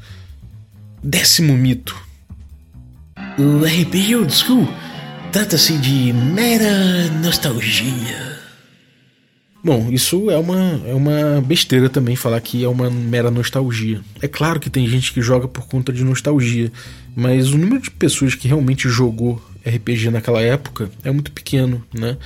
Décimo 1.03 1.57
mito. 1.57 1.95
O 3.37 3.63
RPG 3.63 4.15
Old 4.15 4.33
School 4.33 4.67
Trata-se 5.31 5.77
de 5.77 6.11
mera 6.11 7.07
nostalgia. 7.21 8.39
Bom, 9.63 9.89
isso 9.91 10.31
é 10.31 10.37
uma, 10.37 10.81
é 10.87 10.93
uma 10.93 11.39
besteira 11.41 11.87
também 11.87 12.15
falar 12.15 12.41
que 12.41 12.63
é 12.63 12.67
uma 12.67 12.89
mera 12.89 13.29
nostalgia. 13.29 14.01
É 14.23 14.27
claro 14.27 14.59
que 14.59 14.71
tem 14.71 14.87
gente 14.87 15.13
que 15.13 15.21
joga 15.21 15.47
por 15.47 15.67
conta 15.67 15.93
de 15.93 16.03
nostalgia, 16.03 16.71
mas 17.15 17.51
o 17.51 17.59
número 17.59 17.79
de 17.79 17.91
pessoas 17.91 18.33
que 18.33 18.47
realmente 18.47 18.89
jogou 18.89 19.39
RPG 19.63 20.09
naquela 20.09 20.41
época 20.41 20.89
é 21.03 21.11
muito 21.11 21.31
pequeno, 21.31 21.85
né? 21.93 22.17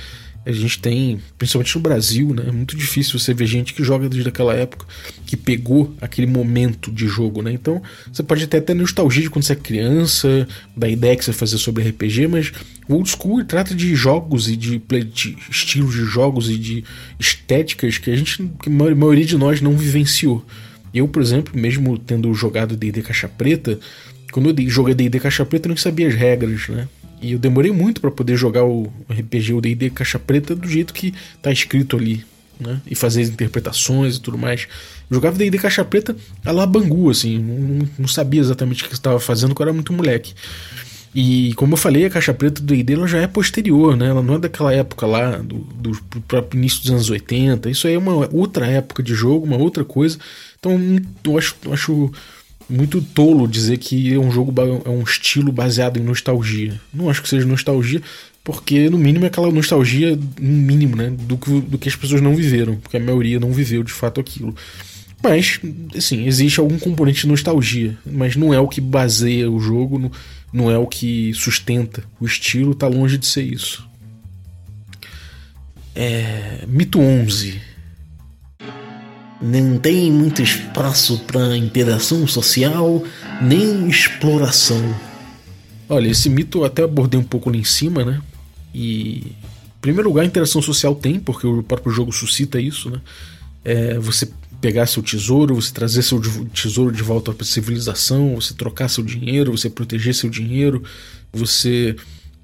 A 0.46 0.52
gente 0.52 0.78
tem, 0.78 1.20
principalmente 1.38 1.74
no 1.74 1.80
Brasil, 1.80 2.34
né? 2.34 2.44
É 2.48 2.52
muito 2.52 2.76
difícil 2.76 3.18
você 3.18 3.32
ver 3.32 3.46
gente 3.46 3.72
que 3.72 3.82
joga 3.82 4.08
desde 4.08 4.28
aquela 4.28 4.54
época, 4.54 4.86
que 5.24 5.36
pegou 5.36 5.94
aquele 6.00 6.26
momento 6.26 6.92
de 6.92 7.06
jogo, 7.06 7.40
né? 7.40 7.52
Então, 7.52 7.82
você 8.12 8.22
pode 8.22 8.44
até 8.44 8.60
ter 8.60 8.74
nostalgia 8.74 9.22
de 9.22 9.30
quando 9.30 9.44
você 9.44 9.54
é 9.54 9.56
criança, 9.56 10.46
da 10.76 10.88
ideia 10.88 11.16
que 11.16 11.24
você 11.24 11.32
fazia 11.32 11.56
sobre 11.56 11.88
RPG, 11.88 12.26
mas 12.26 12.52
o 12.88 12.94
old 12.94 13.08
school 13.08 13.42
trata 13.44 13.74
de 13.74 13.94
jogos 13.94 14.48
e 14.48 14.56
de, 14.56 14.78
de 14.78 15.36
estilos 15.50 15.94
de 15.94 16.04
jogos 16.04 16.50
e 16.50 16.58
de 16.58 16.84
estéticas 17.18 17.96
que 17.96 18.10
a 18.10 18.16
gente, 18.16 18.50
que 18.62 18.68
a 18.68 18.72
maioria 18.72 19.24
de 19.24 19.38
nós 19.38 19.60
não 19.60 19.76
vivenciou. 19.76 20.44
Eu, 20.92 21.08
por 21.08 21.22
exemplo, 21.22 21.58
mesmo 21.58 21.98
tendo 21.98 22.32
jogado 22.34 22.76
D&D 22.76 23.02
Caixa 23.02 23.28
Preta, 23.28 23.78
quando 24.30 24.50
eu 24.50 24.68
joguei 24.68 24.94
D&D 24.94 25.18
Caixa 25.18 25.44
Preta, 25.44 25.66
eu 25.66 25.70
não 25.70 25.76
sabia 25.76 26.06
as 26.06 26.14
regras, 26.14 26.68
né? 26.68 26.86
E 27.24 27.32
eu 27.32 27.38
demorei 27.38 27.72
muito 27.72 28.02
para 28.02 28.10
poder 28.10 28.36
jogar 28.36 28.64
o 28.64 28.92
RPG, 29.08 29.54
o 29.54 29.60
D&D 29.62 29.88
Caixa 29.88 30.18
Preta 30.18 30.54
do 30.54 30.68
jeito 30.68 30.92
que 30.92 31.14
tá 31.40 31.50
escrito 31.50 31.96
ali, 31.96 32.22
né? 32.60 32.82
E 32.86 32.94
fazer 32.94 33.22
as 33.22 33.30
interpretações 33.30 34.16
e 34.16 34.20
tudo 34.20 34.36
mais. 34.36 34.68
Eu 35.10 35.14
jogava 35.14 35.38
D&D 35.38 35.56
Caixa 35.56 35.82
Preta 35.82 36.14
a 36.44 36.52
la 36.52 36.66
Bangu, 36.66 37.08
assim, 37.08 37.38
não, 37.38 37.88
não 38.00 38.06
sabia 38.06 38.42
exatamente 38.42 38.84
o 38.84 38.88
que 38.88 38.92
estava 38.92 39.18
fazendo, 39.18 39.48
porque 39.48 39.62
eu 39.62 39.68
era 39.68 39.72
muito 39.72 39.90
moleque. 39.90 40.34
E 41.14 41.54
como 41.54 41.74
eu 41.74 41.76
falei, 41.78 42.04
a 42.04 42.10
caixa 42.10 42.34
preta 42.34 42.60
do 42.60 42.66
D&D 42.66 43.06
já 43.06 43.20
é 43.20 43.26
posterior, 43.28 43.96
né? 43.96 44.08
Ela 44.08 44.20
não 44.20 44.34
é 44.34 44.38
daquela 44.40 44.74
época 44.74 45.06
lá, 45.06 45.36
do, 45.36 45.58
do, 45.58 45.90
do 45.92 46.20
próprio 46.22 46.58
início 46.58 46.80
dos 46.82 46.90
anos 46.90 47.08
80. 47.08 47.70
Isso 47.70 47.86
aí 47.86 47.94
é 47.94 47.98
uma 47.98 48.28
outra 48.34 48.66
época 48.66 49.00
de 49.00 49.14
jogo, 49.14 49.46
uma 49.46 49.56
outra 49.56 49.84
coisa. 49.84 50.18
Então 50.58 50.72
eu 51.24 51.38
acho, 51.38 51.54
eu 51.64 51.72
acho 51.72 52.12
muito 52.68 53.00
tolo 53.00 53.46
dizer 53.46 53.78
que 53.78 54.12
é 54.12 54.18
um 54.18 54.30
jogo 54.30 54.52
é 54.84 54.88
um 54.88 55.02
estilo 55.02 55.52
baseado 55.52 55.98
em 55.98 56.02
nostalgia. 56.02 56.80
Não 56.92 57.10
acho 57.10 57.22
que 57.22 57.28
seja 57.28 57.46
nostalgia, 57.46 58.00
porque 58.42 58.88
no 58.90 58.98
mínimo 58.98 59.24
é 59.24 59.28
aquela 59.28 59.50
nostalgia 59.50 60.16
no 60.16 60.48
mínimo, 60.62 60.96
né, 60.96 61.10
do 61.10 61.36
que, 61.36 61.60
do 61.60 61.78
que 61.78 61.88
as 61.88 61.96
pessoas 61.96 62.20
não 62.20 62.34
viveram, 62.34 62.76
porque 62.76 62.96
a 62.96 63.00
maioria 63.00 63.40
não 63.40 63.52
viveu 63.52 63.82
de 63.82 63.92
fato 63.92 64.20
aquilo. 64.20 64.54
Mas, 65.22 65.58
assim, 65.96 66.26
existe 66.26 66.60
algum 66.60 66.78
componente 66.78 67.22
de 67.22 67.28
nostalgia, 67.28 67.96
mas 68.04 68.36
não 68.36 68.52
é 68.52 68.60
o 68.60 68.68
que 68.68 68.80
baseia 68.80 69.50
o 69.50 69.58
jogo, 69.58 69.98
não, 69.98 70.10
não 70.52 70.70
é 70.70 70.76
o 70.76 70.86
que 70.86 71.32
sustenta 71.32 72.04
o 72.20 72.26
estilo, 72.26 72.74
tá 72.74 72.86
longe 72.86 73.16
de 73.16 73.26
ser 73.26 73.42
isso. 73.42 73.88
É, 75.94 76.64
mito 76.66 77.00
11 77.00 77.73
não 79.40 79.78
tem 79.78 80.10
muito 80.10 80.42
espaço 80.42 81.18
para 81.20 81.56
interação 81.56 82.26
social 82.26 83.02
nem 83.42 83.88
exploração. 83.88 84.82
Olha, 85.88 86.08
esse 86.08 86.28
mito 86.30 86.58
eu 86.58 86.64
até 86.64 86.82
abordei 86.82 87.18
um 87.18 87.24
pouco 87.24 87.50
lá 87.50 87.56
em 87.56 87.64
cima, 87.64 88.04
né? 88.04 88.20
E 88.74 89.18
em 89.18 89.80
primeiro 89.80 90.08
lugar, 90.08 90.24
interação 90.24 90.62
social 90.62 90.94
tem, 90.94 91.20
porque 91.20 91.46
o 91.46 91.62
próprio 91.62 91.92
jogo 91.92 92.12
suscita 92.12 92.60
isso, 92.60 92.90
né? 92.90 93.00
É, 93.64 93.98
você 93.98 94.28
pegar 94.60 94.86
seu 94.86 95.02
tesouro, 95.02 95.54
você 95.54 95.72
trazer 95.72 96.02
seu 96.02 96.18
tesouro 96.52 96.90
de 96.90 97.02
volta 97.02 97.32
para 97.32 97.42
a 97.42 97.46
civilização, 97.46 98.34
você 98.34 98.54
trocar 98.54 98.88
seu 98.88 99.04
dinheiro, 99.04 99.52
você 99.52 99.68
proteger 99.68 100.14
seu 100.14 100.30
dinheiro, 100.30 100.82
você 101.32 101.94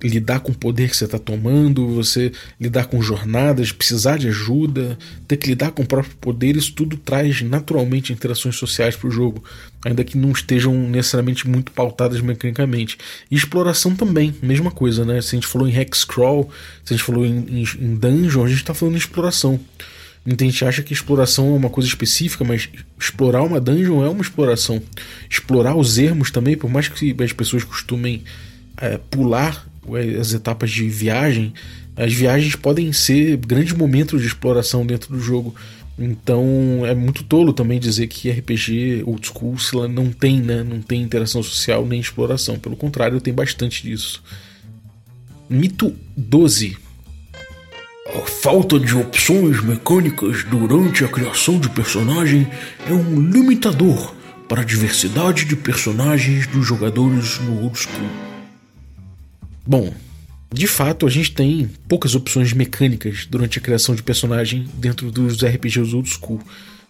lidar 0.09 0.41
com 0.41 0.53
o 0.53 0.55
poder 0.55 0.89
que 0.89 0.97
você 0.97 1.05
está 1.05 1.19
tomando, 1.19 1.89
você 1.89 2.33
lidar 2.59 2.87
com 2.87 3.03
jornadas, 3.03 3.73
precisar 3.73 4.19
de 4.19 4.29
ajuda, 4.29 4.99
ter 5.29 5.37
que 5.37 5.49
lidar 5.49 5.73
com 5.73 5.83
o 5.83 5.87
próprio 5.87 6.15
poder, 6.17 6.57
isso 6.57 6.73
tudo 6.73 6.97
traz 6.97 7.43
naturalmente 7.43 8.13
interações 8.13 8.57
sociais 8.57 8.97
para 8.97 9.09
o 9.09 9.11
jogo, 9.11 9.45
ainda 9.85 10.03
que 10.03 10.17
não 10.17 10.31
estejam 10.31 10.75
necessariamente 10.75 11.49
muito 11.49 11.73
pautadas 11.73 12.21
mecanicamente. 12.21 12.97
E 13.31 13.37
exploração 13.37 13.95
também, 13.95 14.35
mesma 14.43 14.71
coisa, 14.71 15.05
né? 15.05 15.21
Se 15.21 15.37
a 15.37 15.39
gente 15.39 15.47
falou 15.47 15.69
em 15.69 15.77
Hexcrawl, 15.77 16.51
se 16.85 16.95
a 16.95 16.97
gente 16.97 17.05
falou 17.05 17.27
em, 17.27 17.39
em, 17.49 17.65
em 17.81 17.95
Dungeon, 17.95 18.45
a 18.45 18.49
gente 18.49 18.59
está 18.59 18.75
falando 18.75 18.95
em 18.95 18.99
exploração. 18.99 19.61
Muita 20.25 20.45
gente 20.45 20.65
acha 20.65 20.83
que 20.83 20.93
exploração 20.93 21.55
é 21.55 21.57
uma 21.57 21.71
coisa 21.71 21.89
específica, 21.89 22.45
mas 22.45 22.69
explorar 22.99 23.43
uma 23.43 23.59
dungeon 23.59 24.05
é 24.05 24.09
uma 24.09 24.21
exploração. 24.21 24.83
Explorar 25.31 25.75
os 25.75 25.97
ermos 25.97 26.31
também, 26.31 26.57
por 26.57 26.69
mais 26.69 26.89
que 26.89 27.17
as 27.23 27.33
pessoas 27.33 27.65
costumem 27.65 28.23
é, 28.77 28.99
pular 29.11 29.67
as 30.19 30.33
etapas 30.33 30.71
de 30.71 30.89
viagem, 30.89 31.53
as 31.97 32.13
viagens 32.13 32.55
podem 32.57 32.93
ser 32.93 33.37
grandes 33.37 33.73
momentos 33.73 34.21
de 34.21 34.27
exploração 34.27 34.87
dentro 34.87 35.13
do 35.13 35.21
jogo. 35.21 35.55
Então 35.99 36.87
é 36.87 36.95
muito 36.95 37.23
tolo 37.25 37.53
também 37.53 37.79
dizer 37.79 38.07
que 38.07 38.31
RPG 38.31 39.03
old 39.05 39.27
school 39.27 39.57
não 39.89 40.11
tem, 40.11 40.41
né? 40.41 40.63
Não 40.63 40.81
tem 40.81 41.03
interação 41.03 41.43
social 41.43 41.85
nem 41.85 42.01
exploração. 42.01 42.59
Pelo 42.59 42.77
contrário, 42.77 43.21
tem 43.21 43.35
bastante 43.35 43.83
disso. 43.83 44.23
Mito 45.49 45.95
12. 46.17 46.77
A 48.07 48.21
falta 48.27 48.79
de 48.81 48.97
opções 48.97 49.63
mecânicas 49.63 50.43
durante 50.45 51.05
a 51.05 51.09
criação 51.09 51.61
de 51.61 51.69
personagem 51.69 52.47
é 52.89 52.93
um 52.93 53.21
limitador 53.21 54.15
para 54.49 54.63
a 54.63 54.65
diversidade 54.65 55.45
de 55.45 55.55
personagens 55.55 56.47
dos 56.47 56.67
jogadores 56.67 57.39
no 57.41 57.63
old 57.63 57.79
school. 57.79 58.30
Bom, 59.71 59.95
de 60.53 60.67
fato, 60.67 61.07
a 61.07 61.09
gente 61.09 61.31
tem 61.31 61.71
poucas 61.87 62.17
opções 62.17 62.53
mecânicas 62.53 63.25
durante 63.31 63.61
a 63.61 63.63
criação 63.63 63.95
de 63.95 64.03
personagem 64.03 64.67
dentro 64.75 65.13
dos 65.13 65.45
RPGs 65.45 65.95
old 65.95 66.11
school. 66.11 66.41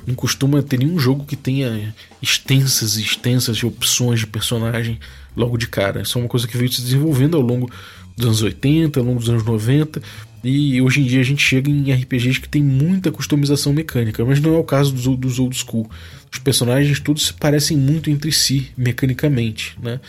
Não 0.07 0.14
costuma 0.14 0.62
ter 0.62 0.78
nenhum 0.78 0.99
jogo 0.99 1.26
que 1.26 1.37
tenha 1.37 1.95
extensas 2.22 2.97
e 2.97 3.03
extensas 3.03 3.62
opções 3.62 4.20
de 4.20 4.26
personagem 4.26 4.99
logo 5.37 5.59
de 5.59 5.66
cara. 5.66 6.01
Isso 6.01 6.16
é 6.16 6.22
uma 6.22 6.28
coisa 6.28 6.49
que 6.49 6.57
veio 6.57 6.72
se 6.72 6.81
desenvolvendo 6.81 7.37
ao 7.37 7.43
longo 7.43 7.70
dos 8.16 8.24
anos 8.24 8.41
80, 8.41 8.99
ao 8.99 9.05
longo 9.05 9.20
dos 9.20 9.28
anos 9.28 9.45
90, 9.45 10.01
e 10.43 10.81
hoje 10.81 11.03
em 11.03 11.05
dia 11.05 11.20
a 11.20 11.24
gente 11.24 11.43
chega 11.43 11.70
em 11.70 11.93
RPGs 11.93 12.41
que 12.41 12.49
tem 12.49 12.62
muita 12.62 13.12
customização 13.12 13.74
mecânica, 13.74 14.24
mas 14.24 14.41
não 14.41 14.55
é 14.55 14.59
o 14.59 14.64
caso 14.64 14.91
dos, 14.91 15.05
dos 15.18 15.39
old 15.39 15.55
school. 15.55 15.91
Os 16.33 16.39
personagens 16.39 16.99
todos 16.99 17.26
se 17.26 17.35
parecem 17.35 17.76
muito 17.76 18.09
entre 18.09 18.33
si 18.33 18.70
mecanicamente, 18.74 19.76
né? 19.83 20.01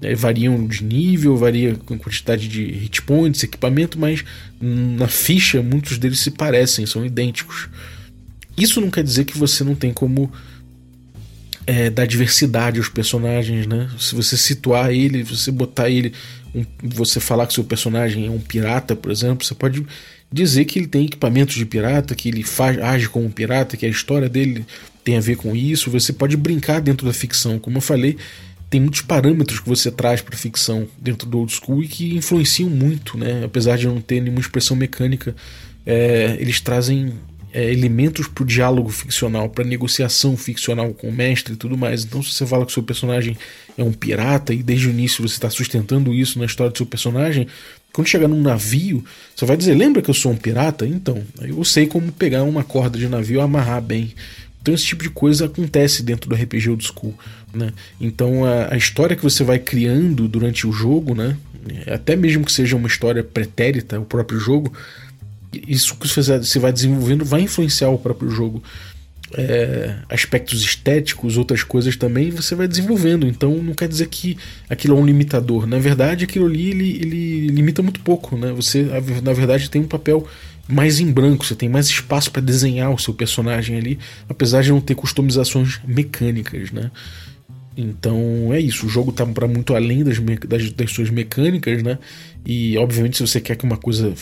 É, 0.00 0.14
variam 0.14 0.66
de 0.66 0.84
nível, 0.84 1.36
varia 1.36 1.74
com 1.74 1.98
quantidade 1.98 2.46
de 2.46 2.64
hit 2.64 3.02
points, 3.02 3.42
equipamento, 3.42 3.98
mas 3.98 4.24
na 4.60 5.08
ficha 5.08 5.60
muitos 5.60 5.98
deles 5.98 6.20
se 6.20 6.30
parecem, 6.30 6.86
são 6.86 7.04
idênticos. 7.04 7.68
Isso 8.56 8.80
não 8.80 8.90
quer 8.90 9.02
dizer 9.02 9.24
que 9.24 9.36
você 9.36 9.64
não 9.64 9.74
tem 9.74 9.92
como 9.92 10.30
é, 11.68 11.90
dar 11.90 12.06
diversidade 12.06 12.78
aos 12.78 12.88
personagens, 12.88 13.66
né? 13.66 13.90
Se 13.98 14.14
você 14.14 14.38
situar 14.38 14.90
ele, 14.90 15.22
você 15.22 15.50
botar 15.50 15.90
ele, 15.90 16.14
um, 16.54 16.64
você 16.82 17.20
falar 17.20 17.46
que 17.46 17.52
seu 17.52 17.62
personagem 17.62 18.26
é 18.26 18.30
um 18.30 18.38
pirata, 18.40 18.96
por 18.96 19.12
exemplo, 19.12 19.44
você 19.44 19.54
pode 19.54 19.84
dizer 20.32 20.64
que 20.64 20.78
ele 20.78 20.86
tem 20.86 21.04
equipamentos 21.04 21.56
de 21.56 21.66
pirata, 21.66 22.14
que 22.14 22.30
ele 22.30 22.42
faz, 22.42 22.78
age 22.78 23.08
como 23.08 23.26
um 23.26 23.30
pirata, 23.30 23.76
que 23.76 23.84
a 23.84 23.88
história 23.88 24.30
dele 24.30 24.64
tem 25.04 25.18
a 25.18 25.20
ver 25.20 25.36
com 25.36 25.54
isso. 25.54 25.90
Você 25.90 26.10
pode 26.10 26.36
brincar 26.38 26.80
dentro 26.80 27.06
da 27.06 27.12
ficção, 27.12 27.58
como 27.58 27.76
eu 27.76 27.82
falei 27.82 28.16
tem 28.70 28.80
muitos 28.80 29.00
parâmetros 29.00 29.60
que 29.60 29.68
você 29.68 29.90
traz 29.90 30.20
para 30.20 30.36
ficção 30.36 30.86
dentro 30.98 31.26
do 31.26 31.38
old 31.38 31.52
school 31.52 31.82
e 31.82 31.88
que 31.88 32.16
influenciam 32.16 32.68
muito, 32.68 33.16
né? 33.16 33.42
Apesar 33.44 33.78
de 33.78 33.86
não 33.86 34.00
ter 34.00 34.20
nenhuma 34.20 34.40
expressão 34.40 34.76
mecânica, 34.76 35.34
é, 35.86 36.36
eles 36.38 36.60
trazem 36.60 37.14
é, 37.52 37.72
elementos 37.72 38.28
para 38.28 38.42
o 38.42 38.46
diálogo 38.46 38.90
ficcional, 38.90 39.48
para 39.48 39.64
negociação 39.64 40.36
ficcional 40.36 40.92
com 40.92 41.08
o 41.08 41.12
mestre 41.12 41.54
e 41.54 41.56
tudo 41.56 41.78
mais. 41.78 42.04
Então, 42.04 42.22
se 42.22 42.32
você 42.32 42.46
fala 42.46 42.66
que 42.66 42.70
o 42.70 42.74
seu 42.74 42.82
personagem 42.82 43.36
é 43.76 43.82
um 43.82 43.92
pirata 43.92 44.52
e 44.52 44.62
desde 44.62 44.88
o 44.88 44.90
início 44.90 45.26
você 45.26 45.34
está 45.34 45.48
sustentando 45.48 46.12
isso 46.12 46.38
na 46.38 46.44
história 46.44 46.70
do 46.70 46.76
seu 46.76 46.86
personagem, 46.86 47.46
quando 47.90 48.06
chegar 48.06 48.28
num 48.28 48.42
navio, 48.42 49.02
você 49.34 49.46
vai 49.46 49.56
dizer: 49.56 49.74
Lembra 49.74 50.02
que 50.02 50.10
eu 50.10 50.14
sou 50.14 50.32
um 50.32 50.36
pirata? 50.36 50.86
Então, 50.86 51.22
eu 51.40 51.64
sei 51.64 51.86
como 51.86 52.12
pegar 52.12 52.42
uma 52.42 52.62
corda 52.62 52.98
de 52.98 53.08
navio 53.08 53.38
e 53.38 53.40
amarrar 53.40 53.80
bem. 53.80 54.12
Então 54.68 54.74
esse 54.74 54.84
tipo 54.84 55.02
de 55.02 55.08
coisa 55.08 55.46
acontece 55.46 56.02
dentro 56.02 56.28
do 56.28 56.36
RPG 56.36 56.68
Old 56.68 56.84
School, 56.84 57.14
né? 57.54 57.72
Então 57.98 58.44
a, 58.44 58.74
a, 58.74 58.76
história 58.76 59.16
que 59.16 59.22
você 59.22 59.42
vai 59.42 59.58
criando 59.58 60.28
durante 60.28 60.66
o 60.66 60.72
jogo, 60.72 61.14
né? 61.14 61.38
Até 61.86 62.14
mesmo 62.14 62.44
que 62.44 62.52
seja 62.52 62.76
uma 62.76 62.86
história 62.86 63.24
pretérita, 63.24 63.98
o 63.98 64.04
próprio 64.04 64.38
jogo, 64.38 64.70
isso 65.66 65.96
que 65.96 66.06
você 66.06 66.58
vai 66.58 66.70
desenvolvendo 66.70 67.24
vai 67.24 67.40
influenciar 67.40 67.88
o 67.88 67.98
próprio 67.98 68.28
jogo. 68.28 68.62
É, 69.34 69.96
aspectos 70.08 70.62
estéticos, 70.62 71.38
outras 71.38 71.62
coisas 71.62 71.96
também, 71.96 72.30
você 72.30 72.54
vai 72.54 72.68
desenvolvendo. 72.68 73.26
Então 73.26 73.54
não 73.62 73.72
quer 73.72 73.88
dizer 73.88 74.08
que 74.08 74.36
aquilo 74.68 74.98
é 74.98 75.00
um 75.00 75.06
limitador. 75.06 75.66
Na 75.66 75.78
verdade, 75.78 76.24
aquilo 76.24 76.44
ali 76.44 76.68
ele, 76.68 76.90
ele 76.90 77.46
limita 77.46 77.82
muito 77.82 78.00
pouco. 78.00 78.36
Né? 78.36 78.52
Você, 78.52 78.82
na 79.22 79.32
verdade, 79.32 79.70
tem 79.70 79.80
um 79.80 79.88
papel 79.88 80.28
mais 80.68 81.00
em 81.00 81.10
branco, 81.10 81.44
você 81.44 81.54
tem 81.54 81.68
mais 81.68 81.86
espaço 81.86 82.30
para 82.30 82.42
desenhar 82.42 82.92
o 82.92 82.98
seu 82.98 83.14
personagem 83.14 83.76
ali, 83.76 83.98
apesar 84.28 84.62
de 84.62 84.70
não 84.70 84.80
ter 84.80 84.94
customizações 84.94 85.80
mecânicas, 85.86 86.70
né? 86.70 86.90
Então 87.80 88.52
é 88.52 88.60
isso, 88.60 88.86
o 88.86 88.88
jogo 88.88 89.12
tá 89.12 89.24
para 89.24 89.46
muito 89.46 89.72
além 89.72 90.02
das, 90.02 90.18
das, 90.48 90.72
das, 90.72 90.90
suas 90.90 91.10
mecânicas, 91.10 91.80
né? 91.80 91.96
E 92.44 92.76
obviamente, 92.76 93.16
se 93.16 93.24
você 93.24 93.40
quer 93.40 93.54
que 93.54 93.64
uma 93.64 93.76
coisa. 93.76 94.12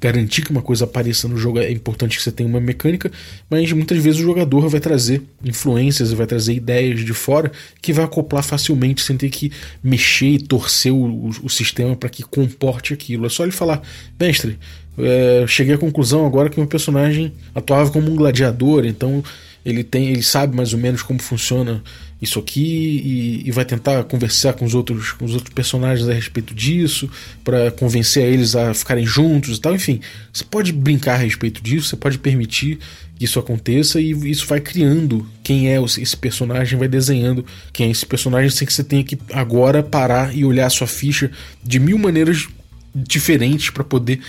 garantir 0.00 0.40
que 0.40 0.50
uma 0.50 0.62
coisa 0.62 0.84
apareça 0.86 1.28
no 1.28 1.36
jogo, 1.36 1.58
é 1.58 1.70
importante 1.70 2.16
que 2.16 2.22
você 2.22 2.32
tenha 2.32 2.48
uma 2.48 2.58
mecânica, 2.58 3.12
mas 3.50 3.70
muitas 3.70 3.98
vezes 3.98 4.18
o 4.18 4.22
jogador 4.22 4.66
vai 4.66 4.80
trazer 4.80 5.22
influências, 5.44 6.10
vai 6.12 6.26
trazer 6.26 6.54
ideias 6.54 7.04
de 7.04 7.12
fora 7.12 7.52
que 7.82 7.92
vai 7.92 8.02
acoplar 8.02 8.42
facilmente 8.42 9.02
sem 9.02 9.18
ter 9.18 9.28
que 9.28 9.52
mexer 9.84 10.28
e 10.28 10.38
torcer 10.38 10.92
o, 10.92 11.04
o, 11.04 11.28
o 11.42 11.50
sistema 11.50 11.94
para 11.94 12.08
que 12.08 12.22
comporte 12.22 12.94
aquilo. 12.94 13.26
É 13.26 13.28
só 13.28 13.42
ele 13.42 13.52
falar, 13.52 13.82
mestre, 14.18 14.58
é, 14.98 15.44
cheguei 15.46 15.74
à 15.74 15.78
conclusão 15.78 16.26
agora 16.26 16.50
que 16.50 16.58
meu 16.58 16.68
personagem 16.68 17.32
atuava 17.54 17.90
como 17.90 18.10
um 18.10 18.16
gladiador, 18.16 18.84
então 18.84 19.22
ele 19.64 19.84
tem, 19.84 20.08
ele 20.08 20.22
sabe 20.22 20.56
mais 20.56 20.72
ou 20.72 20.78
menos 20.78 21.02
como 21.02 21.20
funciona 21.20 21.82
isso 22.20 22.38
aqui 22.38 22.60
e, 23.04 23.48
e 23.48 23.50
vai 23.50 23.64
tentar 23.64 24.04
conversar 24.04 24.52
com 24.52 24.64
os 24.64 24.74
outros, 24.74 25.12
com 25.12 25.24
os 25.24 25.34
outros 25.34 25.52
personagens 25.52 26.08
a 26.08 26.12
respeito 26.12 26.54
disso 26.54 27.10
para 27.42 27.70
convencer 27.72 28.24
eles 28.24 28.54
a 28.54 28.72
ficarem 28.74 29.04
juntos 29.04 29.58
e 29.58 29.60
tal. 29.60 29.74
Enfim, 29.74 30.00
você 30.32 30.44
pode 30.44 30.72
brincar 30.72 31.14
a 31.14 31.16
respeito 31.16 31.60
disso, 31.60 31.88
você 31.88 31.96
pode 31.96 32.18
permitir 32.18 32.78
que 33.16 33.24
isso 33.24 33.38
aconteça 33.38 34.00
e 34.00 34.10
isso 34.30 34.46
vai 34.46 34.60
criando 34.60 35.26
quem 35.42 35.68
é 35.68 35.80
esse 35.82 36.16
personagem, 36.16 36.78
vai 36.78 36.88
desenhando 36.88 37.44
quem 37.72 37.88
é 37.88 37.90
esse 37.90 38.06
personagem 38.06 38.50
sem 38.50 38.66
que 38.66 38.72
você 38.72 38.84
tenha 38.84 39.02
que 39.02 39.18
agora 39.32 39.82
parar 39.82 40.34
e 40.36 40.44
olhar 40.44 40.66
a 40.66 40.70
sua 40.70 40.86
ficha 40.86 41.30
de 41.62 41.80
mil 41.80 41.98
maneiras 41.98 42.48
diferentes 42.94 43.70
para 43.70 43.82
poder 43.82 44.20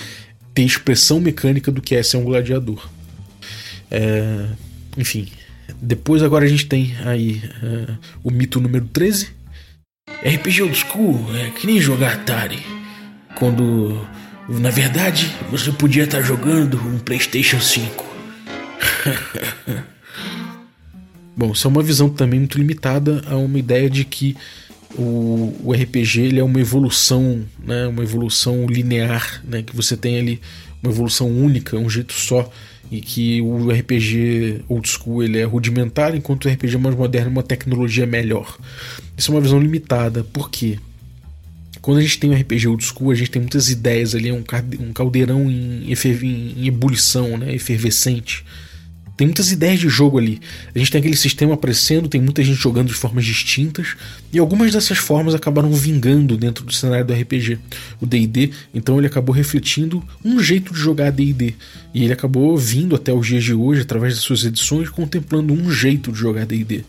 ter 0.54 0.64
expressão 0.64 1.20
mecânica 1.20 1.72
do 1.72 1.82
que 1.82 1.96
é 1.96 2.04
ser 2.04 2.18
um 2.18 2.24
gladiador. 2.24 2.88
É, 3.90 4.48
enfim, 4.98 5.28
depois 5.82 6.24
agora 6.24 6.46
a 6.46 6.48
gente 6.48 6.66
tem 6.66 6.96
aí 7.06 7.42
uh, 7.62 7.98
o 8.24 8.32
mito 8.32 8.60
número 8.60 8.86
13. 8.86 9.30
RPG 10.24 10.64
Old 10.64 10.76
School 10.76 11.36
é 11.36 11.50
que 11.50 11.68
nem 11.68 11.80
jogar 11.80 12.14
Atari. 12.14 12.60
Quando, 13.36 14.08
na 14.48 14.70
verdade, 14.70 15.32
você 15.50 15.72
podia 15.72 16.04
estar 16.04 16.22
jogando 16.22 16.78
um 16.78 17.00
PlayStation 17.00 17.60
5. 17.60 18.06
Bom, 21.36 21.52
isso 21.52 21.68
é 21.68 21.70
uma 21.70 21.82
visão 21.82 22.10
também 22.10 22.40
muito 22.40 22.58
limitada 22.58 23.24
a 23.28 23.36
uma 23.36 23.58
ideia 23.58 23.90
de 23.90 24.06
que 24.06 24.38
o, 24.98 25.56
o 25.64 25.74
RPG 25.74 26.22
ele 26.22 26.40
é 26.40 26.44
uma 26.44 26.60
evolução, 26.60 27.44
né, 27.64 27.88
uma 27.88 28.04
evolução 28.04 28.66
linear, 28.68 29.42
né, 29.44 29.64
que 29.64 29.76
você 29.76 29.98
tem 29.98 30.20
ali 30.20 30.42
uma 30.82 30.92
evolução 30.92 31.30
única, 31.30 31.78
um 31.78 31.90
jeito 31.90 32.14
só, 32.14 32.50
e 32.92 33.02
que 33.02 33.42
o 33.42 33.72
RPG 33.72 34.66
old 34.68 34.88
school 34.88 35.24
ele 35.24 35.40
é 35.40 35.44
rudimentar, 35.44 36.16
enquanto 36.16 36.46
o 36.46 36.50
RPG 36.50 36.78
mais 36.78 36.96
moderno 36.96 37.30
é 37.30 37.32
uma 37.32 37.44
tecnologia 37.44 38.06
melhor. 38.06 38.58
Isso 39.18 39.32
é 39.32 39.36
uma 39.36 39.42
visão 39.42 39.60
limitada, 39.60 40.24
por 40.24 40.50
quê? 40.50 40.78
Quando 41.82 41.98
a 41.98 42.02
gente 42.02 42.20
tem 42.20 42.30
um 42.30 42.34
RPG 42.34 42.68
old 42.68 42.84
school, 42.84 43.12
a 43.12 43.16
gente 43.16 43.32
tem 43.32 43.42
muitas 43.42 43.70
ideias 43.70 44.14
ali, 44.16 44.32
um 44.32 44.94
caldeirão 44.94 45.50
em, 45.50 45.92
em 45.92 46.68
ebulição, 46.68 47.38
né, 47.38 47.54
efervescente. 47.54 48.46
Tem 49.16 49.28
muitas 49.28 49.52
ideias 49.52 49.80
de 49.80 49.90
jogo 49.90 50.18
ali. 50.18 50.42
A 50.74 50.80
gente 50.80 50.92
tem 50.92 51.00
aquele 51.00 51.16
sistema 51.16 51.54
aparecendo, 51.54 52.10
tem 52.10 52.22
muita 52.22 52.44
gente 52.44 52.60
jogando 52.60 52.88
de 52.88 52.94
formas 52.94 53.26
distintas, 53.26 53.96
e 54.32 54.40
algumas 54.40 54.72
dessas 54.72 54.98
formas 54.98 55.36
acabaram 55.36 55.72
vingando 55.72 56.36
dentro 56.36 56.64
do 56.66 56.74
cenário 56.74 57.06
do 57.06 57.14
RPG, 57.14 57.60
o 58.02 58.06
DD. 58.06 58.52
Então 58.74 58.98
ele 58.98 59.08
acabou 59.08 59.34
refletindo 59.34 60.04
um 60.24 60.40
jeito 60.40 60.74
de 60.74 60.80
jogar 60.80 61.12
DD. 61.12 61.54
E 61.94 62.04
ele 62.04 62.14
acabou 62.14 62.58
vindo 62.58 62.96
até 62.96 63.14
os 63.14 63.28
dias 63.28 63.44
de 63.44 63.54
hoje, 63.54 63.82
através 63.82 64.16
das 64.16 64.24
suas 64.24 64.44
edições, 64.44 64.90
contemplando 64.90 65.54
um 65.54 65.72
jeito 65.72 66.12
de 66.12 66.18
jogar 66.18 66.46
DD. 66.46 66.84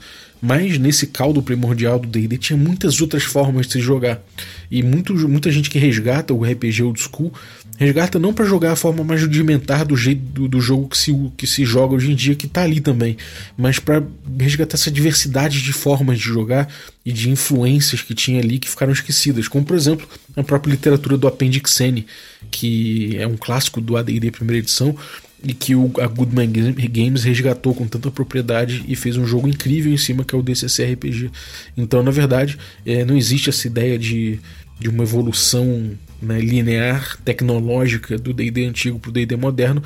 Mas 0.46 0.76
nesse 0.76 1.06
caldo 1.06 1.42
primordial 1.42 1.98
do 1.98 2.06
D&D 2.06 2.36
tinha 2.36 2.56
muitas 2.56 3.00
outras 3.00 3.22
formas 3.22 3.66
de 3.66 3.72
se 3.72 3.80
jogar. 3.80 4.22
E 4.70 4.82
muito, 4.82 5.14
muita 5.26 5.50
gente 5.50 5.70
que 5.70 5.78
resgata 5.78 6.34
o 6.34 6.44
RPG 6.44 6.82
old 6.82 7.00
school 7.00 7.32
resgata 7.76 8.18
não 8.18 8.32
para 8.32 8.44
jogar 8.44 8.72
a 8.72 8.76
forma 8.76 9.02
mais 9.02 9.22
rudimentar 9.22 9.84
do 9.84 9.96
jeito 9.96 10.20
do, 10.20 10.48
do, 10.48 10.60
jogo 10.60 10.88
que 10.88 10.96
se, 10.96 11.12
que 11.36 11.46
se 11.46 11.64
joga 11.64 11.94
hoje 11.94 12.12
em 12.12 12.14
dia, 12.14 12.34
que 12.34 12.46
tá 12.46 12.62
ali 12.62 12.80
também, 12.80 13.16
mas 13.56 13.78
para 13.78 14.02
resgatar 14.38 14.76
essa 14.76 14.90
diversidade 14.90 15.62
de 15.62 15.72
formas 15.72 16.18
de 16.18 16.24
jogar 16.24 16.68
e 17.04 17.12
de 17.12 17.30
influências 17.30 18.02
que 18.02 18.14
tinha 18.14 18.40
ali 18.40 18.58
que 18.58 18.68
ficaram 18.68 18.92
esquecidas, 18.92 19.48
como 19.48 19.64
por 19.64 19.76
exemplo 19.76 20.06
a 20.36 20.42
própria 20.42 20.72
literatura 20.72 21.16
do 21.16 21.26
Appendix 21.26 21.80
N, 21.80 22.06
que 22.50 23.16
é 23.18 23.26
um 23.26 23.36
clássico 23.36 23.80
do 23.80 23.96
AD&D 23.96 24.30
primeira 24.30 24.60
edição, 24.60 24.96
e 25.42 25.52
que 25.52 25.74
o, 25.74 25.92
a 26.00 26.06
Goodman 26.06 26.50
Games 26.50 27.22
resgatou 27.22 27.74
com 27.74 27.86
tanta 27.86 28.10
propriedade 28.10 28.82
e 28.88 28.96
fez 28.96 29.16
um 29.16 29.26
jogo 29.26 29.46
incrível 29.46 29.92
em 29.92 29.96
cima 29.98 30.24
que 30.24 30.34
é 30.34 30.38
o 30.38 30.42
DCC 30.42 30.94
RPG. 30.94 31.30
Então, 31.76 32.02
na 32.02 32.10
verdade, 32.10 32.58
é, 32.86 33.04
não 33.04 33.16
existe 33.16 33.50
essa 33.50 33.66
ideia 33.66 33.98
de, 33.98 34.40
de 34.80 34.88
uma 34.88 35.02
evolução 35.02 35.92
né, 36.20 36.40
linear 36.40 37.18
tecnológica 37.24 38.18
do 38.18 38.32
D&D 38.32 38.66
antigo 38.66 38.98
para 38.98 39.08
o 39.10 39.12
D&D 39.12 39.36
moderno, 39.36 39.82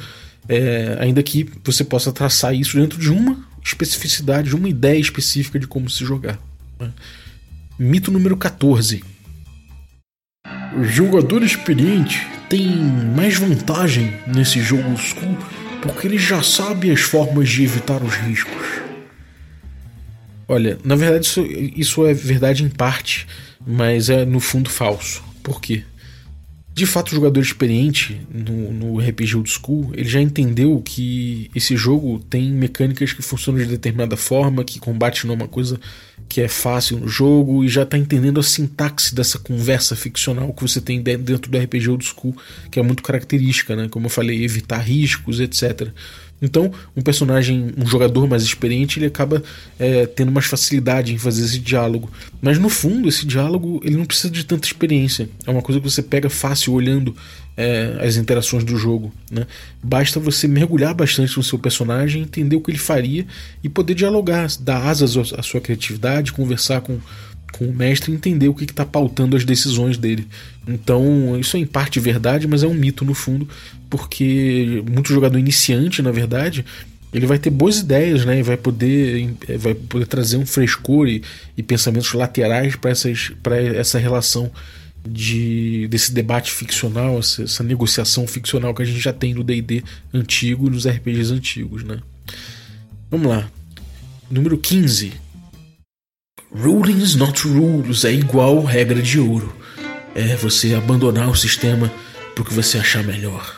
é, 0.48 0.96
ainda 1.00 1.22
que 1.22 1.48
você 1.64 1.84
possa 1.84 2.12
traçar 2.12 2.54
isso 2.54 2.78
dentro 2.78 2.98
de 2.98 3.10
uma 3.10 3.46
especificidade, 3.64 4.48
de 4.48 4.56
uma 4.56 4.68
ideia 4.68 4.98
específica 4.98 5.58
de 5.58 5.66
como 5.66 5.90
se 5.90 6.04
jogar. 6.04 6.38
Né? 6.78 6.90
Mito 7.78 8.10
número 8.10 8.36
14. 8.36 9.04
O 10.76 10.84
jogador 10.84 11.42
experiente 11.42 12.26
tem 12.48 12.66
mais 13.14 13.36
vantagem 13.36 14.12
nesse 14.26 14.60
jogo 14.60 14.96
school 14.96 15.36
porque 15.82 16.06
ele 16.06 16.18
já 16.18 16.42
sabe 16.42 16.90
as 16.90 17.00
formas 17.00 17.48
de 17.48 17.62
evitar 17.62 18.02
os 18.02 18.14
riscos. 18.14 18.80
Olha, 20.46 20.78
na 20.82 20.96
verdade 20.96 21.26
isso, 21.26 21.46
isso 21.46 22.06
é 22.06 22.14
verdade 22.14 22.64
em 22.64 22.68
parte, 22.68 23.26
mas 23.66 24.08
é 24.08 24.24
no 24.24 24.40
fundo 24.40 24.70
falso. 24.70 25.22
Por 25.42 25.60
quê? 25.60 25.84
De 26.78 26.86
fato, 26.86 27.10
o 27.10 27.14
jogador 27.16 27.40
experiente 27.40 28.20
no, 28.32 28.72
no 28.72 29.00
RPG 29.00 29.34
Old 29.34 29.50
School, 29.50 29.90
ele 29.94 30.08
já 30.08 30.20
entendeu 30.20 30.80
que 30.80 31.50
esse 31.52 31.76
jogo 31.76 32.20
tem 32.30 32.52
mecânicas 32.52 33.12
que 33.12 33.20
funcionam 33.20 33.60
de 33.60 33.66
determinada 33.66 34.16
forma, 34.16 34.62
que 34.62 34.78
combate 34.78 35.26
numa 35.26 35.48
coisa 35.48 35.80
que 36.28 36.40
é 36.40 36.46
fácil 36.46 37.00
no 37.00 37.08
jogo, 37.08 37.64
e 37.64 37.68
já 37.68 37.82
está 37.82 37.98
entendendo 37.98 38.38
a 38.38 38.44
sintaxe 38.44 39.12
dessa 39.12 39.40
conversa 39.40 39.96
ficcional 39.96 40.52
que 40.52 40.62
você 40.62 40.80
tem 40.80 41.02
dentro 41.02 41.50
do 41.50 41.58
RPG 41.58 41.90
Old 41.90 42.04
School, 42.04 42.36
que 42.70 42.78
é 42.78 42.82
muito 42.84 43.02
característica, 43.02 43.74
né? 43.74 43.88
Como 43.88 44.06
eu 44.06 44.10
falei, 44.10 44.44
evitar 44.44 44.78
riscos, 44.78 45.40
etc. 45.40 45.88
Então, 46.40 46.72
um 46.96 47.02
personagem, 47.02 47.72
um 47.76 47.86
jogador 47.86 48.26
mais 48.28 48.42
experiente, 48.42 48.98
ele 48.98 49.06
acaba 49.06 49.42
é, 49.78 50.06
tendo 50.06 50.30
mais 50.30 50.46
facilidade 50.46 51.12
em 51.12 51.18
fazer 51.18 51.44
esse 51.44 51.58
diálogo. 51.58 52.10
Mas 52.40 52.58
no 52.58 52.68
fundo, 52.68 53.08
esse 53.08 53.26
diálogo 53.26 53.80
ele 53.84 53.96
não 53.96 54.04
precisa 54.04 54.30
de 54.30 54.44
tanta 54.44 54.66
experiência. 54.66 55.28
É 55.46 55.50
uma 55.50 55.62
coisa 55.62 55.80
que 55.80 55.90
você 55.90 56.02
pega 56.02 56.30
fácil 56.30 56.72
olhando 56.72 57.14
é, 57.56 57.98
as 58.00 58.16
interações 58.16 58.62
do 58.62 58.76
jogo. 58.76 59.12
Né? 59.30 59.46
Basta 59.82 60.20
você 60.20 60.46
mergulhar 60.46 60.94
bastante 60.94 61.36
no 61.36 61.42
seu 61.42 61.58
personagem, 61.58 62.22
entender 62.22 62.54
o 62.54 62.60
que 62.60 62.70
ele 62.70 62.78
faria 62.78 63.26
e 63.62 63.68
poder 63.68 63.94
dialogar, 63.94 64.48
dar 64.60 64.86
asas 64.86 65.16
à 65.32 65.42
sua 65.42 65.60
criatividade, 65.60 66.32
conversar 66.32 66.80
com 66.80 67.00
com 67.52 67.64
o 67.64 67.74
mestre 67.74 68.12
entender 68.12 68.48
o 68.48 68.54
que 68.54 68.64
está 68.64 68.84
pautando 68.84 69.36
as 69.36 69.44
decisões 69.44 69.96
dele. 69.96 70.26
Então, 70.66 71.38
isso 71.38 71.56
é 71.56 71.60
em 71.60 71.66
parte 71.66 71.98
verdade, 71.98 72.46
mas 72.46 72.62
é 72.62 72.66
um 72.66 72.74
mito 72.74 73.04
no 73.04 73.14
fundo, 73.14 73.48
porque 73.88 74.82
muito 74.90 75.12
jogador 75.12 75.38
iniciante, 75.38 76.02
na 76.02 76.10
verdade, 76.10 76.64
ele 77.12 77.26
vai 77.26 77.38
ter 77.38 77.50
boas 77.50 77.78
ideias, 77.78 78.24
né? 78.24 78.38
E 78.38 78.42
vai 78.42 78.56
poder, 78.56 79.34
vai 79.58 79.74
poder 79.74 80.06
trazer 80.06 80.36
um 80.36 80.44
frescor 80.44 81.08
e, 81.08 81.22
e 81.56 81.62
pensamentos 81.62 82.12
laterais 82.12 82.76
para 82.76 83.56
essa 83.56 83.98
relação 83.98 84.50
de, 85.06 85.88
desse 85.88 86.12
debate 86.12 86.52
ficcional, 86.52 87.18
essa, 87.18 87.44
essa 87.44 87.64
negociação 87.64 88.26
ficcional 88.26 88.74
que 88.74 88.82
a 88.82 88.84
gente 88.84 89.00
já 89.00 89.12
tem 89.12 89.32
no 89.32 89.42
DD 89.42 89.82
antigo 90.12 90.66
e 90.66 90.70
nos 90.70 90.86
RPGs 90.86 91.32
antigos, 91.32 91.82
né? 91.82 91.98
Vamos 93.10 93.26
lá. 93.26 93.48
Número 94.30 94.58
15 94.58 95.27
Rulings 96.50 97.14
not 97.14 97.46
rules 97.46 98.06
é 98.06 98.12
igual 98.12 98.64
regra 98.64 99.02
de 99.02 99.20
ouro. 99.20 99.54
É 100.14 100.34
você 100.34 100.74
abandonar 100.74 101.28
o 101.28 101.36
sistema 101.36 101.92
porque 102.34 102.54
você 102.54 102.78
achar 102.78 103.04
melhor. 103.04 103.57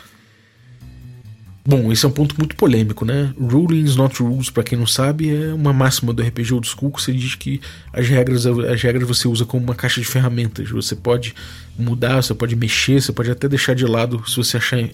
Bom, 1.63 1.91
esse 1.91 2.03
é 2.03 2.09
um 2.09 2.11
ponto 2.11 2.35
muito 2.39 2.55
polêmico, 2.55 3.05
né? 3.05 3.31
Rulings 3.39 3.95
not 3.95 4.21
rules, 4.21 4.49
para 4.49 4.63
quem 4.63 4.75
não 4.75 4.87
sabe, 4.87 5.29
é 5.29 5.53
uma 5.53 5.71
máxima 5.71 6.11
do 6.11 6.23
RPG 6.23 6.55
Old 6.55 6.67
School 6.67 6.91
que 6.91 6.99
você 6.99 7.13
diz 7.13 7.35
que 7.35 7.61
as 7.93 8.07
regras, 8.07 8.47
as 8.47 8.81
regras 8.81 9.07
você 9.07 9.27
usa 9.27 9.45
como 9.45 9.63
uma 9.63 9.75
caixa 9.75 10.01
de 10.01 10.07
ferramentas. 10.07 10.71
Você 10.71 10.95
pode 10.95 11.35
mudar, 11.77 12.23
você 12.23 12.33
pode 12.33 12.55
mexer, 12.55 12.99
você 12.99 13.11
pode 13.11 13.29
até 13.29 13.47
deixar 13.47 13.75
de 13.75 13.85
lado 13.85 14.23
se 14.27 14.37
você 14.37 14.57
achar 14.57 14.79
é, 14.79 14.89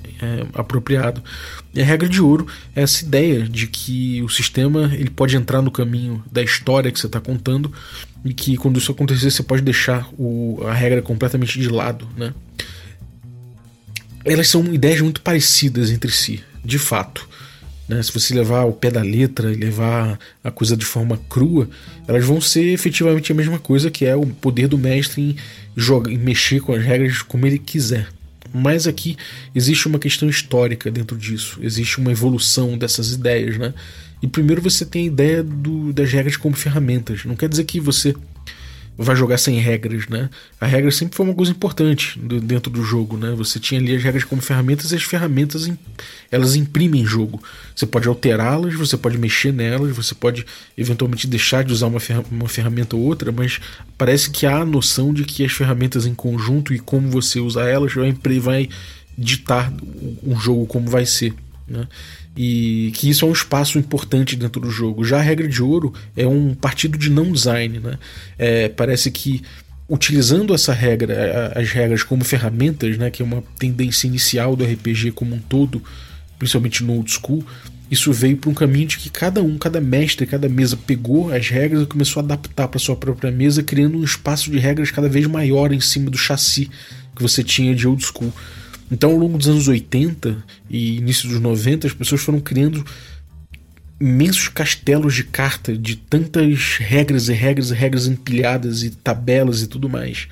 apropriado. 0.53 1.24
E 1.74 1.82
a 1.82 1.86
regra 1.86 2.09
de 2.09 2.22
ouro 2.22 2.45
é 2.76 2.82
essa 2.82 3.05
ideia 3.05 3.43
de 3.43 3.68
que 3.68 4.22
o 4.22 4.28
sistema 4.28 4.91
ele 4.93 5.09
pode 5.09 5.38
entrar 5.38 5.61
no 5.61 5.72
caminho 5.72 6.22
da 6.30 6.43
história 6.43 6.91
que 6.91 6.99
você 6.99 7.07
está 7.07 7.22
contando 7.22 7.72
e 8.26 8.34
que 8.34 8.57
quando 8.57 8.78
isso 8.78 8.91
acontecer 8.91 9.32
você 9.32 9.41
pode 9.41 9.61
deixar 9.61 10.09
o, 10.18 10.59
a 10.68 10.74
regra 10.74 11.01
completamente 11.01 11.57
de 11.57 11.70
lado, 11.70 12.05
né? 12.18 12.34
Elas 14.26 14.49
são 14.49 14.65
ideias 14.74 14.99
muito 14.99 15.22
parecidas 15.22 15.89
entre 15.89 16.11
si 16.11 16.43
de 16.68 16.78
fato. 16.78 17.28
Né? 17.88 18.03
Se 18.03 18.11
você 18.11 18.34
levar 18.36 18.65
o 18.65 18.74
pé 18.74 18.91
da 18.91 19.01
letra 19.01 19.51
e 19.51 19.55
levar 19.55 20.20
a 20.43 20.51
coisa 20.51 20.76
de 20.76 20.86
forma 20.86 21.18
crua, 21.30 21.70
elas 22.07 22.26
vão 22.26 22.41
ser 22.41 22.65
efetivamente 22.74 23.32
a 23.32 23.36
mesma 23.36 23.57
coisa, 23.57 23.89
que 23.89 24.05
é 24.05 24.15
o 24.15 24.26
poder 24.26 24.68
do 24.68 24.78
mestre 24.78 25.22
em, 25.22 25.36
jogar, 25.76 26.11
em 26.11 26.18
mexer 26.18 26.59
com 26.59 26.74
as 26.74 26.84
regras 26.84 27.22
como 27.22 27.47
ele 27.47 27.57
quiser. 27.57 28.09
Mas 28.53 28.88
aqui 28.88 29.18
existe 29.55 29.88
uma 29.88 29.99
questão 29.99 30.30
histórica 30.30 30.91
dentro 30.91 31.18
disso, 31.18 31.59
existe 31.61 31.99
uma 31.99 32.11
evolução 32.11 32.78
dessas 32.78 33.11
ideias, 33.11 33.57
né? 33.57 33.74
E 34.22 34.28
primeiro 34.28 34.61
você 34.61 34.86
tem 34.86 35.03
a 35.03 35.07
ideia 35.07 35.43
do, 35.43 35.93
das 35.93 36.11
regras 36.11 36.38
como 36.38 36.55
ferramentas. 36.55 37.24
Não 37.24 37.36
quer 37.36 37.47
dizer 37.47 37.65
que 37.65 37.80
você 37.80 38.15
vai 38.98 39.16
jogar 39.16 39.38
sem 39.38 39.60
regras, 39.60 40.08
né? 40.08 40.30
A 40.60 40.66
regra 40.66 40.89
sempre 40.89 41.16
foi 41.16 41.26
uma 41.26 41.36
coisa 41.36 41.52
importante 41.52 42.20
dentro 42.20 42.72
do 42.72 42.84
jogo, 42.84 43.16
né? 43.16 43.34
Você 43.38 43.60
tinha 43.60 43.80
ali 43.80 43.95
as 43.95 44.02
regras 44.02 44.24
como 44.24 44.41
ferramentas 44.41 44.91
e 44.91 44.95
as 44.95 45.04
ferramentas 45.04 45.70
elas 46.32 46.56
imprimem 46.56 47.06
jogo. 47.06 47.41
Você 47.76 47.86
pode 47.86 48.08
alterá-las, 48.08 48.74
você 48.74 48.98
pode 48.98 49.18
mexer 49.18 49.54
nelas, 49.54 49.95
você 49.95 50.16
pode 50.16 50.45
eventualmente 50.76 51.28
deixar 51.28 51.64
de 51.64 51.72
usar 51.72 51.88
uma, 51.88 52.00
uma 52.32 52.50
ferramenta 52.50 52.95
ou 52.95 53.04
outra, 53.04 53.32
mas 53.32 53.60
parece 53.98 54.32
que 54.32 54.48
há 54.48 54.58
a 54.58 54.66
noção 54.66 55.14
de 55.14 55.24
que 55.24 55.45
as 55.45 55.52
ferramentas 55.52 56.08
em 56.08 56.16
conjunto 56.16 56.74
e 56.74 56.80
como 56.80 57.10
você 57.10 57.39
usa 57.39 57.62
elas 57.62 57.93
vai, 57.93 58.12
vai 58.39 58.70
ditar 59.16 59.72
um 60.24 60.39
jogo 60.39 60.66
como 60.66 60.89
vai 60.89 61.06
ser, 61.06 61.34
né? 61.68 61.88
E 62.38 62.92
que 62.96 63.10
isso 63.10 63.26
é 63.26 63.28
um 63.28 63.32
espaço 63.32 63.80
importante 63.80 64.36
dentro 64.36 64.62
do 64.62 64.70
jogo. 64.70 65.04
Já 65.04 65.18
a 65.18 65.22
regra 65.22 65.48
de 65.48 65.62
ouro 65.64 65.92
é 66.16 66.28
um 66.28 66.54
partido 66.54 66.98
de 66.98 67.10
não 67.10 67.32
design, 67.32 67.80
né? 67.80 67.98
É, 68.38 68.70
parece 68.70 69.10
que 69.10 69.42
utilizando 69.90 70.54
essa 70.54 70.74
regra, 70.74 71.52
as 71.56 71.72
regras 71.72 72.04
como 72.04 72.24
ferramentas, 72.24 72.98
né, 72.98 73.10
que 73.10 73.22
é 73.22 73.26
uma 73.26 73.42
tendência 73.58 74.06
inicial 74.06 74.56
do 74.56 74.64
RPG 74.64 75.12
como 75.14 75.34
um 75.34 75.40
todo, 75.40 75.82
principalmente 76.38 76.84
no 76.84 76.94
old 76.94 77.10
school, 77.10 77.44
isso 77.90 78.12
veio 78.12 78.36
para 78.36 78.50
um 78.50 78.54
caminho 78.54 78.86
de 78.86 78.98
que 78.98 79.10
cada 79.10 79.42
um, 79.42 79.58
cada 79.58 79.80
mestre, 79.80 80.28
cada 80.28 80.50
mesa 80.50 80.76
pegou 80.76 81.34
as 81.34 81.48
regras 81.50 81.84
e 81.84 81.86
começou 81.86 82.20
a 82.20 82.24
adaptar 82.24 82.68
para 82.68 82.80
sua 82.80 82.98
própria 82.98 83.32
mesa, 83.32 83.64
criando 83.64 83.98
um 83.98 84.04
espaço 84.04 84.52
de 84.52 84.60
regras 84.60 84.92
cada 84.92 85.08
vez 85.08 85.26
maior 85.26 85.72
em 85.72 85.80
cima 85.80 86.12
do 86.12 86.18
chassi 86.18 86.70
que 87.16 87.22
você 87.22 87.42
tinha 87.42 87.74
de 87.74 87.88
old 87.88 88.04
school. 88.04 88.32
Então, 88.92 89.12
ao 89.12 89.18
longo 89.18 89.38
dos 89.38 89.48
anos 89.48 89.68
80 89.68 90.44
e 90.70 90.98
início 90.98 91.28
dos 91.30 91.40
90, 91.40 91.88
as 91.88 91.94
pessoas 91.94 92.22
foram 92.22 92.40
criando 92.40 92.86
imensos 94.00 94.48
castelos 94.48 95.16
de 95.16 95.24
carta 95.24 95.76
de 95.78 95.96
tantas 95.96 96.78
regras 96.78 97.28
e 97.30 97.34
regras 97.34 97.72
e 97.72 97.74
regras 97.74 98.08
empilhadas 98.08 98.84
e 98.84 98.92
tabelas 98.92 99.62
e 99.62 99.68
tudo 99.68 99.90
mais. 99.90 100.28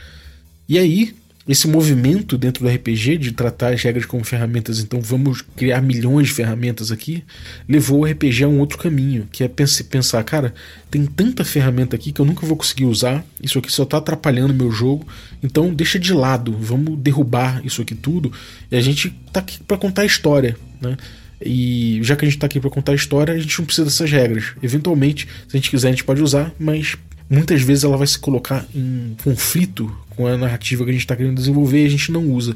E 0.70 0.78
aí, 0.78 1.16
esse 1.47 1.67
movimento 1.67 2.37
dentro 2.37 2.63
do 2.63 2.69
RPG 2.69 3.17
de 3.17 3.31
tratar 3.31 3.73
as 3.73 3.81
regras 3.81 4.05
como 4.05 4.23
ferramentas, 4.23 4.79
então 4.79 4.99
vamos 4.99 5.41
criar 5.55 5.79
milhões 5.79 6.27
de 6.27 6.33
ferramentas 6.33 6.91
aqui, 6.91 7.23
levou 7.69 8.01
o 8.01 8.05
RPG 8.05 8.43
a 8.43 8.47
um 8.47 8.59
outro 8.59 8.79
caminho, 8.79 9.27
que 9.31 9.43
é 9.43 9.47
pensar, 9.47 10.23
cara, 10.23 10.53
tem 10.89 11.05
tanta 11.05 11.45
ferramenta 11.45 11.95
aqui 11.95 12.11
que 12.11 12.19
eu 12.19 12.25
nunca 12.25 12.47
vou 12.47 12.57
conseguir 12.57 12.85
usar, 12.85 13.23
isso 13.41 13.59
aqui 13.59 13.71
só 13.71 13.83
está 13.83 13.97
atrapalhando 13.97 14.53
meu 14.53 14.71
jogo, 14.71 15.07
então 15.43 15.71
deixa 15.71 15.99
de 15.99 16.13
lado, 16.13 16.51
vamos 16.59 16.97
derrubar 16.97 17.63
isso 17.63 17.81
aqui 17.81 17.93
tudo 17.93 18.31
e 18.71 18.75
a 18.75 18.81
gente 18.81 19.11
tá 19.31 19.39
aqui 19.39 19.59
para 19.63 19.77
contar 19.77 20.01
a 20.01 20.05
história, 20.05 20.57
né? 20.81 20.97
E 21.39 21.99
já 22.01 22.15
que 22.15 22.25
a 22.25 22.27
gente 22.27 22.37
está 22.37 22.47
aqui 22.47 22.59
para 22.59 22.69
contar 22.69 22.93
a 22.93 22.95
história, 22.95 23.33
a 23.33 23.37
gente 23.37 23.59
não 23.59 23.65
precisa 23.65 23.85
dessas 23.85 24.09
regras. 24.09 24.53
Eventualmente, 24.63 25.27
se 25.47 25.55
a 25.55 25.57
gente 25.57 25.69
quiser, 25.69 25.89
a 25.89 25.91
gente 25.91 26.03
pode 26.03 26.21
usar, 26.21 26.53
mas 26.57 26.95
muitas 27.29 27.61
vezes 27.61 27.83
ela 27.83 27.97
vai 27.97 28.07
se 28.07 28.17
colocar 28.17 28.65
em 28.73 29.15
conflito 29.21 29.93
com 30.16 30.28
a 30.28 30.38
narrativa 30.38 30.84
que 30.84 30.89
a 30.89 30.93
gente 30.93 31.01
está 31.01 31.16
querendo 31.16 31.36
desenvolver 31.36 31.84
e 31.84 31.86
a 31.86 31.89
gente 31.89 32.11
não 32.11 32.24
usa. 32.30 32.55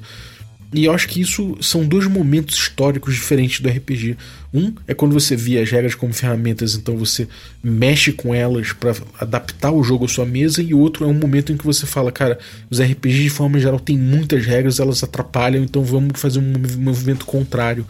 E 0.71 0.85
eu 0.85 0.93
acho 0.93 1.07
que 1.07 1.19
isso 1.19 1.57
são 1.61 1.83
dois 1.83 2.05
momentos 2.05 2.55
históricos 2.55 3.15
diferentes 3.15 3.59
do 3.59 3.69
RPG. 3.69 4.15
Um 4.53 4.73
é 4.87 4.93
quando 4.93 5.13
você 5.13 5.35
via 5.35 5.63
as 5.63 5.69
regras 5.69 5.95
como 5.95 6.13
ferramentas, 6.13 6.75
então 6.75 6.95
você 6.95 7.27
mexe 7.63 8.11
com 8.11 8.33
elas 8.35 8.71
para 8.71 8.95
adaptar 9.19 9.71
o 9.71 9.83
jogo 9.83 10.05
à 10.05 10.07
sua 10.07 10.25
mesa, 10.25 10.61
e 10.61 10.73
outro 10.73 11.05
é 11.05 11.07
um 11.07 11.13
momento 11.13 11.51
em 11.51 11.57
que 11.57 11.65
você 11.65 11.87
fala, 11.87 12.11
cara, 12.11 12.37
os 12.69 12.79
RPGs 12.79 13.23
de 13.23 13.29
forma 13.29 13.59
geral 13.59 13.79
têm 13.79 13.97
muitas 13.97 14.45
regras, 14.45 14.79
elas 14.79 15.03
atrapalham, 15.03 15.63
então 15.63 15.83
vamos 15.83 16.19
fazer 16.19 16.39
um 16.39 16.53
movimento 16.77 17.25
contrário. 17.25 17.85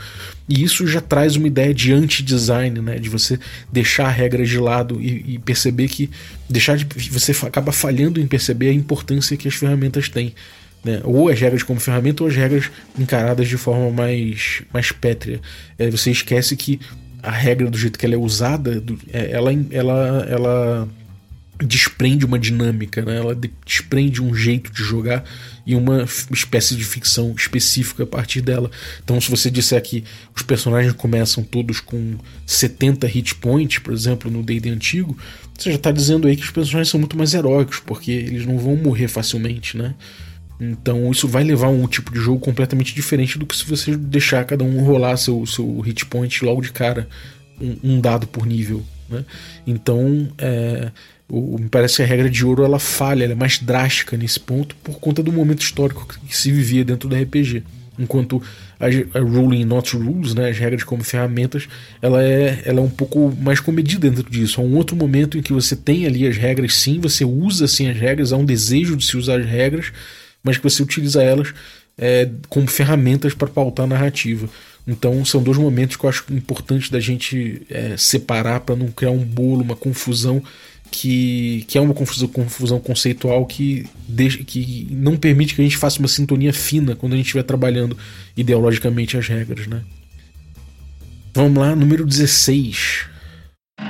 E 0.48 0.64
isso 0.64 0.88
já 0.88 1.02
traz 1.02 1.36
uma 1.36 1.48
ideia 1.48 1.74
de 1.74 1.94
anti-design, 1.94 2.82
né? 2.82 2.98
De 2.98 3.08
você 3.08 3.40
deixar 3.72 4.10
regras 4.10 4.50
de 4.50 4.58
lado 4.58 5.00
e, 5.02 5.36
e 5.36 5.40
perceber 5.40 5.88
que 5.88 6.10
deixar 6.50 6.76
de 6.76 6.86
você 7.10 7.34
acaba 7.46 7.72
falhando 7.72 8.20
em 8.20 8.28
perceber 8.28 8.70
a 8.70 8.74
importância 8.74 9.38
que 9.38 9.48
as 9.48 9.54
ferramentas 9.54 10.10
têm. 10.10 10.34
Né? 10.84 11.02
Ou 11.04 11.30
as 11.30 11.40
regras 11.40 11.64
como 11.64 11.80
ferramenta 11.80 12.24
ou 12.24 12.30
as 12.30 12.36
regras 12.36 12.72
encaradas 12.98 13.48
de 13.48 13.58
forma 13.58 13.92
mais, 13.92 14.62
mais 14.74 14.92
pétrea. 14.92 15.42
É, 15.78 15.90
você 15.90 16.12
esquece 16.12 16.56
que 16.56 16.80
a 17.22 17.32
regra 17.32 17.70
do 17.70 17.78
jeito 17.78 18.00
que 18.00 18.06
ela 18.06 18.16
é 18.16 18.18
usada, 18.18 18.82
é, 19.12 19.32
ela, 19.32 19.52
ela, 19.72 20.28
ela 20.30 20.90
desprende 21.66 22.26
uma 22.26 22.40
dinâmica, 22.40 23.04
né? 23.04 23.18
ela 23.18 23.36
desprende 23.36 24.22
um 24.22 24.34
jeito 24.34 24.72
de 24.72 24.82
jogar 24.82 25.24
e 25.66 25.76
uma 25.76 26.06
espécie 26.32 26.76
de 26.76 26.84
ficção 26.84 27.34
específica 27.38 28.04
a 28.04 28.08
partir 28.08 28.42
dela. 28.42 28.72
Então, 29.04 29.20
se 29.20 29.30
você 29.30 29.52
disser 29.52 29.82
que 29.82 30.04
os 30.34 30.42
personagens 30.42 30.94
começam 30.94 31.44
todos 31.44 31.82
com 31.82 32.16
70 32.46 33.06
hit 33.08 33.36
points, 33.36 33.80
por 33.80 33.94
exemplo, 33.94 34.32
no 34.32 34.42
D&D 34.42 34.70
antigo, 34.70 35.18
você 35.58 35.72
já 35.72 35.76
está 35.76 35.92
dizendo 35.92 36.28
aí 36.28 36.38
que 36.38 36.44
os 36.44 36.52
personagens 36.52 36.90
são 36.90 37.00
muito 37.00 37.18
mais 37.18 37.34
heróicos, 37.34 37.80
porque 37.80 38.12
eles 38.12 38.46
não 38.46 38.58
vão 38.58 38.78
morrer 38.78 39.10
facilmente, 39.10 39.78
né? 39.78 39.94
Então 40.60 41.10
isso 41.10 41.28
vai 41.28 41.44
levar 41.44 41.68
a 41.68 41.72
um 41.72 41.88
tipo 41.88 42.12
de 42.12 42.20
jogo 42.20 42.40
completamente 42.40 42.94
diferente 42.94 43.40
do 43.40 43.46
que 43.46 43.56
se 43.56 43.66
você 43.66 43.96
deixar 43.96 44.44
cada 44.44 44.64
um 44.64 44.84
rolar 44.84 45.16
seu, 45.16 45.46
seu 45.46 45.80
hit 45.80 46.06
point 46.06 46.44
logo 46.44 46.62
de 46.62 46.72
cara, 46.72 47.08
um, 47.62 47.78
um 47.84 48.02
dado 48.02 48.28
por 48.28 48.46
nível. 48.46 48.84
Né? 49.10 49.24
Então 49.66 50.28
é, 50.38 50.92
o, 51.30 51.58
me 51.58 51.70
parece 51.70 51.98
que 51.98 52.02
a 52.02 52.06
regra 52.06 52.30
de 52.30 52.46
ouro 52.46 52.64
ela 52.64 52.80
falha, 52.80 53.24
ela 53.24 53.34
é 53.34 53.36
mais 53.36 53.60
drástica 53.60 54.18
nesse 54.18 54.40
ponto 54.40 54.76
por 54.78 55.00
conta 55.00 55.22
do 55.24 55.32
momento 55.32 55.62
histórico 55.62 56.08
que 56.08 56.36
se 56.36 56.52
vivia 56.52 56.84
dentro 56.84 57.08
do 57.08 57.16
RPG. 57.16 57.64
Enquanto 57.98 58.42
a, 58.80 58.86
a 59.18 59.22
Ruling 59.22 59.66
Not 59.66 59.96
Rules, 59.96 60.34
né, 60.34 60.50
as 60.50 60.58
regras 60.58 60.84
como 60.84 61.04
ferramentas, 61.04 61.68
ela 62.02 62.24
é, 62.24 62.62
ela 62.66 62.80
é 62.80 62.82
um 62.82 62.90
pouco 62.90 63.36
mais 63.42 63.60
comedida 63.60 64.10
dentro 64.10 64.30
disso. 64.32 64.62
Há 64.62 64.64
um 64.64 64.76
outro 64.76 64.96
momento 64.96 65.38
em 65.38 65.42
que 65.42 65.52
você 65.52 65.76
tem 65.76 66.06
ali 66.06 66.26
as 66.26 66.38
regras, 66.38 66.76
sim, 66.76 67.00
você 67.00 67.26
usa 67.26 67.68
sim 67.68 67.90
as 67.90 67.98
regras, 67.98 68.32
há 68.32 68.38
um 68.38 68.46
desejo 68.46 68.96
de 68.96 69.06
se 69.06 69.18
usar 69.18 69.42
as 69.42 69.46
regras, 69.46 69.92
mas 70.44 70.58
que 70.58 70.64
você 70.64 70.82
utiliza 70.82 71.22
elas 71.22 71.54
é, 71.98 72.30
como 72.48 72.68
ferramentas 72.68 73.34
para 73.34 73.48
pautar 73.48 73.86
a 73.86 73.90
narrativa. 73.90 74.50
Então 74.88 75.24
são 75.26 75.44
dois 75.44 75.58
momentos 75.58 75.98
que 75.98 76.04
eu 76.04 76.10
acho 76.10 76.26
importante 76.32 76.92
da 76.92 77.00
gente 77.00 77.62
é, 77.70 77.96
separar 77.98 78.62
para 78.62 78.76
não 78.76 78.88
criar 78.88 79.12
um 79.12 79.24
bolo, 79.24 79.62
uma 79.62 79.76
confusão 79.76 80.42
que, 80.90 81.66
que 81.68 81.78
é 81.78 81.82
uma 81.82 81.94
confusão, 81.94 82.28
confusão 82.28 82.80
conceitual 82.80 83.46
que, 83.46 83.86
deixa, 84.08 84.40
que 84.40 84.88
não 84.90 85.16
permite 85.18 85.54
que 85.54 85.62
a 85.62 85.64
gente 85.64 85.78
faça 85.78 86.00
uma 86.00 86.08
sintonia 86.08 86.54
fina 86.54 86.96
quando 86.96 87.14
a 87.14 87.16
gente 87.18 87.28
estiver 87.28 87.44
trabalhando 87.44 87.96
ideologicamente 88.36 89.16
as 89.16 89.28
regras. 89.28 89.68
Né? 89.68 89.84
Vamos 91.36 91.60
lá, 91.60 91.76
número 91.76 92.06
16. 92.06 93.06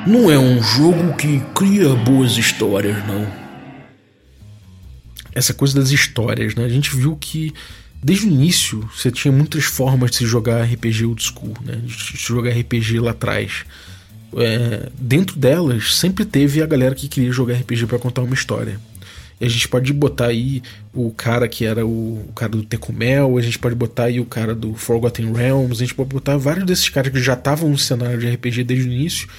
Não 0.06 0.30
é 0.30 0.38
um 0.38 0.62
jogo 0.62 1.16
que 1.16 1.39
cria 1.56 1.95
boas 1.95 2.38
histórias, 2.38 2.97
não 3.08 3.49
essa 5.34 5.54
coisa 5.54 5.76
das 5.80 5.92
histórias, 5.92 6.56
né? 6.56 6.66
A 6.66 6.70
gente 6.70 6.96
viu 6.96 7.16
que 7.16 7.54
desde 8.02 8.28
o 8.28 8.30
início 8.30 8.90
você 8.96 9.12
tinha 9.12 9.32
muitas 9.32 9.66
formas 9.66 10.12
de 10.12 10.18
se 10.18 10.26
jogar 10.26 10.64
RPG 10.64 11.06
old 11.06 11.24
school, 11.24 11.54
né? 11.64 11.82
De 11.84 11.94
se 11.94 12.18
jogar 12.18 12.52
RPG 12.52 13.00
lá 13.00 13.12
atrás. 13.12 13.66
É, 14.36 14.90
dentro 15.00 15.38
delas 15.38 15.96
sempre 15.96 16.24
teve 16.24 16.62
a 16.62 16.66
galera 16.66 16.94
que 16.94 17.08
queria 17.08 17.32
jogar 17.32 17.56
RPG 17.56 17.88
para 17.88 18.00
contar 18.00 18.22
uma 18.22 18.34
história. 18.34 18.80
E 19.42 19.46
a 19.46 19.50
gente 19.50 19.68
pode 19.68 19.94
botar 19.94 20.28
aí 20.28 20.62
o 20.94 21.12
cara 21.12 21.48
que 21.48 21.66
era 21.66 21.86
o, 21.86 22.26
o, 22.28 22.34
cara 22.36 22.52
do 22.52 22.64
Tecumel, 22.64 23.38
a 23.38 23.42
gente 23.42 23.58
pode 23.58 23.74
botar 23.74 24.06
aí 24.06 24.20
o 24.20 24.26
cara 24.26 24.54
do 24.54 24.76
Forgotten 24.76 25.32
Realms, 25.32 25.82
a 25.82 25.86
gente 25.86 25.96
pode 25.96 26.10
botar 26.10 26.36
vários 26.36 26.66
desses 26.66 26.90
caras 26.90 27.12
que 27.12 27.22
já 27.22 27.34
estavam 27.34 27.70
no 27.70 27.78
cenário 27.78 28.20
de 28.20 28.30
RPG 28.30 28.66
desde 28.66 28.90
o 28.90 28.92
início 28.92 29.30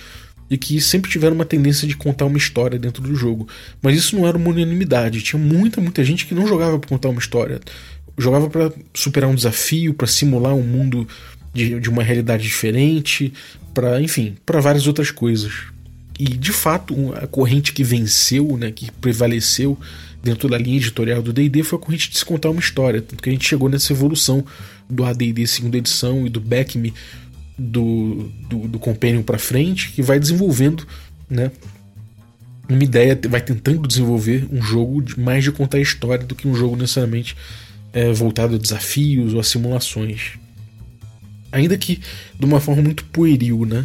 e 0.51 0.59
que 0.59 0.80
sempre 0.80 1.09
tiveram 1.09 1.36
uma 1.36 1.44
tendência 1.44 1.86
de 1.86 1.96
contar 1.96 2.26
uma 2.26 2.36
história 2.36 2.78
dentro 2.78 3.03
do 3.03 3.14
jogo. 3.14 3.46
Mas 3.80 3.96
isso 3.96 4.16
não 4.16 4.26
era 4.26 4.36
uma 4.36 4.51
unanimidade. 4.51 5.22
Tinha 5.22 5.40
muita, 5.40 5.80
muita 5.80 6.05
gente 6.05 6.26
que 6.26 6.34
não 6.34 6.46
jogava 6.46 6.78
para 6.78 6.88
contar 6.88 7.09
uma 7.09 7.20
história. 7.20 7.61
Jogava 8.18 8.51
para 8.51 8.72
superar 8.92 9.30
um 9.30 9.34
desafio, 9.34 9.94
para 9.94 10.09
simular 10.09 10.55
um 10.55 10.62
mundo 10.62 11.07
de, 11.55 11.78
de 11.78 11.88
uma 11.88 12.03
realidade 12.03 12.42
diferente, 12.42 13.32
para, 13.72 14.03
enfim, 14.03 14.36
para 14.44 14.61
várias 14.61 14.88
outras 14.88 15.12
coisas. 15.12 15.53
E 16.18 16.24
de 16.24 16.53
fato, 16.53 17.14
a 17.14 17.26
corrente 17.28 17.72
que 17.72 17.84
venceu, 17.84 18.57
né, 18.57 18.72
que 18.72 18.90
prevaleceu 18.90 19.78
dentro 20.22 20.48
da 20.48 20.59
linha 20.59 20.76
editorial 20.76 21.22
do 21.22 21.32
D&D 21.32 21.62
foi 21.62 21.78
a 21.78 21.82
corrente 21.82 22.11
de 22.11 22.18
se 22.18 22.24
contar 22.24 22.51
uma 22.51 22.61
história, 22.61 23.01
tanto 23.01 23.22
que 23.22 23.30
a 23.30 23.32
gente 23.32 23.48
chegou 23.48 23.70
nessa 23.70 23.92
evolução 23.92 24.44
do 24.88 25.05
AD&D 25.05 25.46
segunda 25.46 25.78
edição 25.78 26.26
e 26.26 26.28
do 26.28 26.40
Back 26.40 26.76
Me 26.76 26.92
do, 27.61 28.32
do, 28.48 28.68
do 28.68 28.78
Companion 28.78 29.22
para 29.22 29.38
frente, 29.38 29.92
que 29.92 30.00
vai 30.00 30.18
desenvolvendo, 30.18 30.86
né? 31.28 31.52
Uma 32.66 32.82
ideia, 32.82 33.18
vai 33.28 33.40
tentando 33.40 33.86
desenvolver 33.86 34.46
um 34.50 34.62
jogo 34.62 35.04
mais 35.18 35.44
de 35.44 35.52
contar 35.52 35.78
história 35.78 36.24
do 36.24 36.34
que 36.34 36.48
um 36.48 36.54
jogo 36.54 36.76
necessariamente 36.76 37.36
é, 37.92 38.11
voltado 38.12 38.54
a 38.54 38.58
desafios 38.58 39.34
ou 39.34 39.40
a 39.40 39.42
simulações. 39.42 40.38
Ainda 41.52 41.76
que 41.76 42.00
de 42.38 42.46
uma 42.46 42.61
forma 42.61 42.80
muito 42.80 43.04
pueril, 43.06 43.66
né? 43.66 43.84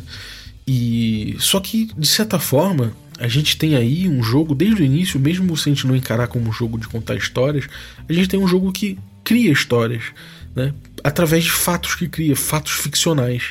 E 0.68 1.36
só 1.40 1.60
que 1.60 1.90
de 1.98 2.08
certa 2.08 2.40
forma 2.40 2.96
a 3.20 3.28
gente 3.28 3.58
tem 3.58 3.76
aí 3.76 4.08
um 4.08 4.22
jogo 4.22 4.54
desde 4.56 4.84
o 4.84 4.86
início, 4.86 5.20
mesmo 5.20 5.58
se 5.58 5.70
a 5.70 5.74
gente 5.74 5.88
não 5.88 5.96
encarar 5.96 6.28
como 6.28 6.48
um 6.48 6.54
jogo 6.54 6.78
de 6.78 6.88
contar 6.88 7.16
histórias, 7.16 7.68
a 8.08 8.14
gente 8.14 8.30
tem 8.30 8.40
um 8.40 8.48
jogo 8.48 8.72
que 8.72 8.98
cria 9.24 9.52
histórias 9.52 10.04
né? 10.56 10.74
através 11.04 11.44
de 11.44 11.52
fatos 11.52 11.96
que 11.96 12.08
cria, 12.08 12.36
fatos 12.36 12.74
ficcionais. 12.74 13.50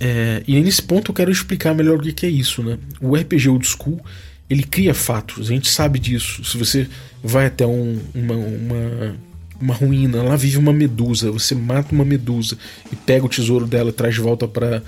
É, 0.00 0.42
e 0.46 0.60
nesse 0.60 0.82
ponto 0.82 1.10
eu 1.10 1.14
quero 1.14 1.30
explicar 1.30 1.74
melhor 1.74 1.98
o 1.98 2.00
que 2.00 2.26
é 2.26 2.28
isso. 2.28 2.62
Né? 2.62 2.78
O 3.00 3.14
RPG 3.14 3.48
Old 3.48 3.66
School 3.66 4.00
ele 4.48 4.62
cria 4.62 4.92
fatos, 4.92 5.48
a 5.48 5.52
gente 5.52 5.70
sabe 5.70 5.98
disso. 5.98 6.44
Se 6.44 6.56
você 6.58 6.88
vai 7.22 7.46
até 7.46 7.66
um, 7.66 7.98
uma, 8.14 8.34
uma, 8.34 9.16
uma 9.60 9.74
ruína, 9.74 10.22
lá 10.22 10.36
vive 10.36 10.58
uma 10.58 10.72
medusa, 10.72 11.30
você 11.30 11.54
mata 11.54 11.94
uma 11.94 12.04
medusa 12.04 12.58
e 12.92 12.96
pega 12.96 13.24
o 13.24 13.28
tesouro 13.28 13.66
dela 13.66 13.90
e 13.90 13.92
traz 13.92 14.14
de 14.14 14.20
volta 14.20 14.46
para 14.46 14.82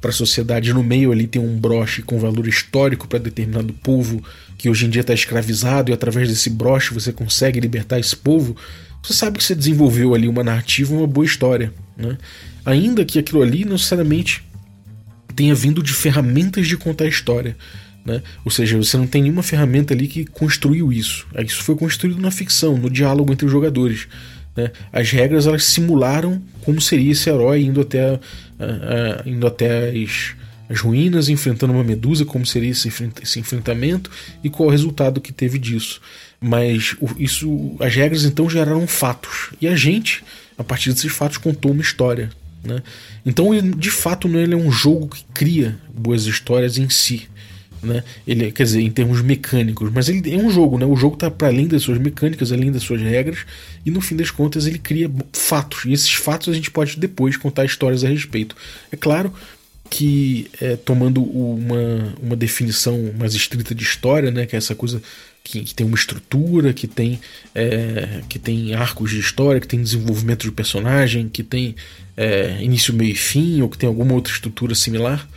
para 0.00 0.10
a 0.10 0.12
sociedade. 0.12 0.74
No 0.74 0.82
meio 0.82 1.12
ali 1.12 1.28
tem 1.28 1.40
um 1.40 1.56
broche 1.56 2.02
com 2.02 2.18
valor 2.18 2.48
histórico 2.48 3.06
para 3.06 3.20
determinado 3.20 3.72
povo 3.72 4.20
que 4.58 4.68
hoje 4.68 4.84
em 4.84 4.90
dia 4.90 5.00
está 5.00 5.14
escravizado, 5.14 5.90
e 5.90 5.94
através 5.94 6.28
desse 6.28 6.50
broche 6.50 6.92
você 6.92 7.12
consegue 7.12 7.60
libertar 7.60 8.00
esse 8.00 8.16
povo 8.16 8.56
você 9.02 9.12
sabe 9.12 9.38
que 9.38 9.44
você 9.44 9.54
desenvolveu 9.54 10.14
ali 10.14 10.28
uma 10.28 10.44
narrativa, 10.44 10.94
uma 10.94 11.06
boa 11.06 11.26
história. 11.26 11.72
Né? 11.96 12.16
Ainda 12.64 13.04
que 13.04 13.18
aquilo 13.18 13.42
ali 13.42 13.64
não 13.64 13.72
necessariamente 13.72 14.44
tenha 15.34 15.54
vindo 15.54 15.82
de 15.82 15.92
ferramentas 15.92 16.68
de 16.68 16.76
contar 16.76 17.04
a 17.04 17.08
história. 17.08 17.56
Né? 18.04 18.22
Ou 18.44 18.50
seja, 18.50 18.76
você 18.76 18.96
não 18.96 19.06
tem 19.06 19.22
nenhuma 19.22 19.42
ferramenta 19.42 19.92
ali 19.92 20.06
que 20.06 20.24
construiu 20.24 20.92
isso. 20.92 21.26
Isso 21.44 21.62
foi 21.62 21.76
construído 21.76 22.20
na 22.20 22.30
ficção, 22.30 22.76
no 22.76 22.88
diálogo 22.88 23.32
entre 23.32 23.46
os 23.46 23.52
jogadores. 23.52 24.06
Né? 24.56 24.70
As 24.92 25.10
regras 25.10 25.46
elas 25.46 25.64
simularam 25.64 26.40
como 26.62 26.80
seria 26.80 27.12
esse 27.12 27.28
herói 27.28 27.62
indo 27.62 27.80
até, 27.80 28.04
a, 28.08 29.22
a, 29.24 29.28
indo 29.28 29.46
até 29.46 29.90
as, 29.90 30.34
as 30.68 30.80
ruínas, 30.80 31.28
enfrentando 31.28 31.72
uma 31.72 31.84
medusa, 31.84 32.24
como 32.24 32.46
seria 32.46 32.70
esse, 32.70 32.88
esse 33.22 33.40
enfrentamento 33.40 34.10
e 34.44 34.50
qual 34.50 34.68
o 34.68 34.72
resultado 34.72 35.20
que 35.20 35.32
teve 35.32 35.58
disso. 35.58 36.00
Mas 36.42 36.96
isso, 37.18 37.76
as 37.78 37.94
regras 37.94 38.24
então 38.24 38.50
geraram 38.50 38.84
fatos. 38.88 39.50
E 39.60 39.68
a 39.68 39.76
gente, 39.76 40.24
a 40.58 40.64
partir 40.64 40.92
desses 40.92 41.12
fatos, 41.12 41.38
contou 41.38 41.70
uma 41.70 41.82
história. 41.82 42.30
Né? 42.64 42.82
Então, 43.24 43.48
de 43.70 43.90
fato, 43.90 44.26
ele 44.26 44.54
é 44.54 44.56
um 44.56 44.70
jogo 44.70 45.08
que 45.08 45.24
cria 45.32 45.78
boas 45.94 46.26
histórias 46.26 46.76
em 46.78 46.90
si. 46.90 47.28
Né? 47.80 48.02
Ele, 48.26 48.50
quer 48.50 48.64
dizer, 48.64 48.80
em 48.80 48.90
termos 48.90 49.22
mecânicos, 49.22 49.90
mas 49.92 50.08
ele 50.08 50.32
é 50.32 50.36
um 50.36 50.50
jogo, 50.50 50.78
né? 50.78 50.86
O 50.86 50.94
jogo 50.94 51.14
está 51.14 51.28
para 51.28 51.48
além 51.48 51.66
das 51.66 51.82
suas 51.82 51.98
mecânicas, 51.98 52.52
além 52.52 52.70
das 52.70 52.84
suas 52.84 53.00
regras, 53.00 53.38
e 53.84 53.90
no 53.90 54.00
fim 54.00 54.14
das 54.14 54.30
contas 54.30 54.66
ele 54.66 54.78
cria 54.78 55.10
fatos. 55.32 55.84
E 55.84 55.92
esses 55.92 56.12
fatos 56.12 56.48
a 56.48 56.52
gente 56.54 56.70
pode 56.70 56.96
depois 56.96 57.36
contar 57.36 57.64
histórias 57.64 58.04
a 58.04 58.08
respeito. 58.08 58.54
É 58.92 58.96
claro 58.96 59.32
que 59.90 60.48
é, 60.60 60.76
tomando 60.76 61.22
uma, 61.22 62.14
uma 62.22 62.36
definição 62.36 63.12
mais 63.18 63.34
estrita 63.34 63.74
de 63.74 63.82
história, 63.82 64.30
né, 64.30 64.46
que 64.46 64.54
é 64.54 64.58
essa 64.58 64.76
coisa 64.76 65.02
que, 65.44 65.62
que, 65.62 65.74
tem 65.74 65.86
uma 65.86 65.96
estrutura, 65.96 66.72
que 66.72 66.86
tem, 66.86 67.20
é, 67.54 68.20
que 68.28 68.38
tem 68.38 68.74
arcos 68.74 69.10
de 69.10 69.18
história, 69.18 69.60
que 69.60 69.68
tem 69.68 69.82
desenvolvimento 69.82 70.42
de 70.42 70.52
personagem, 70.52 71.28
que 71.28 71.42
tem 71.42 71.74
é, 72.16 72.58
início, 72.60 72.94
meio 72.94 73.12
e 73.12 73.16
fim, 73.16 73.60
ou 73.62 73.68
que 73.68 73.78
tem 73.78 73.88
alguma 73.88 74.14
outra 74.14 74.32
estrutura 74.32 74.74
similar, 74.74 75.28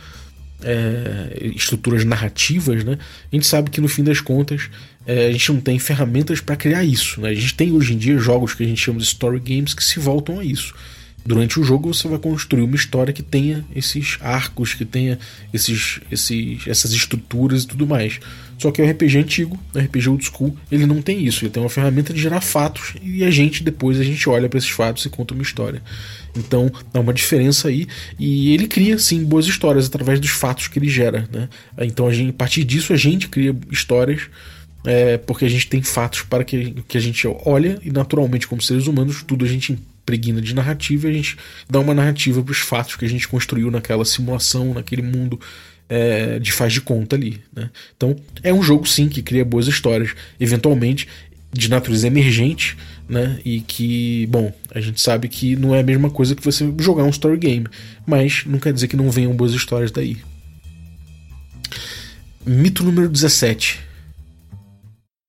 é, 0.62 1.50
estruturas 1.54 2.04
narrativas, 2.04 2.84
né? 2.84 2.98
A 3.30 3.36
gente 3.36 3.46
sabe 3.46 3.70
que 3.70 3.80
no 3.80 3.88
fim 3.88 4.02
das 4.02 4.20
contas 4.20 4.70
é, 5.06 5.26
a 5.26 5.32
gente 5.32 5.52
não 5.52 5.60
tem 5.60 5.78
ferramentas 5.78 6.40
para 6.40 6.56
criar 6.56 6.84
isso. 6.84 7.20
Né? 7.20 7.30
A 7.30 7.34
gente 7.34 7.54
tem 7.54 7.72
hoje 7.72 7.94
em 7.94 7.98
dia 7.98 8.18
jogos 8.18 8.54
que 8.54 8.62
a 8.62 8.66
gente 8.66 8.80
chama 8.80 8.98
de 8.98 9.04
story 9.04 9.40
games 9.40 9.74
que 9.74 9.84
se 9.84 9.98
voltam 9.98 10.38
a 10.38 10.44
isso 10.44 10.74
durante 11.26 11.58
o 11.58 11.64
jogo 11.64 11.92
você 11.92 12.06
vai 12.06 12.18
construir 12.18 12.62
uma 12.62 12.76
história 12.76 13.12
que 13.12 13.22
tenha 13.22 13.64
esses 13.74 14.16
arcos, 14.20 14.74
que 14.74 14.84
tenha 14.84 15.18
esses, 15.52 16.00
esses, 16.10 16.66
essas 16.68 16.92
estruturas 16.92 17.64
e 17.64 17.66
tudo 17.66 17.86
mais. 17.86 18.20
Só 18.58 18.70
que 18.70 18.80
o 18.80 18.90
RPG 18.90 19.18
antigo, 19.18 19.58
o 19.74 19.78
RPG 19.78 20.08
old 20.08 20.24
school, 20.24 20.56
ele 20.72 20.86
não 20.86 21.02
tem 21.02 21.24
isso. 21.24 21.44
Ele 21.44 21.50
tem 21.50 21.62
uma 21.62 21.68
ferramenta 21.68 22.12
de 22.12 22.20
gerar 22.20 22.40
fatos 22.40 22.94
e 23.02 23.22
a 23.24 23.30
gente 23.30 23.62
depois 23.62 24.00
a 24.00 24.04
gente 24.04 24.28
olha 24.28 24.48
para 24.48 24.58
esses 24.58 24.70
fatos 24.70 25.04
e 25.04 25.10
conta 25.10 25.34
uma 25.34 25.42
história. 25.42 25.82
Então 26.34 26.70
dá 26.92 27.00
uma 27.00 27.12
diferença 27.12 27.68
aí 27.68 27.86
e 28.18 28.54
ele 28.54 28.66
cria 28.66 28.98
sim 28.98 29.24
boas 29.24 29.46
histórias 29.46 29.86
através 29.86 30.18
dos 30.20 30.30
fatos 30.30 30.68
que 30.68 30.78
ele 30.78 30.88
gera. 30.88 31.28
Né? 31.30 31.48
Então 31.78 32.06
a, 32.06 32.12
gente, 32.12 32.30
a 32.30 32.34
partir 32.34 32.64
disso 32.64 32.92
a 32.92 32.96
gente 32.96 33.28
cria 33.28 33.54
histórias 33.70 34.22
é, 34.84 35.18
porque 35.18 35.44
a 35.44 35.48
gente 35.48 35.66
tem 35.68 35.82
fatos 35.82 36.22
para 36.22 36.44
que, 36.44 36.76
que 36.86 36.96
a 36.96 37.00
gente 37.00 37.26
olha 37.44 37.78
e 37.82 37.90
naturalmente 37.90 38.46
como 38.46 38.62
seres 38.62 38.86
humanos 38.86 39.22
tudo 39.22 39.44
a 39.44 39.48
gente 39.48 39.76
pregna 40.06 40.40
de 40.40 40.54
narrativa 40.54 41.08
e 41.08 41.10
a 41.10 41.12
gente 41.12 41.36
dá 41.68 41.80
uma 41.80 41.92
narrativa 41.92 42.40
para 42.40 42.52
os 42.52 42.58
fatos 42.58 42.94
que 42.94 43.04
a 43.04 43.08
gente 43.08 43.26
construiu 43.26 43.70
naquela 43.70 44.04
simulação, 44.04 44.72
naquele 44.72 45.02
mundo 45.02 45.40
é, 45.88 46.38
de 46.38 46.52
faz 46.52 46.72
de 46.72 46.80
conta 46.80 47.16
ali. 47.16 47.40
Né? 47.54 47.70
Então 47.96 48.16
é 48.42 48.52
um 48.52 48.62
jogo 48.62 48.86
sim 48.86 49.08
que 49.08 49.22
cria 49.22 49.44
boas 49.44 49.66
histórias, 49.66 50.14
eventualmente 50.38 51.08
de 51.52 51.70
natureza 51.70 52.06
emergente, 52.06 52.76
né? 53.08 53.38
E 53.44 53.60
que, 53.60 54.26
bom, 54.26 54.52
a 54.74 54.80
gente 54.80 55.00
sabe 55.00 55.28
que 55.28 55.56
não 55.56 55.74
é 55.74 55.80
a 55.80 55.82
mesma 55.82 56.10
coisa 56.10 56.34
que 56.34 56.44
você 56.44 56.70
jogar 56.78 57.04
um 57.04 57.08
story 57.08 57.38
game, 57.38 57.66
mas 58.06 58.44
não 58.44 58.58
quer 58.58 58.72
dizer 58.72 58.88
que 58.88 58.96
não 58.96 59.10
venham 59.10 59.34
boas 59.34 59.52
histórias 59.52 59.90
daí. 59.90 60.18
Mito 62.44 62.84
número 62.84 63.08
17. 63.08 63.80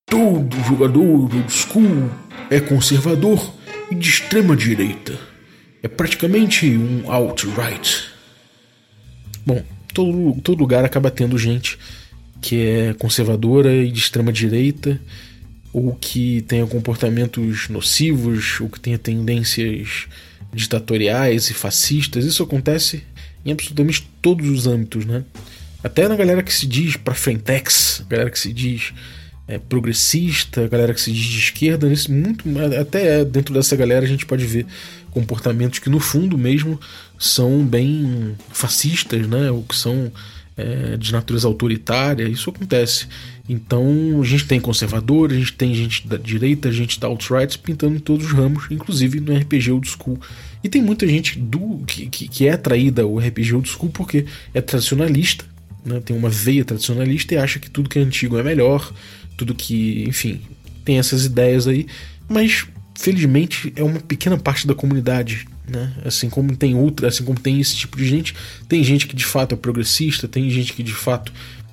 Todo 0.09 0.55
jogador 0.67 1.01
old 1.01 1.51
school 1.51 2.09
é 2.49 2.59
conservador 2.59 3.53
e 3.89 3.95
de 3.95 4.09
extrema 4.09 4.55
direita. 4.55 5.17
É 5.81 5.87
praticamente 5.87 6.67
um 6.77 7.09
alt-right. 7.09 8.09
Bom, 9.45 9.63
todo, 9.97 10.39
todo 10.41 10.59
lugar 10.59 10.85
acaba 10.85 11.09
tendo 11.09 11.39
gente 11.39 11.79
que 12.39 12.61
é 12.61 12.93
conservadora 12.93 13.73
e 13.73 13.91
de 13.91 13.99
extrema 13.99 14.31
direita, 14.31 15.01
ou 15.73 15.95
que 15.95 16.43
tenha 16.47 16.67
comportamentos 16.67 17.67
nocivos, 17.67 18.61
ou 18.61 18.69
que 18.69 18.79
tenha 18.79 18.99
tendências 18.99 20.05
ditatoriais 20.53 21.49
e 21.49 21.53
fascistas. 21.55 22.25
Isso 22.25 22.43
acontece 22.43 23.03
em 23.43 23.51
absolutamente 23.51 24.07
todos 24.21 24.47
os 24.47 24.67
âmbitos, 24.67 25.03
né? 25.03 25.23
Até 25.83 26.07
na 26.07 26.15
galera 26.15 26.43
que 26.43 26.53
se 26.53 26.67
diz 26.67 26.95
para 26.95 27.15
frentex, 27.15 28.03
galera 28.07 28.29
que 28.29 28.39
se 28.39 28.53
diz 28.53 28.93
é, 29.47 29.57
progressista, 29.57 30.67
galera 30.67 30.93
que 30.93 31.01
se 31.01 31.11
diz 31.11 31.25
de 31.25 31.39
esquerda, 31.39 31.89
nesse, 31.89 32.11
muito, 32.11 32.43
até 32.79 33.25
dentro 33.25 33.51
dessa 33.51 33.75
galera 33.75 34.05
a 34.05 34.09
gente 34.09 34.27
pode 34.27 34.45
ver 34.45 34.67
comportamentos 35.11 35.79
que 35.79 35.89
no 35.89 35.99
fundo 35.99 36.37
mesmo 36.37 36.79
são 37.17 37.65
bem 37.65 38.35
fascistas, 38.49 39.27
né? 39.27 39.49
Ou 39.51 39.63
que 39.63 39.75
são 39.75 40.11
é, 40.57 40.97
de 40.97 41.11
natureza 41.11 41.47
autoritária, 41.47 42.27
isso 42.27 42.49
acontece. 42.49 43.07
Então 43.47 44.19
a 44.21 44.25
gente 44.25 44.45
tem 44.45 44.59
conservador, 44.59 45.31
a 45.31 45.35
gente 45.35 45.53
tem 45.53 45.73
gente 45.73 46.05
da 46.07 46.17
direita, 46.17 46.71
gente 46.71 46.99
da 46.99 47.07
alt-right 47.07 47.57
pintando 47.59 47.95
em 47.95 47.99
todos 47.99 48.25
os 48.25 48.31
ramos, 48.33 48.65
inclusive 48.69 49.19
no 49.19 49.35
RPG 49.35 49.71
Old 49.71 49.87
School. 49.87 50.19
E 50.63 50.67
tem 50.67 50.81
muita 50.81 51.07
gente 51.07 51.39
do 51.39 51.83
que, 51.85 52.07
que, 52.07 52.27
que 52.27 52.47
é 52.47 52.53
atraída 52.53 53.03
ao 53.03 53.17
RPG 53.17 53.53
Old 53.53 53.69
School 53.69 53.91
porque 53.91 54.25
é 54.53 54.59
tradicionalista, 54.59 55.45
né? 55.85 56.01
tem 56.03 56.15
uma 56.17 56.29
veia 56.29 56.65
tradicionalista 56.65 57.35
e 57.35 57.37
acha 57.37 57.59
que 57.59 57.69
tudo 57.69 57.87
que 57.87 57.99
é 57.99 58.01
antigo 58.01 58.37
é 58.37 58.43
melhor, 58.43 58.91
tudo 59.37 59.53
que, 59.53 60.03
enfim, 60.07 60.41
tem 60.83 60.97
essas 60.97 61.25
ideias 61.25 61.67
aí, 61.67 61.85
mas 62.27 62.65
felizmente 62.97 63.71
é 63.75 63.83
uma 63.83 63.99
pequena 63.99 64.37
parte 64.37 64.65
da 64.65 64.73
comunidade, 64.73 65.47
né? 65.69 65.93
Assim 66.03 66.29
como 66.29 66.55
tem 66.57 66.75
outra, 66.75 67.07
assim 67.07 67.23
como 67.23 67.39
tem 67.39 67.59
esse 67.59 67.75
tipo 67.75 67.95
de 67.95 68.05
gente, 68.05 68.33
tem 68.67 68.83
gente 68.83 69.07
que 69.07 69.15
de 69.15 69.25
fato 69.25 69.53
é 69.53 69.57
progressista, 69.57 70.27
tem 70.27 70.49
gente 70.49 70.73
que 70.73 70.81
de 70.81 70.93
fato 70.93 71.31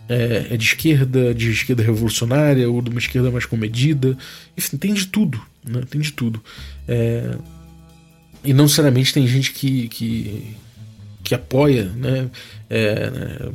é, 0.09 0.49
é 0.51 0.57
de 0.57 0.65
esquerda, 0.65 1.35
de 1.35 1.51
esquerda 1.51 1.83
revolucionária 1.83 2.69
ou 2.69 2.83
de 2.83 2.91
uma 2.91 2.99
esquerda 2.99 3.31
mais 3.31 3.47
comedida, 3.47 4.17
enfim, 4.57 4.77
tem 4.77 4.93
de 4.93 5.07
tudo, 5.07 5.41
né? 5.67 5.83
Tem 5.89 6.01
de 6.01 6.13
tudo. 6.13 6.43
É... 6.87 7.37
E 8.45 8.53
não 8.53 8.65
necessariamente 8.65 9.15
tem 9.15 9.27
gente 9.27 9.53
que, 9.53 9.89
que, 9.89 10.55
que 11.23 11.35
apoia, 11.35 11.85
né? 11.97 12.29
É, 12.69 13.11
né? 13.11 13.53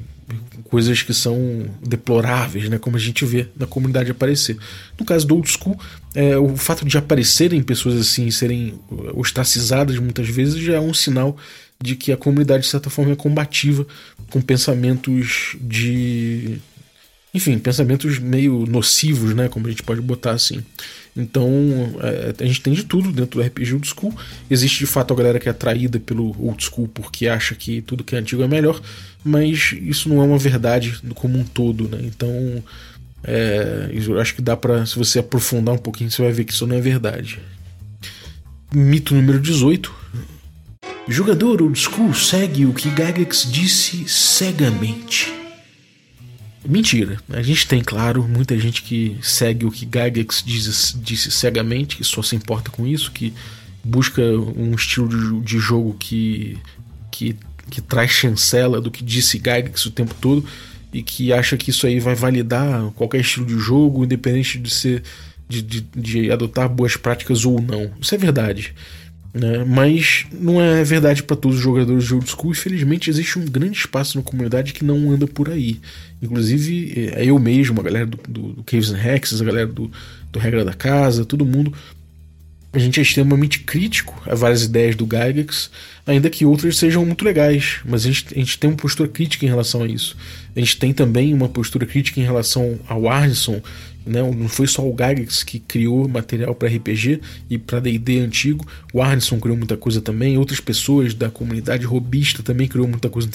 Coisas 0.70 1.02
que 1.02 1.14
são 1.14 1.66
deploráveis, 1.86 2.70
né, 2.70 2.78
como 2.78 2.96
a 2.96 3.00
gente 3.00 3.26
vê 3.26 3.48
na 3.58 3.66
comunidade 3.66 4.12
aparecer. 4.12 4.58
No 5.00 5.06
caso 5.06 5.26
do 5.26 5.36
Old 5.36 5.50
School, 5.50 5.78
é, 6.14 6.38
o 6.38 6.56
fato 6.56 6.86
de 6.86 6.98
aparecerem 6.98 7.62
pessoas 7.64 8.00
assim, 8.00 8.30
serem 8.30 8.80
ostracizadas 9.16 9.98
muitas 9.98 10.30
vezes, 10.30 10.56
já 10.56 10.76
é 10.76 10.80
um 10.80 10.94
sinal 10.94 11.36
de 11.82 11.96
que 11.96 12.12
a 12.12 12.18
comunidade, 12.18 12.64
de 12.64 12.70
certa 12.70 12.90
forma, 12.90 13.14
é 13.14 13.16
combativa 13.16 13.86
com 14.30 14.42
pensamentos 14.42 15.56
de. 15.60 16.58
Enfim, 17.34 17.60
pensamentos 17.60 18.18
meio 18.18 18.66
nocivos, 18.66 19.36
né? 19.36 19.48
Como 19.48 19.68
a 19.68 19.70
gente 19.70 19.84
pode 19.84 20.02
botar 20.02 20.32
assim. 20.32 20.64
Então, 21.16 21.50
é, 22.02 22.44
a 22.44 22.48
gente 22.48 22.62
tem 22.62 22.74
de 22.74 22.84
tudo 22.84 23.12
dentro 23.12 23.40
do 23.40 23.46
RPG 23.46 23.74
Old 23.74 23.88
School. 23.88 24.16
Existe 24.50 24.80
de 24.80 24.86
fato 24.86 25.14
a 25.14 25.18
galera 25.18 25.40
que 25.40 25.48
é 25.48 25.52
atraída 25.52 26.00
pelo 26.00 26.36
Old 26.40 26.64
School 26.64 26.88
porque 26.88 27.28
acha 27.28 27.54
que 27.56 27.82
tudo 27.82 28.04
que 28.04 28.16
é 28.16 28.20
antigo 28.20 28.42
é 28.42 28.48
melhor 28.48 28.82
mas 29.24 29.76
isso 29.82 30.10
não 30.10 30.22
é 30.22 30.26
uma 30.26 30.38
verdade 30.38 31.00
como 31.16 31.38
um 31.38 31.44
todo, 31.44 31.90
né? 31.90 32.00
Então, 32.04 32.64
é, 33.24 33.90
eu 33.92 34.20
acho 34.20 34.36
que 34.36 34.42
dá 34.42 34.56
para 34.56 34.86
se 34.86 34.98
você 34.98 35.20
aprofundar 35.20 35.76
um 35.76 35.80
pouquinho, 35.80 36.10
você 36.10 36.22
vai 36.22 36.32
ver 36.32 36.46
que 36.46 36.54
isso 36.54 36.66
não 36.66 36.78
é 36.78 36.82
verdade. 36.82 37.40
Mito 38.74 39.14
número 39.14 39.40
18. 39.40 39.94
Jogador 41.08 41.62
old 41.62 41.78
school 41.78 42.14
segue 42.14 42.66
o 42.66 42.74
que 42.74 42.90
Gygax 42.90 43.48
disse 43.52 44.08
cegamente. 44.08 45.34
Mentira. 46.70 47.18
A 47.30 47.42
gente 47.42 47.68
tem, 47.68 47.82
claro, 47.82 48.28
muita 48.28 48.58
gente 48.60 48.84
que 48.84 49.18
segue 49.22 49.66
o 49.66 49.72
que 49.72 49.86
Gygax 49.86 50.44
disse, 50.46 50.98
disse 50.98 51.32
cegamente, 51.32 51.98
que 51.98 52.04
só 52.04 52.22
se 52.22 52.36
importa 52.36 52.70
com 52.70 52.86
isso, 52.86 53.12
que 53.12 53.34
busca 53.84 54.22
um 54.22 54.74
estilo 54.76 55.10
de, 55.10 55.46
de 55.46 55.60
jogo 55.60 55.96
que, 55.98 56.58
que 57.12 57.36
que 57.70 57.82
traz 57.82 58.10
chancela 58.12 58.82
do 58.82 58.92
que 58.92 59.04
disse 59.04 59.38
Gygax 59.38 59.86
o 59.86 59.92
tempo 59.92 60.16
todo 60.20 60.44
e 60.92 61.04
que 61.04 61.32
acha 61.32 61.56
que 61.56 61.70
isso 61.70 61.86
aí 61.86 62.00
vai 62.00 62.16
validar 62.16 62.90
qualquer 62.96 63.22
estilo 63.22 63.46
de 63.46 63.58
jogo, 63.58 64.04
independente 64.04 64.58
de 64.58 64.70
ser 64.70 65.04
de, 65.48 65.62
de, 65.62 65.82
de 65.96 66.32
adotar 66.32 66.68
boas 66.70 66.96
práticas 66.96 67.46
ou 67.46 67.62
não. 67.62 67.92
Isso 68.02 68.14
é 68.14 68.18
verdade. 68.18 68.74
Né? 69.34 69.64
Mas 69.64 70.26
não 70.32 70.60
é 70.60 70.84
verdade 70.84 71.22
para 71.22 71.36
todos 71.36 71.58
os 71.58 71.64
jogadores 71.64 72.06
de 72.06 72.14
old 72.14 72.30
school. 72.30 72.52
Infelizmente, 72.52 73.10
existe 73.10 73.38
um 73.38 73.46
grande 73.46 73.78
espaço 73.78 74.18
na 74.18 74.24
comunidade 74.24 74.74
que 74.74 74.84
não 74.84 75.12
anda 75.12 75.28
por 75.28 75.50
aí. 75.50 75.80
Inclusive, 76.22 77.12
é 77.14 77.26
eu 77.26 77.38
mesmo, 77.38 77.80
a 77.80 77.84
galera 77.84 78.06
do, 78.06 78.20
do, 78.28 78.42
do 78.54 78.64
Caves 78.64 78.92
and 78.92 79.00
Hexes, 79.00 79.42
a 79.42 79.46
galera 79.46 79.68
do, 79.68 79.92
do 80.32 80.40
Regra 80.40 80.66
da 80.66 80.74
Casa, 80.74 81.26
todo 81.26 81.46
mundo 81.46 81.74
a 82.72 82.78
gente 82.78 83.00
é 83.00 83.04
extremamente 83.04 83.60
crítico 83.60 84.22
a 84.28 84.36
várias 84.36 84.64
ideias 84.64 84.96
do 84.96 85.06
Gygax, 85.06 85.72
ainda 86.06 86.30
que 86.30 86.46
outras 86.46 86.78
sejam 86.78 87.04
muito 87.04 87.26
legais, 87.26 87.80
mas 87.84 88.06
a 88.06 88.12
gente, 88.12 88.28
a 88.32 88.38
gente 88.38 88.60
tem 88.60 88.70
uma 88.70 88.78
postura 88.78 89.10
crítica 89.10 89.46
em 89.46 89.50
relação 89.50 89.82
a 89.82 89.88
isso. 89.88 90.16
A 90.56 90.60
gente 90.60 90.78
tem 90.78 90.94
também 90.94 91.34
uma 91.34 91.50
postura 91.50 91.86
crítica 91.86 92.20
em 92.20 92.24
relação 92.24 92.80
ao 92.88 93.10
Arneson 93.10 93.60
né? 94.06 94.22
Não 94.22 94.48
foi 94.48 94.68
só 94.68 94.88
o 94.88 94.92
Gygax 94.92 95.44
que 95.44 95.60
criou 95.60 96.08
material 96.08 96.56
para 96.56 96.70
RPG 96.70 97.22
e 97.50 97.58
para 97.58 97.80
D&D 97.80 98.20
antigo. 98.20 98.66
O 98.94 99.02
Arneson 99.02 99.40
criou 99.40 99.58
muita 99.58 99.78
coisa 99.78 100.02
também. 100.02 100.38
Outras 100.38 100.60
pessoas 100.60 101.14
da 101.14 101.30
comunidade 101.30 101.86
robista 101.86 102.42
também 102.42 102.68
criou 102.68 102.88
muita 102.88 103.10
coisa 103.10 103.30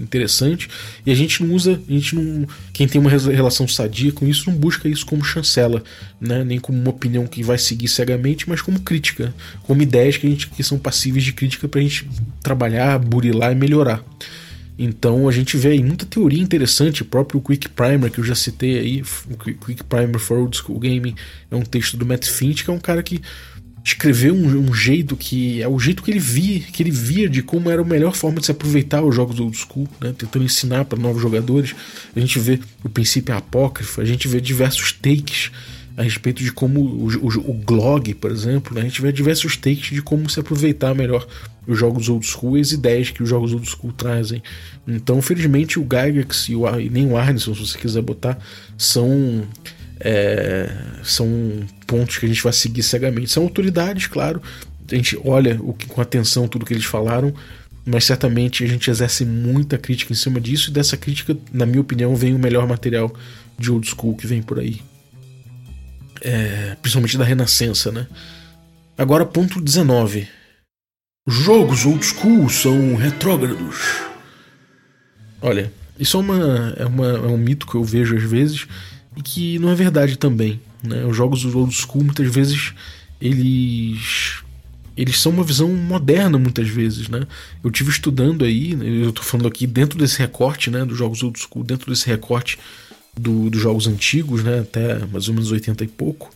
interessante. 0.00 0.68
E 1.04 1.10
a 1.10 1.14
gente 1.14 1.42
não 1.42 1.54
usa, 1.54 1.80
a 1.88 1.92
gente 1.92 2.14
não, 2.14 2.46
quem 2.72 2.86
tem 2.86 3.00
uma 3.00 3.10
relação 3.10 3.66
sadia 3.66 4.12
com 4.12 4.26
isso 4.26 4.50
não 4.50 4.56
busca 4.56 4.88
isso 4.88 5.04
como 5.06 5.24
chancela, 5.24 5.82
né? 6.20 6.44
Nem 6.44 6.58
como 6.58 6.78
uma 6.78 6.90
opinião 6.90 7.26
que 7.26 7.42
vai 7.42 7.58
seguir 7.58 7.88
cegamente, 7.88 8.48
mas 8.48 8.60
como 8.60 8.80
crítica, 8.80 9.34
como 9.62 9.82
ideias 9.82 10.16
que 10.16 10.26
a 10.26 10.30
gente 10.30 10.48
que 10.48 10.62
são 10.62 10.78
passíveis 10.78 11.24
de 11.24 11.32
crítica 11.32 11.68
para 11.68 11.80
a 11.80 11.82
gente 11.82 12.08
trabalhar, 12.42 12.98
burilar 12.98 13.52
e 13.52 13.54
melhorar. 13.54 14.04
Então 14.84 15.28
a 15.28 15.32
gente 15.32 15.56
vê 15.56 15.68
aí 15.68 15.82
muita 15.82 16.04
teoria 16.04 16.42
interessante, 16.42 17.02
o 17.02 17.04
próprio 17.04 17.40
Quick 17.40 17.68
Primer 17.68 18.10
que 18.10 18.18
eu 18.18 18.24
já 18.24 18.34
citei 18.34 18.80
aí, 18.80 19.02
Quick 19.64 19.84
Primer 19.84 20.18
for 20.18 20.38
Old 20.38 20.56
School 20.56 20.80
Gaming, 20.80 21.14
é 21.48 21.54
um 21.54 21.62
texto 21.62 21.96
do 21.96 22.04
Matt 22.04 22.26
Finch, 22.26 22.64
que 22.64 22.70
é 22.70 22.72
um 22.72 22.80
cara 22.80 23.00
que 23.00 23.20
escreveu 23.84 24.34
um, 24.34 24.70
um, 24.70 24.74
jeito 24.74 25.16
que 25.16 25.62
é 25.62 25.68
o 25.68 25.78
jeito 25.78 26.02
que 26.02 26.10
ele 26.10 26.18
via, 26.18 26.58
que 26.60 26.82
ele 26.82 26.90
via 26.90 27.28
de 27.28 27.44
como 27.44 27.70
era 27.70 27.80
a 27.80 27.84
melhor 27.84 28.16
forma 28.16 28.40
de 28.40 28.46
se 28.46 28.50
aproveitar 28.50 29.04
os 29.04 29.14
jogos 29.14 29.38
old 29.38 29.56
school, 29.56 29.86
né? 30.00 30.12
tentando 30.18 30.44
ensinar 30.44 30.84
para 30.84 30.98
novos 30.98 31.22
jogadores. 31.22 31.76
A 32.14 32.18
gente 32.18 32.40
vê 32.40 32.58
o 32.82 32.88
princípio 32.88 33.36
apócrifo, 33.36 34.00
a 34.00 34.04
gente 34.04 34.26
vê 34.26 34.40
diversos 34.40 34.90
takes 34.90 35.52
a 35.96 36.02
respeito 36.02 36.42
de 36.42 36.52
como 36.52 36.80
o, 36.80 37.08
o, 37.08 37.50
o 37.50 37.54
GLOG, 37.54 38.14
por 38.14 38.30
exemplo, 38.30 38.74
né? 38.74 38.80
a 38.80 38.84
gente 38.84 39.02
vê 39.02 39.12
diversos 39.12 39.56
takes 39.56 39.90
de 39.90 40.02
como 40.02 40.28
se 40.28 40.40
aproveitar 40.40 40.94
melhor 40.94 41.26
os 41.66 41.78
jogos 41.78 42.08
old 42.08 42.26
school 42.26 42.56
e 42.56 42.60
as 42.60 42.72
ideias 42.72 43.10
que 43.10 43.22
os 43.22 43.28
jogos 43.28 43.52
old 43.52 43.68
school 43.68 43.92
trazem. 43.92 44.42
Então, 44.86 45.20
felizmente, 45.20 45.78
o 45.78 45.82
Gygax 45.82 46.48
e, 46.48 46.56
o, 46.56 46.80
e 46.80 46.88
nem 46.88 47.06
o 47.06 47.16
Arneson, 47.16 47.54
se 47.54 47.60
você 47.60 47.78
quiser 47.78 48.02
botar, 48.02 48.38
são 48.76 49.46
é, 50.00 50.68
são 51.04 51.28
pontos 51.86 52.18
que 52.18 52.26
a 52.26 52.28
gente 52.28 52.42
vai 52.42 52.52
seguir 52.52 52.82
cegamente. 52.82 53.30
São 53.30 53.44
autoridades, 53.44 54.06
claro, 54.06 54.42
a 54.90 54.94
gente 54.94 55.18
olha 55.24 55.58
o 55.62 55.72
que, 55.72 55.86
com 55.86 56.00
atenção 56.00 56.48
tudo 56.48 56.66
que 56.66 56.74
eles 56.74 56.84
falaram, 56.84 57.32
mas 57.84 58.04
certamente 58.04 58.64
a 58.64 58.66
gente 58.66 58.90
exerce 58.90 59.24
muita 59.24 59.78
crítica 59.78 60.12
em 60.12 60.16
cima 60.16 60.40
disso, 60.40 60.70
e 60.70 60.72
dessa 60.72 60.96
crítica, 60.96 61.36
na 61.52 61.66
minha 61.66 61.80
opinião, 61.80 62.16
vem 62.16 62.34
o 62.34 62.38
melhor 62.38 62.66
material 62.66 63.14
de 63.58 63.70
old 63.70 63.86
school 63.88 64.16
que 64.16 64.26
vem 64.26 64.42
por 64.42 64.58
aí. 64.58 64.80
É, 66.24 66.76
principalmente 66.80 67.18
da 67.18 67.24
Renascença, 67.24 67.90
né? 67.90 68.06
Agora, 68.96 69.26
ponto 69.26 69.60
19. 69.60 70.28
Jogos 71.26 71.84
old 71.84 72.04
school 72.04 72.48
são 72.48 72.94
retrógrados. 72.94 73.76
Olha, 75.40 75.72
isso 75.98 76.16
é, 76.16 76.20
uma, 76.20 76.74
é, 76.76 76.86
uma, 76.86 77.06
é 77.06 77.26
um 77.26 77.36
mito 77.36 77.66
que 77.66 77.74
eu 77.74 77.84
vejo 77.84 78.16
às 78.16 78.22
vezes, 78.22 78.66
e 79.16 79.22
que 79.22 79.58
não 79.58 79.70
é 79.70 79.74
verdade 79.74 80.16
também. 80.16 80.60
Né? 80.82 81.04
Os 81.04 81.16
jogos 81.16 81.44
old 81.44 81.74
school 81.74 82.04
muitas 82.04 82.32
vezes 82.32 82.72
eles 83.20 84.42
eles 84.96 85.18
são 85.20 85.32
uma 85.32 85.44
visão 85.44 85.68
moderna 85.68 86.38
muitas 86.38 86.68
vezes, 86.68 87.08
né? 87.08 87.26
Eu 87.64 87.70
tive 87.70 87.90
estudando 87.90 88.44
aí, 88.44 88.72
eu 88.72 89.08
estou 89.08 89.24
falando 89.24 89.48
aqui 89.48 89.66
dentro 89.66 89.98
desse 89.98 90.18
recorte, 90.18 90.70
né, 90.70 90.84
dos 90.84 90.98
jogos 90.98 91.22
old 91.22 91.38
school, 91.38 91.64
dentro 91.64 91.90
desse 91.90 92.06
recorte 92.06 92.58
do, 93.16 93.50
dos 93.50 93.60
jogos 93.60 93.86
antigos, 93.86 94.42
né, 94.42 94.60
até 94.60 95.04
mais 95.06 95.28
ou 95.28 95.34
menos 95.34 95.50
80 95.50 95.84
e 95.84 95.88
pouco. 95.88 96.30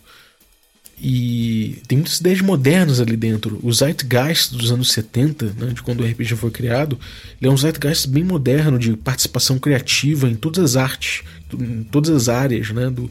E 0.98 1.82
tem 1.86 1.98
muitas 1.98 2.20
ideias 2.20 2.40
modernas 2.40 3.00
ali 3.00 3.16
dentro. 3.16 3.60
O 3.62 3.70
Zeitgeist 3.70 4.54
dos 4.54 4.72
anos 4.72 4.92
70, 4.92 5.54
né, 5.58 5.66
de 5.74 5.82
quando 5.82 6.00
o 6.00 6.06
RPG 6.06 6.36
foi 6.36 6.50
criado, 6.50 6.98
ele 7.40 7.50
é 7.50 7.52
um 7.52 7.56
Zeitgeist 7.56 8.08
bem 8.08 8.24
moderno, 8.24 8.78
de 8.78 8.96
participação 8.96 9.58
criativa 9.58 10.28
em 10.28 10.34
todas 10.34 10.58
as 10.64 10.76
artes, 10.76 11.22
em 11.52 11.82
todas 11.84 12.10
as 12.10 12.28
áreas 12.30 12.70
né, 12.70 12.88
do, 12.88 13.10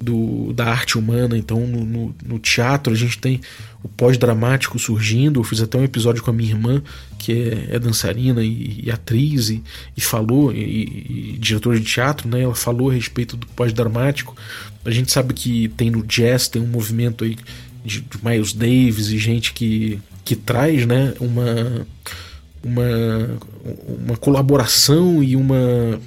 do, 0.00 0.54
da 0.54 0.66
arte 0.66 0.96
humana. 0.96 1.36
Então, 1.36 1.66
no, 1.66 1.84
no, 1.84 2.14
no 2.24 2.38
teatro, 2.38 2.90
a 2.90 2.96
gente 2.96 3.18
tem 3.18 3.42
o 3.82 3.88
pós-dramático 3.88 4.78
surgindo. 4.78 5.40
Eu 5.40 5.44
fiz 5.44 5.60
até 5.60 5.76
um 5.76 5.84
episódio 5.84 6.22
com 6.22 6.30
a 6.30 6.34
minha 6.34 6.50
irmã, 6.50 6.82
que 7.26 7.32
é, 7.32 7.74
é 7.74 7.78
dançarina 7.80 8.40
e, 8.40 8.84
e, 8.84 8.90
atriz, 8.90 9.50
e, 9.50 9.60
e 9.96 10.00
falou, 10.00 10.52
e, 10.52 11.34
e, 11.34 11.38
diretora 11.40 11.76
de 11.76 11.84
teatro, 11.84 12.28
né? 12.28 12.42
Ela 12.42 12.54
falou 12.54 12.88
a 12.88 12.94
respeito 12.94 13.36
do 13.36 13.48
pós-dramático. 13.48 14.36
A 14.84 14.92
gente 14.92 15.10
sabe 15.10 15.34
que 15.34 15.68
tem 15.70 15.90
no 15.90 16.06
jazz, 16.06 16.46
tem 16.46 16.62
um 16.62 16.68
movimento 16.68 17.24
aí 17.24 17.36
de, 17.84 18.00
de 18.02 18.24
Miles 18.24 18.52
Davis 18.52 19.08
e 19.08 19.18
gente 19.18 19.52
que, 19.52 19.98
que 20.24 20.36
traz, 20.36 20.86
né? 20.86 21.14
Uma, 21.18 21.84
uma, 22.62 23.38
uma 24.06 24.16
colaboração 24.16 25.20
e 25.20 25.34
uma 25.34 26.00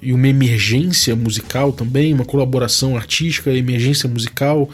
e 0.00 0.12
uma 0.12 0.28
emergência 0.28 1.16
musical 1.16 1.72
também, 1.72 2.12
uma 2.12 2.26
colaboração 2.26 2.94
artística, 2.94 3.50
emergência 3.50 4.06
musical 4.06 4.68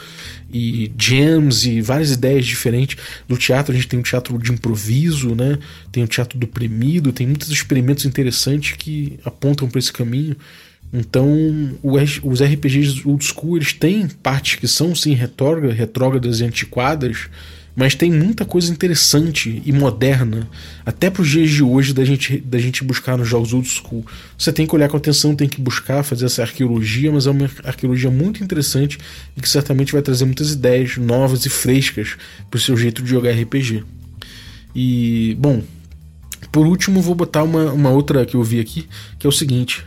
e 0.53 0.91
jams 0.99 1.65
e 1.65 1.81
várias 1.81 2.13
ideias 2.13 2.47
diferentes. 2.47 2.97
Do 3.29 3.37
teatro 3.37 3.73
a 3.73 3.75
gente 3.77 3.89
tem 3.89 3.99
um 3.99 4.03
teatro 4.03 4.37
de 4.39 4.53
improviso, 4.53 5.35
né? 5.35 5.59
Tem 5.93 6.03
o 6.03 6.09
teatro 6.09 6.39
deprimido, 6.39 7.13
tem 7.13 7.27
muitos 7.27 7.51
experimentos 7.51 8.05
interessantes 8.05 8.77
que 8.77 9.19
apontam 9.25 9.69
para 9.69 9.79
esse 9.79 9.93
caminho. 9.93 10.37
Então, 10.93 11.79
os 11.83 12.43
RPGs 12.43 13.03
old 13.05 13.25
school 13.25 13.57
eles 13.57 13.73
têm 13.73 14.09
partes 14.09 14.57
que 14.57 14.67
são 14.67 14.95
sim 14.95 15.15
retrógradas 15.15 16.41
e 16.41 16.45
antiquadas, 16.45 17.29
mas 17.75 17.95
tem 17.95 18.11
muita 18.11 18.45
coisa 18.45 18.73
interessante 18.73 19.63
e 19.65 19.73
moderna, 19.73 20.49
até 20.85 21.09
para 21.09 21.23
os 21.23 21.29
dias 21.29 21.51
de 21.51 21.63
hoje, 21.63 21.95
da 21.95 22.05
gente, 22.05 22.39
da 22.39 22.59
gente 22.59 22.85
buscar 22.85 23.17
nos 23.17 23.29
jogos 23.29 23.53
old 23.53 23.69
school. 23.69 24.05
Você 24.37 24.53
tem 24.53 24.67
que 24.67 24.75
olhar 24.75 24.89
com 24.89 24.97
atenção, 24.97 25.35
tem 25.35 25.49
que 25.49 25.61
buscar 25.61 26.03
fazer 26.03 26.27
essa 26.27 26.43
arqueologia, 26.43 27.13
mas 27.13 27.27
é 27.27 27.31
uma 27.31 27.51
arqueologia 27.65 28.11
muito 28.11 28.43
interessante 28.43 28.99
e 29.37 29.41
que 29.41 29.49
certamente 29.49 29.93
vai 29.93 30.03
trazer 30.03 30.25
muitas 30.25 30.53
ideias 30.53 30.97
novas 30.97 31.47
e 31.47 31.49
frescas 31.49 32.17
para 32.51 32.59
o 32.59 32.61
seu 32.61 32.77
jeito 32.77 33.03
de 33.03 33.11
jogar 33.11 33.33
RPG. 33.33 33.85
E, 34.75 35.37
bom, 35.39 35.63
por 36.51 36.67
último, 36.67 37.01
vou 37.01 37.15
botar 37.15 37.43
uma, 37.43 37.73
uma 37.73 37.91
outra 37.91 38.27
que 38.27 38.35
eu 38.35 38.43
vi 38.43 38.61
aqui, 38.61 38.87
que 39.19 39.27
é 39.27 39.29
o 39.29 39.33
seguinte. 39.33 39.85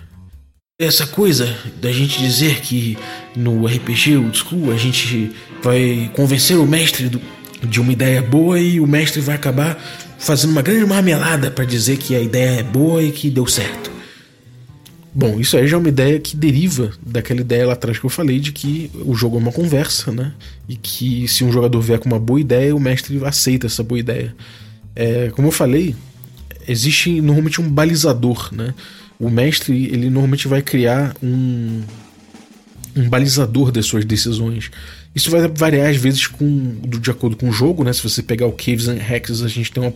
Essa 0.80 1.06
coisa 1.06 1.56
da 1.80 1.92
gente 1.92 2.20
dizer 2.20 2.62
que 2.62 2.98
no 3.36 3.66
RPG 3.68 4.18
Old 4.18 4.38
School 4.38 4.72
a 4.72 4.78
gente 4.78 5.32
vai 5.62 6.10
convencer 6.16 6.58
o 6.58 6.66
mestre 6.66 7.10
do, 7.10 7.22
de 7.68 7.80
uma 7.80 7.92
ideia 7.92 8.22
boa 8.22 8.60
e 8.60 8.80
o 8.80 8.88
mestre 8.88 9.22
vai 9.22 9.36
acabar 9.36 9.78
fazendo 10.18 10.52
uma 10.52 10.62
grande 10.62 10.86
marmelada 10.86 11.52
para 11.52 11.66
dizer 11.66 11.98
que 11.98 12.16
a 12.16 12.22
ideia 12.22 12.60
é 12.60 12.64
boa 12.64 13.04
e 13.04 13.12
que 13.12 13.30
deu 13.30 13.46
certo. 13.46 13.92
Bom, 15.16 15.40
isso 15.40 15.56
aí 15.56 15.68
já 15.68 15.78
é 15.78 15.80
uma 15.80 15.90
ideia 15.90 16.20
que 16.20 16.36
deriva 16.36 16.92
daquela 17.06 17.42
ideia 17.42 17.68
lá 17.68 17.74
atrás 17.74 18.00
que 18.00 18.06
eu 18.06 18.10
falei 18.10 18.40
de 18.40 18.52
que 18.52 18.90
o 19.06 19.14
jogo 19.14 19.38
é 19.38 19.40
uma 19.40 19.52
conversa, 19.52 20.12
né? 20.12 20.34
E 20.68 20.76
que 20.76 21.28
se 21.28 21.44
um 21.44 21.52
jogador 21.52 21.80
vier 21.82 22.00
com 22.00 22.10
uma 22.10 22.20
boa 22.20 22.42
ideia, 22.42 22.76
o 22.76 22.80
mestre 22.80 23.24
aceita 23.24 23.68
essa 23.68 23.84
boa 23.84 24.00
ideia. 24.00 24.36
É, 24.96 25.30
como 25.30 25.50
eu 25.50 25.52
falei, 25.52 25.96
existe 26.68 27.22
normalmente 27.22 27.62
um 27.62 27.70
balizador, 27.70 28.50
né? 28.52 28.74
O 29.20 29.30
mestre 29.30 29.86
ele 29.86 30.10
normalmente 30.10 30.48
vai 30.48 30.64
criar 30.64 31.16
um, 31.22 31.84
um 32.96 33.08
balizador 33.08 33.72
das 33.72 33.86
suas 33.86 34.04
decisões. 34.06 34.72
Isso 35.16 35.30
vai 35.30 35.48
variar 35.48 35.90
às 35.90 35.98
vezes 35.98 36.28
com, 36.28 36.76
de 36.82 37.12
acordo 37.12 37.36
com 37.36 37.50
o 37.50 37.52
jogo, 37.52 37.84
né? 37.84 37.94
Se 37.94 38.02
você 38.02 38.24
pegar 38.24 38.48
o 38.48 38.52
Caves 38.52 38.88
and 38.88 38.98
Hexes, 38.98 39.44
a 39.44 39.48
gente 39.48 39.72
tem 39.72 39.84
uma, 39.84 39.94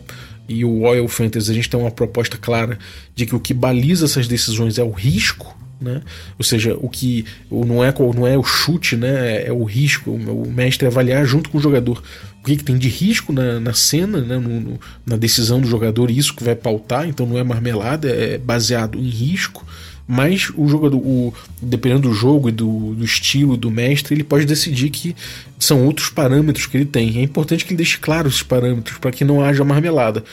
e 0.48 0.64
o 0.64 0.82
Oil 0.82 1.08
Fantasy, 1.08 1.52
a 1.52 1.54
gente 1.54 1.70
tem 1.70 1.80
uma 1.80 1.92
proposta 1.92 2.38
clara 2.38 2.78
de 3.16 3.26
que 3.26 3.36
o 3.36 3.40
que 3.40 3.54
baliza 3.54 4.06
essas 4.06 4.28
decisões 4.28 4.78
é 4.78 4.84
o 4.84 4.92
risco, 4.92 5.58
né? 5.82 6.02
Ou 6.38 6.46
seja, 6.46 6.76
o 6.80 6.88
que 6.88 7.26
não 7.52 7.84
é, 7.84 7.94
não 8.16 8.28
é 8.28 8.38
o 8.38 8.44
chute, 8.44 8.96
né? 8.96 9.46
é 9.46 9.52
o 9.52 9.64
risco. 9.64 10.12
O 10.12 10.52
mestre 10.52 10.88
avaliar 10.88 11.26
junto 11.26 11.50
com 11.50 11.58
o 11.58 11.62
jogador 11.62 12.02
o 12.40 12.46
que, 12.46 12.56
que 12.56 12.64
tem 12.64 12.78
de 12.78 12.88
risco 12.88 13.34
na, 13.34 13.60
na 13.60 13.74
cena, 13.74 14.22
né? 14.22 14.38
No, 14.38 14.60
no, 14.62 14.80
na 15.06 15.18
decisão 15.18 15.60
do 15.60 15.68
jogador, 15.68 16.10
isso 16.10 16.34
que 16.36 16.44
vai 16.44 16.56
pautar. 16.56 17.08
Então 17.08 17.26
não 17.26 17.38
é 17.38 17.44
marmelada, 17.44 18.08
é 18.08 18.38
baseado 18.38 18.98
em 19.00 19.10
risco 19.10 19.66
mas 20.08 20.50
o 20.56 20.68
jogador, 20.70 20.98
o, 20.98 21.34
dependendo 21.62 22.08
do 22.08 22.14
jogo 22.14 22.48
e 22.48 22.52
do, 22.52 22.96
do, 22.96 23.04
estilo 23.04 23.58
do 23.58 23.70
mestre, 23.70 24.16
ele 24.16 24.24
pode 24.24 24.46
decidir 24.46 24.90
que 24.90 25.14
são 25.60 25.86
outros 25.86 26.10
parâmetros 26.10 26.66
que 26.66 26.78
ele 26.78 26.86
tem. 26.86 27.18
É 27.18 27.22
importante 27.22 27.66
que 27.66 27.72
ele 27.72 27.78
deixe 27.78 27.98
claro 27.98 28.30
esses 28.30 28.42
parâmetros 28.42 28.98
para 29.00 29.12
que 29.12 29.26
não 29.26 29.44
haja 29.44 29.66
marmelada. 29.66 30.24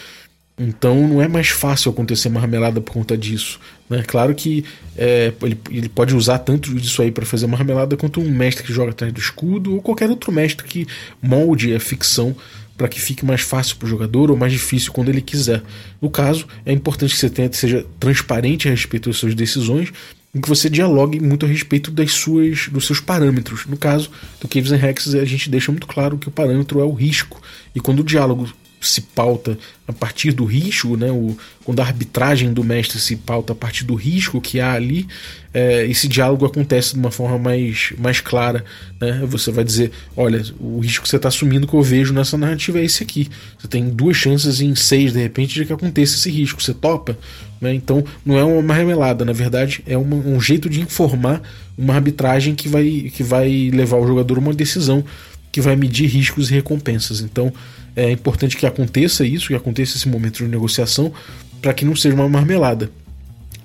Então 0.56 1.08
não 1.08 1.20
é 1.20 1.26
mais 1.26 1.48
fácil 1.48 1.90
acontecer 1.90 2.28
marmelada 2.28 2.80
por 2.80 2.92
conta 2.92 3.18
disso. 3.18 3.58
Né? 3.90 4.04
Claro 4.06 4.32
que 4.36 4.64
é, 4.96 5.32
ele, 5.42 5.58
ele, 5.68 5.88
pode 5.88 6.14
usar 6.14 6.38
tanto 6.38 6.72
disso 6.74 7.02
aí 7.02 7.10
para 7.10 7.26
fazer 7.26 7.48
marmelada 7.48 7.96
quanto 7.96 8.20
um 8.20 8.30
mestre 8.30 8.64
que 8.64 8.72
joga 8.72 8.92
atrás 8.92 9.12
do 9.12 9.18
escudo 9.18 9.74
ou 9.74 9.82
qualquer 9.82 10.08
outro 10.08 10.30
mestre 10.30 10.64
que 10.64 10.86
molde 11.20 11.74
a 11.74 11.80
ficção 11.80 12.36
para 12.76 12.88
que 12.88 13.00
fique 13.00 13.24
mais 13.24 13.40
fácil 13.40 13.76
para 13.76 13.86
o 13.86 13.88
jogador 13.88 14.30
ou 14.30 14.36
mais 14.36 14.52
difícil 14.52 14.92
quando 14.92 15.08
ele 15.08 15.20
quiser. 15.20 15.62
No 16.00 16.10
caso, 16.10 16.46
é 16.66 16.72
importante 16.72 17.14
que 17.14 17.20
você 17.20 17.30
tenha, 17.30 17.52
seja 17.52 17.86
transparente 18.00 18.68
a 18.68 18.70
respeito 18.70 19.08
das 19.08 19.18
suas 19.18 19.34
decisões 19.34 19.92
e 20.34 20.40
que 20.40 20.48
você 20.48 20.68
dialogue 20.68 21.20
muito 21.20 21.46
a 21.46 21.48
respeito 21.48 21.90
das 21.90 22.12
suas, 22.12 22.68
dos 22.68 22.86
seus 22.86 22.98
parâmetros. 22.98 23.66
No 23.66 23.76
caso 23.76 24.10
do 24.40 24.48
Caves 24.48 24.72
and 24.72 24.84
Hexes, 24.84 25.14
a 25.14 25.24
gente 25.24 25.48
deixa 25.48 25.70
muito 25.70 25.86
claro 25.86 26.18
que 26.18 26.28
o 26.28 26.32
parâmetro 26.32 26.80
é 26.80 26.84
o 26.84 26.92
risco. 26.92 27.40
E 27.74 27.80
quando 27.80 28.00
o 28.00 28.04
diálogo 28.04 28.52
se 28.86 29.00
pauta 29.00 29.58
a 29.86 29.92
partir 29.92 30.32
do 30.32 30.44
risco, 30.44 30.96
né? 30.96 31.10
O, 31.10 31.36
quando 31.64 31.80
a 31.80 31.84
arbitragem 31.84 32.52
do 32.52 32.64
mestre 32.64 32.98
se 32.98 33.16
pauta 33.16 33.52
a 33.52 33.56
partir 33.56 33.84
do 33.84 33.94
risco 33.94 34.40
que 34.40 34.60
há 34.60 34.72
ali, 34.72 35.06
é, 35.52 35.86
esse 35.86 36.08
diálogo 36.08 36.46
acontece 36.46 36.94
de 36.94 36.98
uma 36.98 37.10
forma 37.10 37.38
mais, 37.38 37.92
mais 37.98 38.20
clara. 38.20 38.64
Né? 39.00 39.22
Você 39.26 39.50
vai 39.52 39.64
dizer: 39.64 39.90
olha, 40.16 40.42
o 40.58 40.80
risco 40.80 41.02
que 41.02 41.08
você 41.08 41.16
está 41.16 41.28
assumindo 41.28 41.66
que 41.66 41.74
eu 41.74 41.82
vejo 41.82 42.12
nessa 42.12 42.36
narrativa 42.36 42.78
é 42.78 42.84
esse 42.84 43.02
aqui. 43.02 43.28
Você 43.58 43.68
tem 43.68 43.88
duas 43.88 44.16
chances 44.16 44.60
em 44.60 44.74
seis, 44.74 45.12
de 45.12 45.20
repente, 45.20 45.54
de 45.54 45.64
que 45.64 45.72
aconteça 45.72 46.16
esse 46.16 46.30
risco. 46.30 46.62
Você 46.62 46.74
topa? 46.74 47.16
Né? 47.60 47.74
Então, 47.74 48.04
não 48.24 48.38
é 48.38 48.44
uma 48.44 48.74
remelada, 48.74 49.24
na 49.24 49.32
verdade, 49.32 49.82
é 49.86 49.96
uma, 49.96 50.16
um 50.16 50.40
jeito 50.40 50.68
de 50.68 50.80
informar 50.80 51.42
uma 51.76 51.94
arbitragem 51.94 52.54
que 52.54 52.68
vai, 52.68 53.10
que 53.14 53.22
vai 53.22 53.70
levar 53.72 53.96
o 53.96 54.06
jogador 54.06 54.36
a 54.36 54.40
uma 54.40 54.54
decisão 54.54 55.04
que 55.50 55.60
vai 55.60 55.76
medir 55.76 56.08
riscos 56.08 56.50
e 56.50 56.54
recompensas. 56.54 57.20
Então, 57.20 57.52
é 57.96 58.10
importante 58.10 58.56
que 58.56 58.66
aconteça 58.66 59.24
isso, 59.24 59.48
que 59.48 59.54
aconteça 59.54 59.96
esse 59.96 60.08
momento 60.08 60.38
de 60.38 60.48
negociação, 60.48 61.12
para 61.60 61.72
que 61.72 61.84
não 61.84 61.94
seja 61.96 62.14
uma 62.14 62.28
marmelada. 62.28 62.90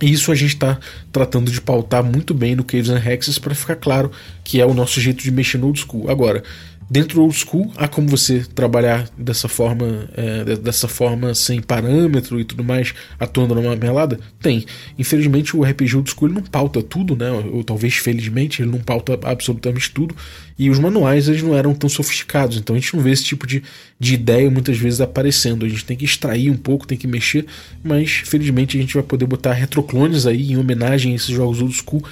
E 0.02 0.12
isso 0.12 0.32
a 0.32 0.36
gente 0.36 0.54
está 0.54 0.80
tratando 1.12 1.52
de 1.52 1.60
pautar 1.60 2.04
muito 2.04 2.34
bem 2.34 2.56
no 2.56 2.64
Caves 2.64 2.90
and 2.90 3.04
Hexes 3.04 3.38
para 3.38 3.54
ficar 3.54 3.76
claro 3.76 4.12
que 4.44 4.62
é 4.62 4.66
o 4.66 4.74
nosso 4.74 5.02
jeito 5.02 5.22
de 5.22 5.32
mexer 5.32 5.58
no 5.58 5.68
old 5.68 5.80
school. 5.80 6.10
Agora, 6.10 6.44
Dentro 6.92 7.18
do 7.18 7.22
old 7.22 7.36
school, 7.36 7.72
há 7.78 7.88
como 7.88 8.08
você 8.08 8.44
trabalhar 8.56 9.08
dessa 9.16 9.48
forma, 9.48 10.10
é, 10.18 10.56
dessa 10.56 10.88
forma 10.88 11.36
sem 11.36 11.62
parâmetro 11.62 12.40
e 12.40 12.44
tudo 12.44 12.64
mais, 12.64 12.96
atuando 13.20 13.54
numa 13.54 13.76
melada? 13.76 14.20
Tem. 14.42 14.66
Infelizmente, 14.98 15.56
o 15.56 15.64
RPG 15.64 15.98
old 15.98 16.10
school 16.10 16.30
não 16.30 16.42
pauta 16.42 16.82
tudo, 16.82 17.16
né? 17.16 17.30
Ou 17.30 17.64
talvez 17.64 17.98
felizmente, 17.98 18.64
ele 18.64 18.72
não 18.72 18.80
pauta 18.80 19.20
absolutamente 19.24 19.92
tudo. 19.92 20.16
E 20.58 20.68
os 20.68 20.80
manuais 20.80 21.30
eles 21.30 21.44
não 21.44 21.56
eram 21.56 21.76
tão 21.76 21.88
sofisticados, 21.88 22.58
então 22.58 22.76
a 22.76 22.80
gente 22.80 22.96
não 22.96 23.04
vê 23.04 23.12
esse 23.12 23.24
tipo 23.24 23.46
de, 23.46 23.62
de 24.00 24.16
ideia 24.16 24.50
muitas 24.50 24.76
vezes 24.76 25.00
aparecendo. 25.00 25.68
A 25.68 25.70
gente 25.70 25.86
tem 25.86 25.96
que 25.96 26.06
extrair 26.06 26.50
um 26.50 26.58
pouco, 26.58 26.88
tem 26.88 26.98
que 26.98 27.06
mexer, 27.06 27.46
mas 27.84 28.24
felizmente 28.26 28.76
a 28.76 28.82
gente 28.82 28.96
vai 28.96 29.04
poder 29.04 29.28
botar 29.28 29.54
retroclones 29.54 30.26
aí 30.26 30.54
em 30.54 30.58
homenagem 30.58 31.12
a 31.12 31.16
esses 31.16 31.30
jogos 31.30 31.62
old 31.62 31.76
school, 31.76 32.04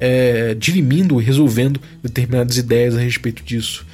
é, 0.00 0.54
dirimindo 0.54 1.20
e 1.20 1.24
resolvendo 1.24 1.80
determinadas 2.02 2.56
ideias 2.56 2.96
a 2.96 3.00
respeito 3.00 3.44
disso. 3.44 3.86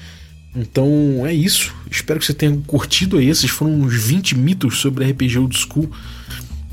Então 0.54 1.26
é 1.26 1.32
isso. 1.32 1.74
Espero 1.90 2.20
que 2.20 2.26
você 2.26 2.34
tenha 2.34 2.56
curtido 2.66 3.18
aí. 3.18 3.28
Esses 3.28 3.50
foram 3.50 3.72
uns 3.72 3.94
20 3.94 4.36
mitos 4.36 4.78
sobre 4.78 5.04
RPG 5.10 5.38
Old 5.38 5.56
School 5.56 5.90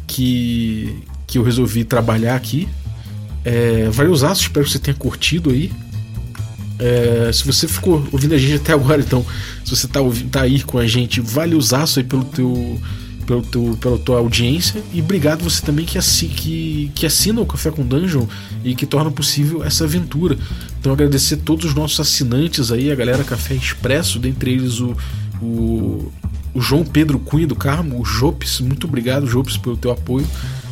que, 0.05 1.03
que 1.25 1.37
eu 1.37 1.43
resolvi 1.43 1.83
trabalhar 1.83 2.35
aqui. 2.35 2.67
É, 3.43 3.89
vai 3.89 4.07
usar, 4.07 4.33
espero 4.33 4.65
que 4.65 4.71
você 4.71 4.79
tenha 4.79 4.95
curtido 4.95 5.49
aí. 5.49 5.71
É, 6.77 7.31
se 7.31 7.45
você 7.45 7.67
ficou 7.67 8.07
ouvindo 8.11 8.33
a 8.33 8.37
gente 8.37 8.55
até 8.55 8.73
agora, 8.73 9.01
então, 9.01 9.25
se 9.63 9.75
você 9.75 9.85
está 9.85 9.99
tá 10.31 10.41
aí 10.41 10.61
com 10.61 10.77
a 10.77 10.87
gente, 10.87 11.21
vale 11.21 11.55
usar 11.55 11.83
isso 11.83 11.99
aí 11.99 12.05
pelo 12.05 12.23
teu 12.25 12.79
pelo 13.21 13.41
teu, 13.41 13.77
pela 13.79 13.97
tua 13.97 14.17
audiência 14.17 14.81
e 14.93 15.01
obrigado 15.01 15.43
você 15.43 15.61
também 15.61 15.85
que, 15.85 15.97
assi, 15.97 16.27
que, 16.27 16.91
que 16.93 17.05
assina 17.05 17.41
o 17.41 17.45
Café 17.45 17.71
com 17.71 17.85
Dungeon 17.85 18.25
e 18.63 18.75
que 18.75 18.85
torna 18.85 19.11
possível 19.11 19.63
essa 19.63 19.83
aventura. 19.83 20.37
Então 20.79 20.91
agradecer 20.91 21.37
todos 21.37 21.65
os 21.65 21.73
nossos 21.75 21.99
assinantes 21.99 22.71
aí, 22.71 22.91
a 22.91 22.95
galera 22.95 23.23
Café 23.23 23.55
Expresso, 23.55 24.19
dentre 24.19 24.51
eles 24.51 24.79
o, 24.79 24.95
o, 25.41 26.11
o 26.53 26.61
João 26.61 26.83
Pedro 26.83 27.19
Cunha 27.19 27.47
do 27.47 27.55
Carmo, 27.55 27.99
o 28.01 28.05
Jopes, 28.05 28.59
muito 28.59 28.87
obrigado 28.87 29.27
Jopes 29.27 29.57
pelo 29.57 29.77
teu 29.77 29.91
apoio. 29.91 30.27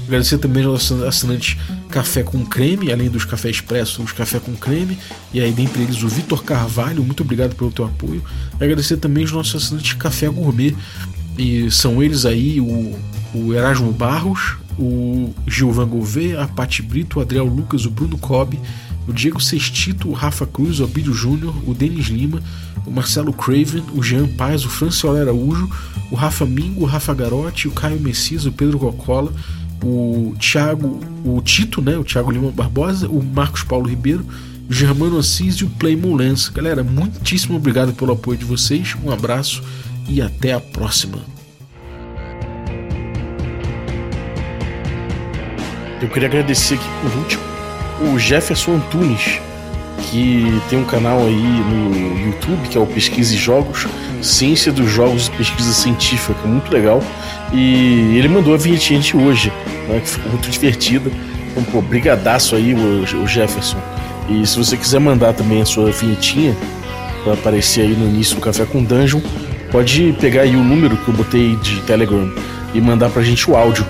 Agradecer 0.09 0.39
também 0.39 0.63
aos 0.63 0.91
assinantes 0.91 1.55
Café 1.87 2.23
com 2.23 2.43
Creme, 2.43 2.91
além 2.91 3.09
dos 3.09 3.25
Café 3.25 3.51
Expresso, 3.51 4.01
os 4.01 4.11
Café 4.11 4.39
com 4.39 4.55
Creme, 4.55 4.97
e 5.31 5.39
aí 5.39 5.51
dentre 5.51 5.83
eles 5.83 6.01
o 6.01 6.07
Vitor 6.07 6.43
Carvalho, 6.43 7.03
muito 7.03 7.21
obrigado 7.21 7.55
pelo 7.55 7.71
teu 7.71 7.85
apoio. 7.85 8.23
Agradecer 8.55 8.97
também 8.97 9.23
os 9.23 9.31
nossos 9.31 9.63
assinantes 9.63 9.93
Café 9.93 10.27
Gourmet, 10.27 10.75
e 11.39 11.71
são 11.71 12.03
eles 12.03 12.25
aí 12.25 12.59
o, 12.59 12.99
o 13.33 13.53
Erasmo 13.53 13.93
Barros, 13.93 14.57
o 14.77 15.33
Gilvan 15.47 15.87
Gouveia, 15.87 16.41
a 16.41 16.47
Pati 16.49 16.81
Brito, 16.81 17.17
o 17.17 17.21
Adriel 17.21 17.45
Lucas, 17.45 17.85
o 17.85 17.89
Bruno 17.89 18.17
Cobb, 18.17 18.59
o 19.07 19.13
Diego 19.13 19.41
Sextito, 19.41 20.09
o 20.09 20.11
Rafa 20.11 20.45
Cruz, 20.45 20.81
o 20.81 20.83
Abílio 20.83 21.13
Júnior, 21.13 21.55
o 21.65 21.73
Denis 21.73 22.07
Lima, 22.07 22.43
o 22.85 22.91
Marcelo 22.91 23.31
Craven, 23.31 23.83
o 23.95 24.03
Jean 24.03 24.27
Paz, 24.27 24.65
o 24.65 24.69
Franciola 24.69 25.21
Araújo, 25.21 25.69
o 26.11 26.15
Rafa 26.15 26.45
Mingo, 26.45 26.81
o 26.81 26.85
Rafa 26.85 27.13
Garotti, 27.13 27.69
o 27.69 27.71
Caio 27.71 28.01
Messias, 28.01 28.45
o 28.45 28.51
Pedro 28.51 28.77
Cocola, 28.77 29.31
o 29.81 30.35
Thiago, 30.37 30.99
o 31.23 31.41
Tito, 31.41 31.81
né, 31.81 31.97
o 31.97 32.03
Thiago 32.03 32.31
Lima 32.31 32.51
Barbosa, 32.51 33.07
o 33.07 33.23
Marcos 33.23 33.63
Paulo 33.63 33.87
Ribeiro, 33.87 34.25
o 34.69 34.73
Germano 34.73 35.17
Assis 35.17 35.55
e 35.55 35.63
o 35.63 35.69
Playmon 35.69 36.15
Lance. 36.15 36.51
Galera, 36.51 36.83
muitíssimo 36.83 37.55
obrigado 37.55 37.93
pelo 37.93 38.11
apoio 38.11 38.37
de 38.37 38.43
vocês, 38.43 38.93
um 39.01 39.09
abraço 39.09 39.63
e 40.07 40.21
até 40.21 40.53
a 40.53 40.59
próxima. 40.59 41.19
Eu 46.01 46.07
queria 46.07 46.29
agradecer 46.29 46.75
aqui 46.75 46.89
por 47.01 47.19
último 47.19 47.43
o 48.01 48.17
Jefferson 48.17 48.75
Antunes, 48.75 49.39
que 50.09 50.61
tem 50.69 50.79
um 50.79 50.85
canal 50.85 51.19
aí 51.19 51.35
no 51.35 52.25
YouTube 52.25 52.69
que 52.69 52.77
é 52.77 52.81
o 52.81 52.87
Pesquisa 52.87 53.33
e 53.33 53.37
Jogos, 53.37 53.85
Ciência 54.21 54.71
dos 54.71 54.89
Jogos 54.89 55.27
e 55.27 55.31
Pesquisa 55.31 55.73
Científica, 55.73 56.47
muito 56.47 56.71
legal. 56.71 57.03
E 57.51 58.17
ele 58.17 58.29
mandou 58.29 58.53
a 58.53 58.57
vinhetinha 58.57 58.99
de 58.99 59.17
hoje, 59.17 59.51
né, 59.87 59.99
que 59.99 60.09
ficou 60.09 60.31
muito 60.31 60.49
divertida. 60.49 61.11
Então, 61.51 61.63
pô, 61.63 61.81
brigadaço 61.81 62.55
aí, 62.55 62.73
o 62.73 63.27
Jefferson. 63.27 63.77
E 64.29 64.45
se 64.45 64.57
você 64.57 64.77
quiser 64.77 64.99
mandar 64.99 65.33
também 65.33 65.61
a 65.61 65.65
sua 65.65 65.91
vinhetinha 65.91 66.55
para 67.23 67.33
aparecer 67.33 67.81
aí 67.81 67.95
no 67.95 68.07
início 68.07 68.35
do 68.35 68.41
Café 68.41 68.65
com 68.65 68.83
Dungeon, 68.83 69.19
pode 69.71 70.15
pegar 70.19 70.41
aí 70.41 70.55
o 70.55 70.63
número 70.63 70.97
que 70.97 71.07
eu 71.07 71.13
botei 71.13 71.55
de 71.57 71.81
Telegram 71.81 72.29
e 72.73 72.81
mandar 72.81 73.09
pra 73.09 73.21
gente 73.21 73.49
o 73.49 73.55
áudio. 73.55 73.85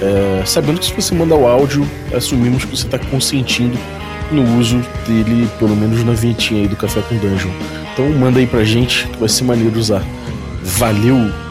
É, 0.00 0.42
sabendo 0.44 0.80
que 0.80 0.86
se 0.86 0.94
você 0.94 1.14
mandar 1.14 1.36
o 1.36 1.46
áudio, 1.46 1.86
assumimos 2.14 2.64
que 2.64 2.76
você 2.76 2.86
está 2.86 2.98
consentindo 2.98 3.78
no 4.30 4.58
uso 4.58 4.82
dele, 5.06 5.48
pelo 5.58 5.76
menos 5.76 6.02
na 6.04 6.12
vinhetinha 6.12 6.62
aí 6.62 6.68
do 6.68 6.76
Café 6.76 7.00
com 7.02 7.16
Dungeon. 7.16 7.50
Então 7.92 8.08
manda 8.10 8.38
aí 8.38 8.46
pra 8.46 8.64
gente 8.64 9.06
que 9.08 9.18
vai 9.18 9.28
ser 9.28 9.44
maneiro 9.44 9.78
usar. 9.78 10.02
Valeu! 10.62 11.43